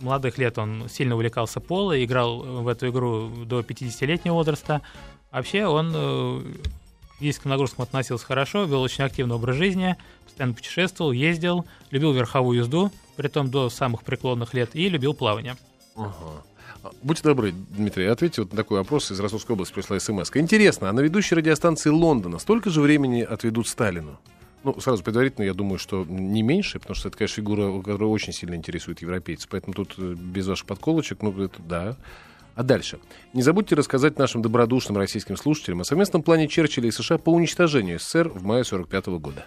молодых 0.00 0.38
лет 0.38 0.58
он 0.58 0.88
сильно 0.88 1.14
увлекался 1.14 1.60
поло, 1.60 2.02
играл 2.02 2.38
в 2.40 2.68
эту 2.68 2.88
игру 2.88 3.28
до 3.44 3.60
50-летнего 3.60 4.34
возраста. 4.34 4.82
Вообще 5.30 5.66
он 5.66 5.92
э, 5.94 6.40
к 7.14 7.18
физическим 7.18 7.50
нагрузкам 7.50 7.82
относился 7.82 8.26
хорошо, 8.26 8.64
вел 8.64 8.82
очень 8.82 9.04
активный 9.04 9.36
образ 9.36 9.56
жизни, 9.56 9.96
постоянно 10.24 10.54
путешествовал, 10.54 11.12
ездил, 11.12 11.66
любил 11.90 12.12
верховую 12.12 12.58
езду, 12.58 12.90
притом 13.16 13.50
до 13.50 13.70
самых 13.70 14.02
преклонных 14.02 14.54
лет, 14.54 14.70
и 14.74 14.88
любил 14.88 15.14
плавание. 15.14 15.56
Ага. 15.94 16.42
А, 16.82 16.90
Будьте 17.02 17.22
добры, 17.22 17.52
Дмитрий, 17.52 18.06
ответьте 18.06 18.42
вот 18.42 18.52
на 18.52 18.56
такой 18.56 18.78
вопрос. 18.78 19.10
Из 19.10 19.20
Ростовской 19.20 19.54
области 19.54 19.74
пришла 19.74 20.00
смс. 20.00 20.30
Интересно, 20.34 20.88
а 20.88 20.92
на 20.92 21.00
ведущей 21.00 21.34
радиостанции 21.34 21.90
Лондона 21.90 22.38
столько 22.38 22.70
же 22.70 22.80
времени 22.80 23.22
отведут 23.22 23.68
Сталину? 23.68 24.18
Ну, 24.62 24.78
сразу 24.78 25.02
предварительно, 25.02 25.44
я 25.44 25.54
думаю, 25.54 25.78
что 25.78 26.04
не 26.04 26.42
меньше, 26.42 26.78
потому 26.80 26.94
что 26.94 27.08
это, 27.08 27.16
конечно, 27.16 27.36
фигура, 27.36 27.80
которая 27.80 28.10
очень 28.10 28.32
сильно 28.32 28.54
интересует 28.54 29.00
европейцев. 29.00 29.48
Поэтому 29.50 29.72
тут 29.72 29.94
э, 29.96 30.14
без 30.14 30.46
ваших 30.46 30.66
подколочек, 30.66 31.22
ну, 31.22 31.32
это 31.42 31.62
да. 31.62 31.96
А 32.54 32.62
дальше. 32.62 32.98
Не 33.32 33.42
забудьте 33.42 33.74
рассказать 33.74 34.18
нашим 34.18 34.42
добродушным 34.42 34.98
российским 34.98 35.36
слушателям 35.38 35.80
о 35.80 35.84
совместном 35.84 36.22
плане 36.22 36.46
Черчилля 36.46 36.88
и 36.88 36.90
США 36.90 37.16
по 37.16 37.30
уничтожению 37.30 37.98
СССР 37.98 38.28
в 38.28 38.42
мае 38.42 38.64
45 38.64 39.06
года. 39.06 39.46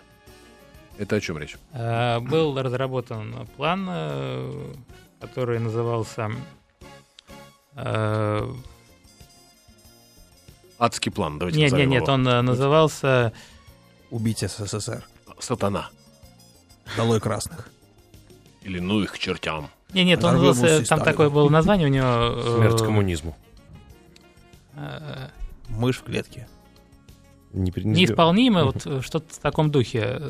Это 0.97 1.17
о 1.17 1.19
чем 1.19 1.37
речь? 1.37 1.57
Э, 1.73 2.19
Был 2.19 2.59
разработан 2.59 3.47
план, 3.55 3.85
э, 3.87 4.73
который 5.19 5.59
назывался 5.59 6.31
Адский 10.77 11.11
план, 11.11 11.39
давайте 11.39 11.59
Нет, 11.59 11.71
нет, 11.71 11.87
нет, 11.87 12.07
он 12.07 12.21
назывался 12.21 13.33
Убить 14.13 14.39
СССР. 14.47 15.03
Сатана. 15.39 15.89
Долой 16.95 17.19
красных. 17.19 17.67
Или 18.61 18.77
ну 18.79 19.01
их 19.01 19.11
к 19.13 19.17
чертям. 19.17 19.71
Не, 19.91 20.03
нет, 20.03 20.23
он 20.23 20.33
назывался, 20.33 20.65
усы 20.65 20.75
там 20.77 20.99
Сталина. 20.99 21.05
такое 21.05 21.29
было 21.31 21.49
название 21.49 21.87
у 21.87 21.89
него. 21.89 22.05
э, 22.05 22.55
Смерть 22.57 22.83
коммунизму. 22.83 23.35
э, 24.75 25.29
Мышь 25.67 25.97
в 25.97 26.03
клетке. 26.03 26.47
Не, 27.53 27.71
не 27.75 28.01
неисполнимый, 28.01 28.65
вот 28.65 28.85
э, 28.85 29.01
что-то 29.01 29.33
в 29.33 29.39
таком 29.39 29.71
духе. 29.71 30.21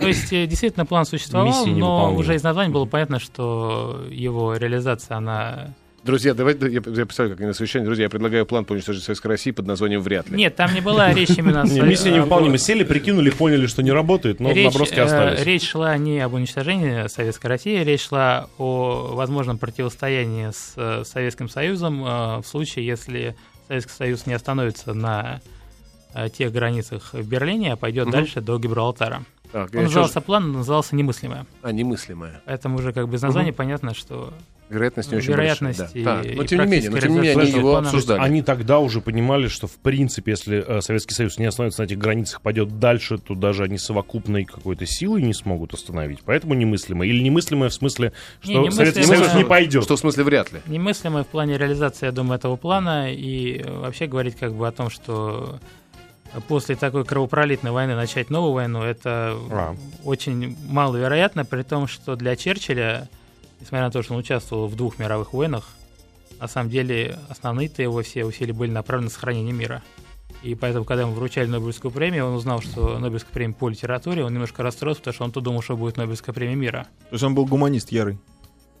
То 0.00 0.08
есть, 0.08 0.32
э, 0.32 0.48
действительно, 0.48 0.84
план 0.84 1.04
существовал, 1.04 1.66
но 1.66 2.12
уже 2.16 2.34
из 2.34 2.42
названия 2.42 2.72
было 2.72 2.84
понятно, 2.84 3.20
что 3.20 4.04
его 4.10 4.56
реализация, 4.56 5.18
она... 5.18 5.72
Друзья, 6.04 6.34
давайте, 6.34 6.66
я, 6.66 6.72
я 6.74 6.80
представляю, 6.82 7.30
как 7.30 7.40
они 7.40 7.46
на 7.46 7.54
совещании. 7.54 7.86
Друзья, 7.86 8.04
я 8.04 8.10
предлагаю 8.10 8.44
план 8.44 8.66
по 8.66 8.74
уничтожению 8.74 9.04
Советской 9.06 9.28
России 9.28 9.52
под 9.52 9.66
названием 9.66 10.02
«Вряд 10.02 10.28
ли». 10.28 10.36
Нет, 10.36 10.54
там 10.54 10.74
не 10.74 10.82
была 10.82 11.14
речь 11.14 11.30
именно... 11.38 11.64
миссия 11.64 12.12
невыполнима. 12.12 12.58
Сели, 12.58 12.84
прикинули, 12.84 13.30
поняли, 13.30 13.66
что 13.66 13.82
не 13.82 13.90
работает, 13.90 14.38
но 14.38 14.50
наброски 14.50 14.96
э, 14.96 15.02
остались. 15.02 15.42
речь 15.44 15.66
шла 15.66 15.96
не 15.96 16.20
об 16.20 16.34
уничтожении 16.34 17.08
Советской 17.08 17.46
России, 17.46 17.82
речь 17.82 18.06
шла 18.06 18.50
о 18.58 19.14
возможном 19.14 19.56
противостоянии 19.56 20.50
с 20.50 20.74
э, 20.76 21.04
Советским 21.06 21.48
Союзом 21.48 22.04
э, 22.04 22.38
в 22.42 22.44
случае, 22.44 22.84
если 22.84 23.34
Советский 23.66 23.92
Союз 23.92 24.26
не 24.26 24.34
остановится 24.34 24.92
на 24.92 25.40
тех 26.36 26.52
границах 26.52 27.12
в 27.12 27.26
Берлине, 27.26 27.72
а 27.72 27.76
пойдет 27.76 28.08
дальше 28.08 28.40
до 28.40 28.56
Гибралтара. 28.58 29.24
Так, 29.50 29.74
Он 29.74 29.84
назывался 29.84 30.20
ж- 30.20 30.22
план, 30.22 30.52
назывался 30.52 30.94
немыслимое. 30.94 31.46
А, 31.62 31.72
немыслимое. 31.72 32.42
Поэтому 32.44 32.76
уже 32.78 32.92
как 32.92 33.08
бы 33.08 33.16
из 33.16 33.22
названия 33.22 33.52
понятно, 33.52 33.94
что 33.94 34.32
Вероятность 34.70 35.10
не 35.12 35.18
очень 35.18 35.28
Вероятность 35.30 35.78
большая. 35.78 36.00
и- 36.00 36.04
да. 36.04 36.22
Так, 36.22 36.36
но 36.36 36.42
и 36.42 36.46
тем 36.46 36.60
не 36.60 36.66
менее, 36.66 36.90
но 36.90 36.98
тем 36.98 37.12
не 37.12 37.16
менее, 37.20 37.32
они 37.38 37.50
его 37.50 37.72
реализация 37.72 37.78
обсуждали. 37.98 38.20
Они 38.20 38.42
тогда 38.42 38.78
уже 38.78 39.00
понимали, 39.02 39.48
что 39.48 39.66
в 39.66 39.76
принципе, 39.76 40.32
если 40.32 40.64
э, 40.66 40.80
Советский 40.80 41.14
Союз 41.14 41.38
не 41.38 41.44
остановится 41.44 41.82
на 41.82 41.86
этих 41.86 41.98
границах, 41.98 42.40
пойдет 42.40 42.78
дальше, 42.78 43.18
то 43.18 43.34
даже 43.34 43.64
они 43.64 43.76
совокупной 43.78 44.44
какой-то 44.44 44.86
силой 44.86 45.22
не 45.22 45.34
смогут 45.34 45.74
остановить. 45.74 46.20
Поэтому 46.24 46.54
немыслимо. 46.54 47.06
Или 47.06 47.22
немыслимое 47.22 47.68
в 47.68 47.74
смысле, 47.74 48.12
что 48.40 48.50
Не, 48.52 48.56
немыслимо- 48.58 48.70
Советский 48.72 49.02
Союз 49.04 49.26
Немыслимо- 49.28 49.38
не 49.38 49.44
пойдет. 49.44 49.84
Что 49.84 49.96
в 49.96 49.98
смысле 50.00 50.24
вряд 50.24 50.52
ли? 50.52 50.60
немыслимое 50.66 51.24
в 51.24 51.26
плане 51.28 51.58
реализации, 51.58 52.06
я 52.06 52.12
думаю, 52.12 52.38
этого 52.38 52.56
плана 52.56 53.12
и 53.12 53.58
э, 53.58 53.70
вообще 53.70 54.06
говорить 54.06 54.36
как 54.36 54.54
бы 54.54 54.66
о 54.66 54.72
том, 54.72 54.88
что 54.90 55.60
после 56.48 56.74
такой 56.74 57.04
кровопролитной 57.04 57.70
войны 57.70 57.94
начать 57.94 58.28
новую 58.30 58.54
войну, 58.54 58.82
это 58.82 59.36
А. 59.50 59.76
очень 60.04 60.56
маловероятно, 60.68 61.44
при 61.44 61.62
том, 61.62 61.86
что 61.86 62.16
для 62.16 62.34
Черчилля, 62.34 63.08
несмотря 63.60 63.86
на 63.86 63.90
то, 63.90 64.02
что 64.02 64.14
он 64.14 64.20
участвовал 64.20 64.66
в 64.66 64.76
двух 64.76 64.98
мировых 64.98 65.32
войнах, 65.32 65.68
на 66.40 66.48
самом 66.48 66.70
деле 66.70 67.18
основные-то 67.28 67.82
его 67.82 68.02
все 68.02 68.24
усилия 68.24 68.52
были 68.52 68.70
направлены 68.70 69.06
на 69.06 69.10
сохранение 69.10 69.52
мира. 69.52 69.82
И 70.42 70.54
поэтому, 70.54 70.84
когда 70.84 71.04
ему 71.04 71.12
вручали 71.12 71.46
Нобелевскую 71.46 71.90
премию, 71.90 72.26
он 72.26 72.34
узнал, 72.34 72.60
что 72.60 72.98
Нобелевская 72.98 73.32
премия 73.32 73.54
по 73.54 73.68
литературе, 73.68 74.24
он 74.24 74.32
немножко 74.32 74.62
расстроился, 74.62 75.00
потому 75.00 75.14
что 75.14 75.24
он-то 75.24 75.40
думал, 75.40 75.62
что 75.62 75.76
будет 75.76 75.96
Нобелевская 75.96 76.34
премия 76.34 76.54
мира. 76.54 76.86
То 77.08 77.14
есть 77.14 77.24
он 77.24 77.34
был 77.34 77.46
гуманист 77.46 77.90
ярый. 77.92 78.18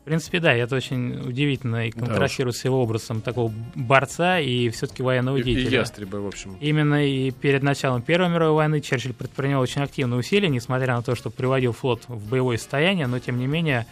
В 0.02 0.04
принципе, 0.04 0.38
да, 0.38 0.54
и 0.54 0.60
это 0.60 0.76
очень 0.76 1.26
удивительно 1.26 1.88
и 1.88 1.90
Да 1.90 2.00
контрастирует 2.04 2.56
с 2.56 2.64
его 2.66 2.82
образом 2.82 3.22
такого 3.22 3.50
борца 3.74 4.38
и 4.38 4.68
все-таки 4.68 5.02
военного 5.02 5.38
И, 5.38 5.40
и 5.40 5.44
деятеля. 5.44 5.78
ястреба, 5.78 6.16
в 6.16 6.26
общем. 6.26 6.58
Именно 6.60 7.06
и 7.06 7.30
перед 7.30 7.62
началом 7.62 8.02
Первой 8.02 8.28
мировой 8.28 8.54
войны 8.54 8.82
Черчилль 8.82 9.14
предпринял 9.14 9.60
очень 9.62 9.80
активные 9.80 10.18
усилия, 10.18 10.50
несмотря 10.50 10.96
на 10.96 11.02
то, 11.02 11.14
что 11.14 11.30
приводил 11.30 11.72
флот 11.72 12.02
в 12.08 12.28
боевое 12.28 12.58
состояние, 12.58 13.06
но 13.06 13.18
тем 13.18 13.38
не 13.38 13.46
менее 13.46 13.86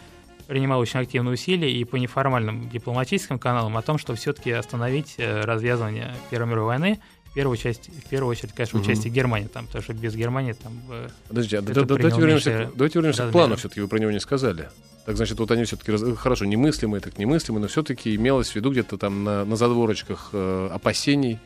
принимал 0.47 0.80
очень 0.80 1.01
активные 1.01 1.34
усилия 1.34 1.72
и 1.72 1.84
по 1.84 1.97
неформальным 1.97 2.68
дипломатическим 2.68 3.38
каналам 3.38 3.76
о 3.76 3.82
том, 3.82 3.99
что 3.99 4.14
все-таки 4.14 4.51
остановить 4.51 5.14
э, 5.18 5.40
развязывание 5.43 6.14
Первой 6.30 6.49
мировой 6.51 6.66
войны, 6.78 7.01
в 7.24 7.34
первую, 7.34 7.57
часть, 7.57 7.88
в 7.88 8.09
первую 8.11 8.30
очередь, 8.32 8.53
конечно, 8.53 8.78
участие 8.80 9.11
Германии, 9.12 9.47
там, 9.49 9.66
потому 9.66 9.82
что 9.82 9.95
без 9.95 10.14
Германии 10.14 10.53
там... 10.53 10.72
э, 10.90 11.09
Подождите, 11.28 11.59
а 11.59 11.62
да- 11.62 11.72
давайте 11.84 12.20
вернемся, 12.20 12.51
к- 12.72 12.76
давайте 12.76 12.99
вернемся 12.99 13.22
к 13.22 13.32
плану, 13.32 13.57
все-таки 13.57 13.80
вы 13.80 13.88
про 13.88 13.99
него 13.99 14.11
не 14.11 14.20
сказали. 14.20 14.68
Так 15.07 15.16
значит, 15.16 15.38
вот 15.40 15.51
они 15.51 15.64
все-таки, 15.64 16.14
хорошо, 16.14 16.45
немыслимые, 16.45 17.01
так 17.01 17.18
немыслимые, 17.18 17.62
но 17.62 17.68
все-таки 17.68 18.14
имелось 18.14 18.51
в 18.51 18.55
виду 18.57 18.70
где-то 18.70 18.99
там 18.99 19.24
на, 19.24 19.45
на 19.45 19.57
задворочках 19.57 20.28
э, 20.32 20.68
опасений, 20.72 21.38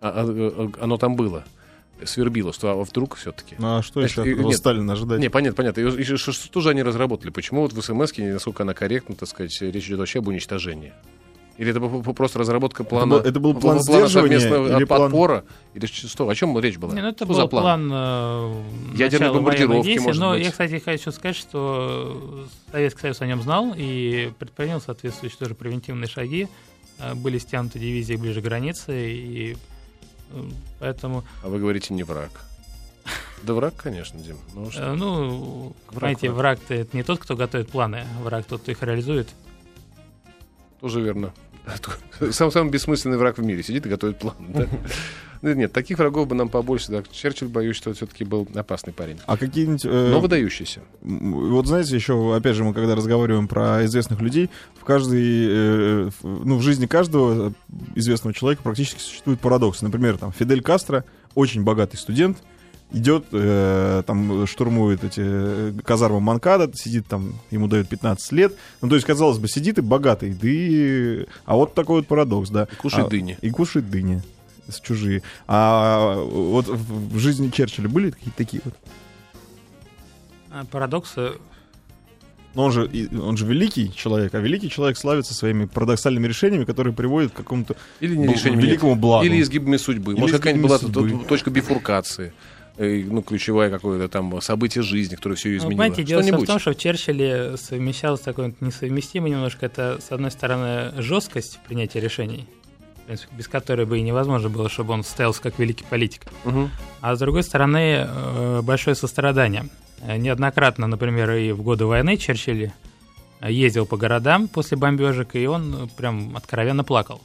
а- 0.00 0.10
а- 0.10 0.24
а- 0.78 0.84
оно 0.84 0.96
там 0.98 1.16
было, 1.16 1.44
свербило, 2.06 2.52
что 2.52 2.70
а 2.70 2.82
вдруг 2.84 3.16
все-таки. 3.16 3.56
Ну 3.58 3.78
а 3.78 3.82
что 3.82 4.00
Значит, 4.00 4.18
еще 4.18 4.22
от 4.22 4.28
этого 4.28 4.48
нет. 4.48 4.56
Сталина 4.58 4.92
ожидать? 4.92 5.20
Не, 5.20 5.28
понятно, 5.28 5.56
понятно. 5.56 5.80
И, 5.80 6.00
и 6.02 6.04
что, 6.16 6.32
что 6.32 6.60
же 6.60 6.70
они 6.70 6.82
разработали? 6.82 7.30
Почему 7.30 7.62
вот 7.62 7.72
в 7.72 7.80
смс 7.82 8.12
насколько 8.18 8.62
она 8.62 8.74
корректна, 8.74 9.14
так 9.14 9.28
сказать, 9.28 9.56
речь 9.60 9.86
идет 9.86 9.98
вообще 9.98 10.18
об 10.20 10.28
уничтожении? 10.28 10.92
Или 11.58 11.72
это 11.72 11.80
был 11.80 12.02
просто 12.14 12.38
разработка 12.38 12.84
плана? 12.84 13.16
был- 13.16 13.20
это 13.22 13.38
был 13.38 13.52
план 13.52 13.62
плана 13.62 13.80
сдерживания 13.82 14.38
совместного 14.40 14.78
или 14.78 14.84
план- 14.84 15.00
подпора? 15.02 15.44
Или 15.74 15.84
что? 15.84 16.26
О 16.28 16.34
чем 16.34 16.58
речь 16.58 16.78
была? 16.78 16.94
Не, 16.94 17.02
ну 17.02 17.08
это 17.08 17.26
Что 17.26 17.34
за 17.34 17.42
был 17.42 17.48
план? 17.50 17.88
план, 17.88 17.90
э, 17.92 18.96
Ядерной 18.96 19.32
бомбардировки, 19.34 19.84
действий, 19.86 20.06
может 20.06 20.20
но 20.22 20.30
быть. 20.32 20.44
я, 20.44 20.50
кстати, 20.52 20.78
хочу 20.82 21.12
сказать, 21.12 21.36
что 21.36 22.46
Советский 22.72 23.00
Союз 23.02 23.20
о 23.20 23.26
нем 23.26 23.42
знал 23.42 23.74
и 23.76 24.30
предпринял 24.38 24.80
соответствующие 24.80 25.38
тоже 25.38 25.54
превентивные 25.54 26.08
шаги. 26.08 26.48
Э, 26.98 27.14
Были 27.14 27.36
стянуты 27.36 27.78
дивизии 27.78 28.14
ближе 28.16 28.40
к 28.40 28.44
границе, 28.44 29.12
и 29.12 29.52
э, 29.52 29.56
поэтому, 30.78 31.24
А 31.42 31.48
вы 31.48 31.58
говорите 31.58 31.94
не 31.94 32.02
враг. 32.02 32.30
Да 33.42 33.54
враг, 33.54 33.74
конечно, 33.76 34.20
Дим. 34.20 34.36
Ну, 34.54 34.70
что? 34.70 34.82
э, 34.82 34.92
ну, 34.94 35.74
Враг, 35.90 36.20
враг. 36.20 36.34
враг-то 36.34 36.74
это 36.74 36.94
не 36.96 37.02
тот, 37.02 37.18
кто 37.20 37.36
готовит 37.36 37.70
планы, 37.70 38.04
а 38.18 38.22
враг 38.22 38.44
тот, 38.44 38.60
кто 38.62 38.70
их 38.70 38.82
реализует. 38.82 39.28
Тоже 40.80 41.00
верно. 41.00 41.32
Сам 42.32 42.50
самый 42.50 42.70
бессмысленный 42.70 43.16
враг 43.18 43.38
в 43.38 43.42
мире 43.44 43.62
сидит 43.62 43.86
и 43.86 43.88
готовит 43.88 44.18
план. 44.18 44.34
Да? 45.42 45.54
Нет, 45.54 45.72
таких 45.72 45.98
врагов 45.98 46.28
бы 46.28 46.34
нам 46.34 46.50
побольше. 46.50 46.92
Да. 46.92 47.02
Черчилль, 47.10 47.48
боюсь, 47.48 47.74
что 47.74 47.94
все-таки 47.94 48.24
был 48.24 48.46
опасный 48.54 48.92
парень. 48.92 49.16
А 49.24 49.38
какие-нибудь... 49.38 49.86
э, 49.86 50.10
Но 50.10 50.20
выдающийся. 50.20 50.80
М, 51.02 51.32
Вот 51.52 51.66
знаете, 51.66 51.94
еще, 51.96 52.36
опять 52.36 52.56
же, 52.56 52.62
мы 52.64 52.74
когда 52.74 52.94
разговариваем 52.94 53.48
про 53.48 53.82
известных 53.86 54.20
людей, 54.20 54.50
в 54.78 54.84
каждой, 54.84 55.46
э, 55.48 56.10
в- 56.20 56.44
ну, 56.44 56.58
в 56.58 56.62
жизни 56.62 56.84
каждого 56.84 57.54
известного 57.94 58.34
человека 58.34 58.62
практически 58.62 59.00
существует 59.00 59.40
парадокс. 59.40 59.80
Например, 59.80 60.18
там, 60.18 60.30
Фидель 60.30 60.60
Кастро, 60.60 61.04
очень 61.34 61.62
богатый 61.64 61.96
студент, 61.96 62.36
идет, 62.92 63.26
э, 63.32 64.02
там, 64.06 64.46
штурмует 64.46 65.04
эти 65.04 65.20
э, 65.24 65.72
казармы 65.84 66.20
Манкада, 66.20 66.70
сидит 66.74 67.06
там, 67.06 67.34
ему 67.50 67.66
дают 67.68 67.88
15 67.88 68.32
лет. 68.32 68.54
Ну, 68.82 68.88
то 68.88 68.94
есть, 68.96 69.06
казалось 69.06 69.38
бы, 69.38 69.48
сидит 69.48 69.78
и 69.78 69.80
богатый, 69.80 70.30
да 70.32 70.48
и... 70.48 71.26
А 71.44 71.56
вот 71.56 71.74
такой 71.74 71.96
вот 72.00 72.06
парадокс, 72.08 72.50
да. 72.50 72.66
И 72.70 72.74
кушает 72.76 73.06
А- 73.06 73.10
дыни. 73.10 73.38
И 73.40 73.50
кушает 73.50 73.90
дыни 73.90 74.22
с 74.68 74.80
чужие. 74.80 75.22
А 75.48 76.14
вот 76.22 76.66
в 76.68 77.18
жизни 77.18 77.50
Черчилля 77.50 77.88
были 77.88 78.10
какие-то 78.10 78.36
такие 78.36 78.62
вот? 78.64 78.74
А 80.52 80.64
Парадоксы 80.64 81.32
Но 82.54 82.64
он 82.64 82.72
же, 82.72 82.90
он 83.20 83.36
же 83.36 83.46
великий 83.46 83.92
человек, 83.94 84.34
а 84.34 84.40
великий 84.40 84.68
человек 84.68 84.96
славится 84.98 85.32
своими 85.34 85.66
парадоксальными 85.66 86.26
решениями, 86.26 86.64
которые 86.64 86.92
приводят 86.92 87.30
к 87.32 87.36
какому-то 87.36 87.76
Или 88.00 88.16
не 88.16 88.26
бл- 88.26 88.32
решением 88.32 88.60
великому 88.60 88.96
благу. 88.96 89.24
Или 89.24 89.40
изгибами 89.40 89.76
судьбы. 89.76 90.12
Или 90.14 90.20
Может, 90.20 90.36
какая-нибудь 90.38 90.68
была 90.68 90.78
судьбы. 90.78 91.24
точка 91.28 91.50
бифуркации. 91.50 92.32
Э, 92.80 93.04
Ну, 93.04 93.22
ключевое 93.22 93.70
какое-то 93.70 94.08
там 94.08 94.40
событие 94.40 94.82
жизни, 94.82 95.14
которое 95.14 95.36
все 95.36 95.50
Ну, 95.50 95.56
изменило. 95.56 95.70
Понимаете, 95.70 96.02
дело 96.02 96.22
в 96.22 96.46
том, 96.46 96.58
что 96.58 96.72
в 96.72 96.76
Черчилле 96.76 97.56
совмещалось 97.56 98.20
такое 98.20 98.54
несовместимо 98.60 99.28
немножко. 99.28 99.66
Это, 99.66 99.98
с 100.00 100.10
одной 100.12 100.30
стороны, 100.30 100.92
жесткость 101.00 101.56
в 101.56 101.66
принятии 101.66 101.98
решений, 101.98 102.46
принципе, 103.10 103.34
без 103.36 103.48
которой 103.48 103.86
бы 103.86 103.98
и 103.98 104.02
невозможно 104.02 104.48
было, 104.48 104.68
чтобы 104.68 104.92
он 104.92 105.02
состоялся 105.02 105.42
как 105.42 105.58
великий 105.58 105.84
политик. 105.84 106.22
Мгм. 106.44 106.70
А 107.00 107.16
с 107.16 107.18
другой 107.18 107.42
стороны, 107.42 108.06
э, 108.06 108.60
большое 108.62 108.94
сострадание. 108.94 109.68
Э, 110.02 110.16
Неоднократно, 110.16 110.86
например, 110.86 111.32
и 111.32 111.50
в 111.50 111.62
годы 111.62 111.86
войны 111.86 112.16
Черчилль 112.16 112.70
ездил 113.42 113.84
по 113.86 113.96
городам 113.96 114.46
после 114.46 114.76
бомбежек, 114.76 115.34
и 115.34 115.46
он 115.46 115.90
прям 115.96 116.36
откровенно 116.36 116.84
плакал. 116.84 117.20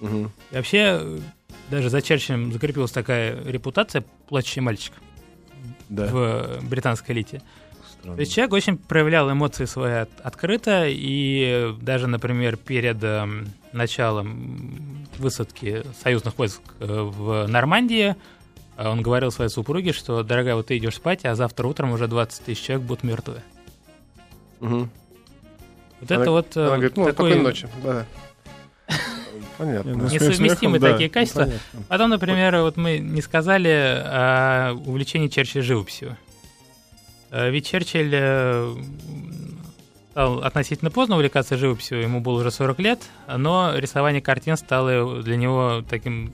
Мгм. 0.00 0.30
И 0.52 0.54
вообще, 0.54 1.02
даже 1.70 1.90
за 1.90 2.00
Черчиллем 2.02 2.52
закрепилась 2.52 2.90
такая 2.92 3.42
репутация 3.44 4.04
плачущий 4.28 4.60
мальчик 4.60 4.92
Да. 5.88 6.06
в 6.06 6.58
британской 6.68 7.14
элите. 7.14 7.42
То 8.02 8.14
есть 8.16 8.32
человек 8.32 8.52
очень 8.54 8.78
проявлял 8.78 9.30
эмоции 9.30 9.64
свои 9.66 9.92
от- 10.02 10.20
открыто, 10.22 10.84
и 10.86 11.74
даже, 11.82 12.06
например, 12.06 12.56
перед 12.56 13.02
эм, 13.02 13.48
началом 13.72 15.06
высадки 15.18 15.82
союзных 16.02 16.38
войск 16.38 16.60
э, 16.80 16.86
в 16.86 17.46
Нормандии 17.48 18.14
э, 18.76 18.88
он 18.88 19.02
говорил 19.02 19.30
своей 19.32 19.50
супруге, 19.50 19.92
что, 19.92 20.22
дорогая, 20.22 20.54
вот 20.54 20.68
ты 20.68 20.78
идешь 20.78 20.94
спать, 20.94 21.24
а 21.24 21.34
завтра 21.34 21.66
утром 21.66 21.90
уже 21.92 22.06
20 22.06 22.44
тысяч 22.44 22.62
человек 22.62 22.86
будут 22.86 23.02
мертвы. 23.02 23.42
Мгм. 24.60 24.90
Вот 26.00 26.10
Она- 26.12 26.22
это 26.22 26.30
вот 26.30 26.56
э, 26.56 26.60
Она 26.60 26.74
говорит, 26.76 26.96
ну, 26.96 27.04
такой 27.04 27.12
спокойной 27.32 27.42
ночи. 27.42 27.68
Да. 27.82 28.06
Понятно. 29.58 29.94
Ну, 29.96 30.08
да. 30.78 30.92
такие 30.92 31.10
качества. 31.10 31.42
Понятно. 31.42 31.82
Потом, 31.88 32.10
например, 32.10 32.56
вот 32.58 32.76
мы 32.76 32.98
не 32.98 33.20
сказали 33.20 33.68
о 33.68 34.72
увлечении 34.86 35.28
Черчилля 35.28 35.62
живописью. 35.62 36.16
Э, 37.30 37.50
Ведь 37.50 37.66
Черчилль 37.66 38.12
э, 38.12 38.76
стал 40.12 40.42
относительно 40.42 40.90
поздно 40.90 41.16
увлекаться 41.16 41.56
живописью, 41.56 42.00
ему 42.00 42.20
было 42.20 42.40
уже 42.40 42.50
40 42.50 42.78
лет, 42.80 43.02
но 43.36 43.72
рисование 43.76 44.22
картин 44.22 44.56
стало 44.56 45.22
для 45.22 45.36
него 45.36 45.84
таким 45.88 46.32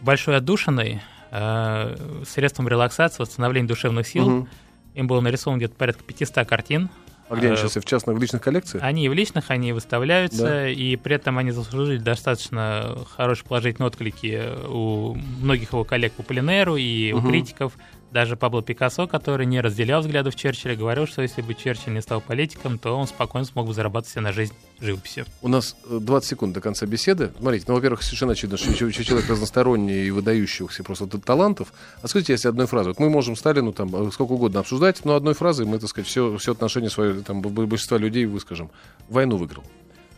большой 0.00 0.36
отдушиной, 0.36 1.02
э, 1.30 1.96
средством 2.26 2.68
релаксации, 2.68 3.22
восстановления 3.22 3.66
душевных 3.66 4.06
сил. 4.06 4.28
Мгм. 4.28 4.48
Им 4.94 5.06
было 5.06 5.20
нарисовано 5.20 5.58
где-то 5.58 5.74
порядка 5.74 6.04
500 6.04 6.46
картин. 6.46 6.90
А 7.34 7.38
где 7.38 7.46
они 7.48 7.56
Э, 7.56 7.58
сейчас? 7.58 7.76
В 7.76 7.84
частных, 7.86 8.16
в 8.16 8.20
личных 8.20 8.42
коллекциях? 8.42 8.82
Они 8.82 9.04
и 9.04 9.08
в 9.08 9.12
личных, 9.12 9.50
они 9.50 9.72
выставляются, 9.72 10.42
Да. 10.44 10.68
и 10.68 10.96
при 10.96 11.16
этом 11.16 11.38
они 11.38 11.50
заслужили 11.50 11.98
достаточно 11.98 12.96
хорошие 13.16 13.46
положительные 13.46 13.88
отклики 13.88 14.42
у 14.68 15.14
многих 15.42 15.72
его 15.72 15.84
коллег 15.84 16.12
по 16.12 16.22
Полинеру 16.22 16.76
и 16.76 17.12
у 17.12 17.18
Мгм. 17.18 17.28
критиков. 17.30 17.72
Даже 18.14 18.36
Пабло 18.36 18.62
Пикассо, 18.62 19.08
который 19.08 19.44
не 19.44 19.60
разделял 19.60 20.00
взглядов 20.00 20.36
Черчилля, 20.36 20.76
говорил, 20.76 21.04
что 21.08 21.20
если 21.20 21.42
бы 21.42 21.52
Черчилль 21.52 21.94
не 21.94 22.00
стал 22.00 22.20
политиком, 22.20 22.78
то 22.78 22.96
он 22.96 23.08
спокойно 23.08 23.44
смог 23.44 23.66
бы 23.66 23.74
зарабатывать 23.74 24.12
себе 24.12 24.20
на 24.20 24.30
жизнь 24.32 24.54
живописью. 24.80 25.26
У 25.42 25.48
нас 25.48 25.74
э, 25.90 25.98
20 26.00 26.28
секунд 26.30 26.52
до 26.54 26.60
конца 26.60 26.86
беседы. 26.86 27.32
Смотрите, 27.40 27.64
ну, 27.66 27.74
во-первых, 27.74 28.04
совершенно 28.04 28.34
очевидно, 28.34 28.56
что 28.56 28.72
че- 28.72 28.92
че- 28.92 29.02
человек 29.02 29.28
разносторонний 29.28 30.06
и 30.06 30.12
выдающихся 30.12 30.84
просто 30.84 31.08
талантов. 31.18 31.72
А 32.02 32.06
скажите, 32.06 32.34
если 32.34 32.46
одной 32.46 32.68
фразой. 32.68 32.90
Вот 32.90 33.00
мы 33.00 33.10
можем 33.10 33.34
Сталину 33.34 33.72
там 33.72 33.92
э, 33.92 34.12
сколько 34.12 34.30
угодно 34.30 34.60
обсуждать, 34.60 35.04
но 35.04 35.16
одной 35.16 35.34
фразой 35.34 35.66
мы, 35.66 35.80
так 35.80 35.88
сказать, 35.90 36.06
все, 36.06 36.36
все 36.38 36.52
отношение 36.52 36.90
свое, 36.90 37.20
там, 37.22 37.42
большинства 37.42 37.98
людей 37.98 38.26
выскажем. 38.26 38.70
Войну 39.08 39.38
выиграл. 39.38 39.64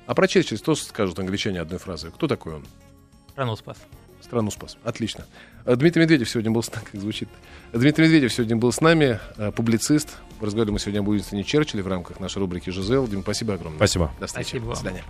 А 0.07 0.15
про 0.15 0.29
Черчилля 0.29 0.59
что 0.59 0.75
скажут 0.75 1.19
англичане 1.19 1.63
одной 1.63 1.79
фразой? 1.79 2.11
Кто 2.11 2.29
такой 2.29 2.57
он? 2.57 2.67
Страну 3.31 3.57
спас. 3.57 3.79
Страну 4.27 4.51
спас. 4.51 4.77
Отлично. 4.83 5.25
А 5.65 5.77
Дмитрий 5.77 6.03
Медведев 6.03 6.29
сегодня 6.29 6.51
был 6.51 6.61
с 6.61 6.73
нами, 6.73 6.85
как 6.85 7.01
звучит. 7.01 7.29
Дмитрий 7.73 8.07
Медведев 8.07 8.33
сегодня 8.33 8.57
был 8.57 8.73
с 8.73 8.81
нами, 8.81 9.21
э, 9.37 9.53
публицист. 9.53 10.17
Разговаривали 10.41 10.73
мы 10.73 10.79
сегодня 10.81 10.99
об 10.99 11.09
Уинстоне 11.09 11.45
Черчилле 11.45 11.85
в 11.85 11.87
рамках 11.87 12.19
нашей 12.19 12.39
рубрики 12.39 12.71
«Жизел». 12.71 13.07
Дим, 13.07 13.23
спасибо 13.23 13.55
огромное. 13.55 13.79
Спасибо. 13.79 14.11
До 14.19 14.27
встречи. 14.27 14.49
Спасибо 14.49 14.71
До 14.71 14.75
свидания. 14.75 15.05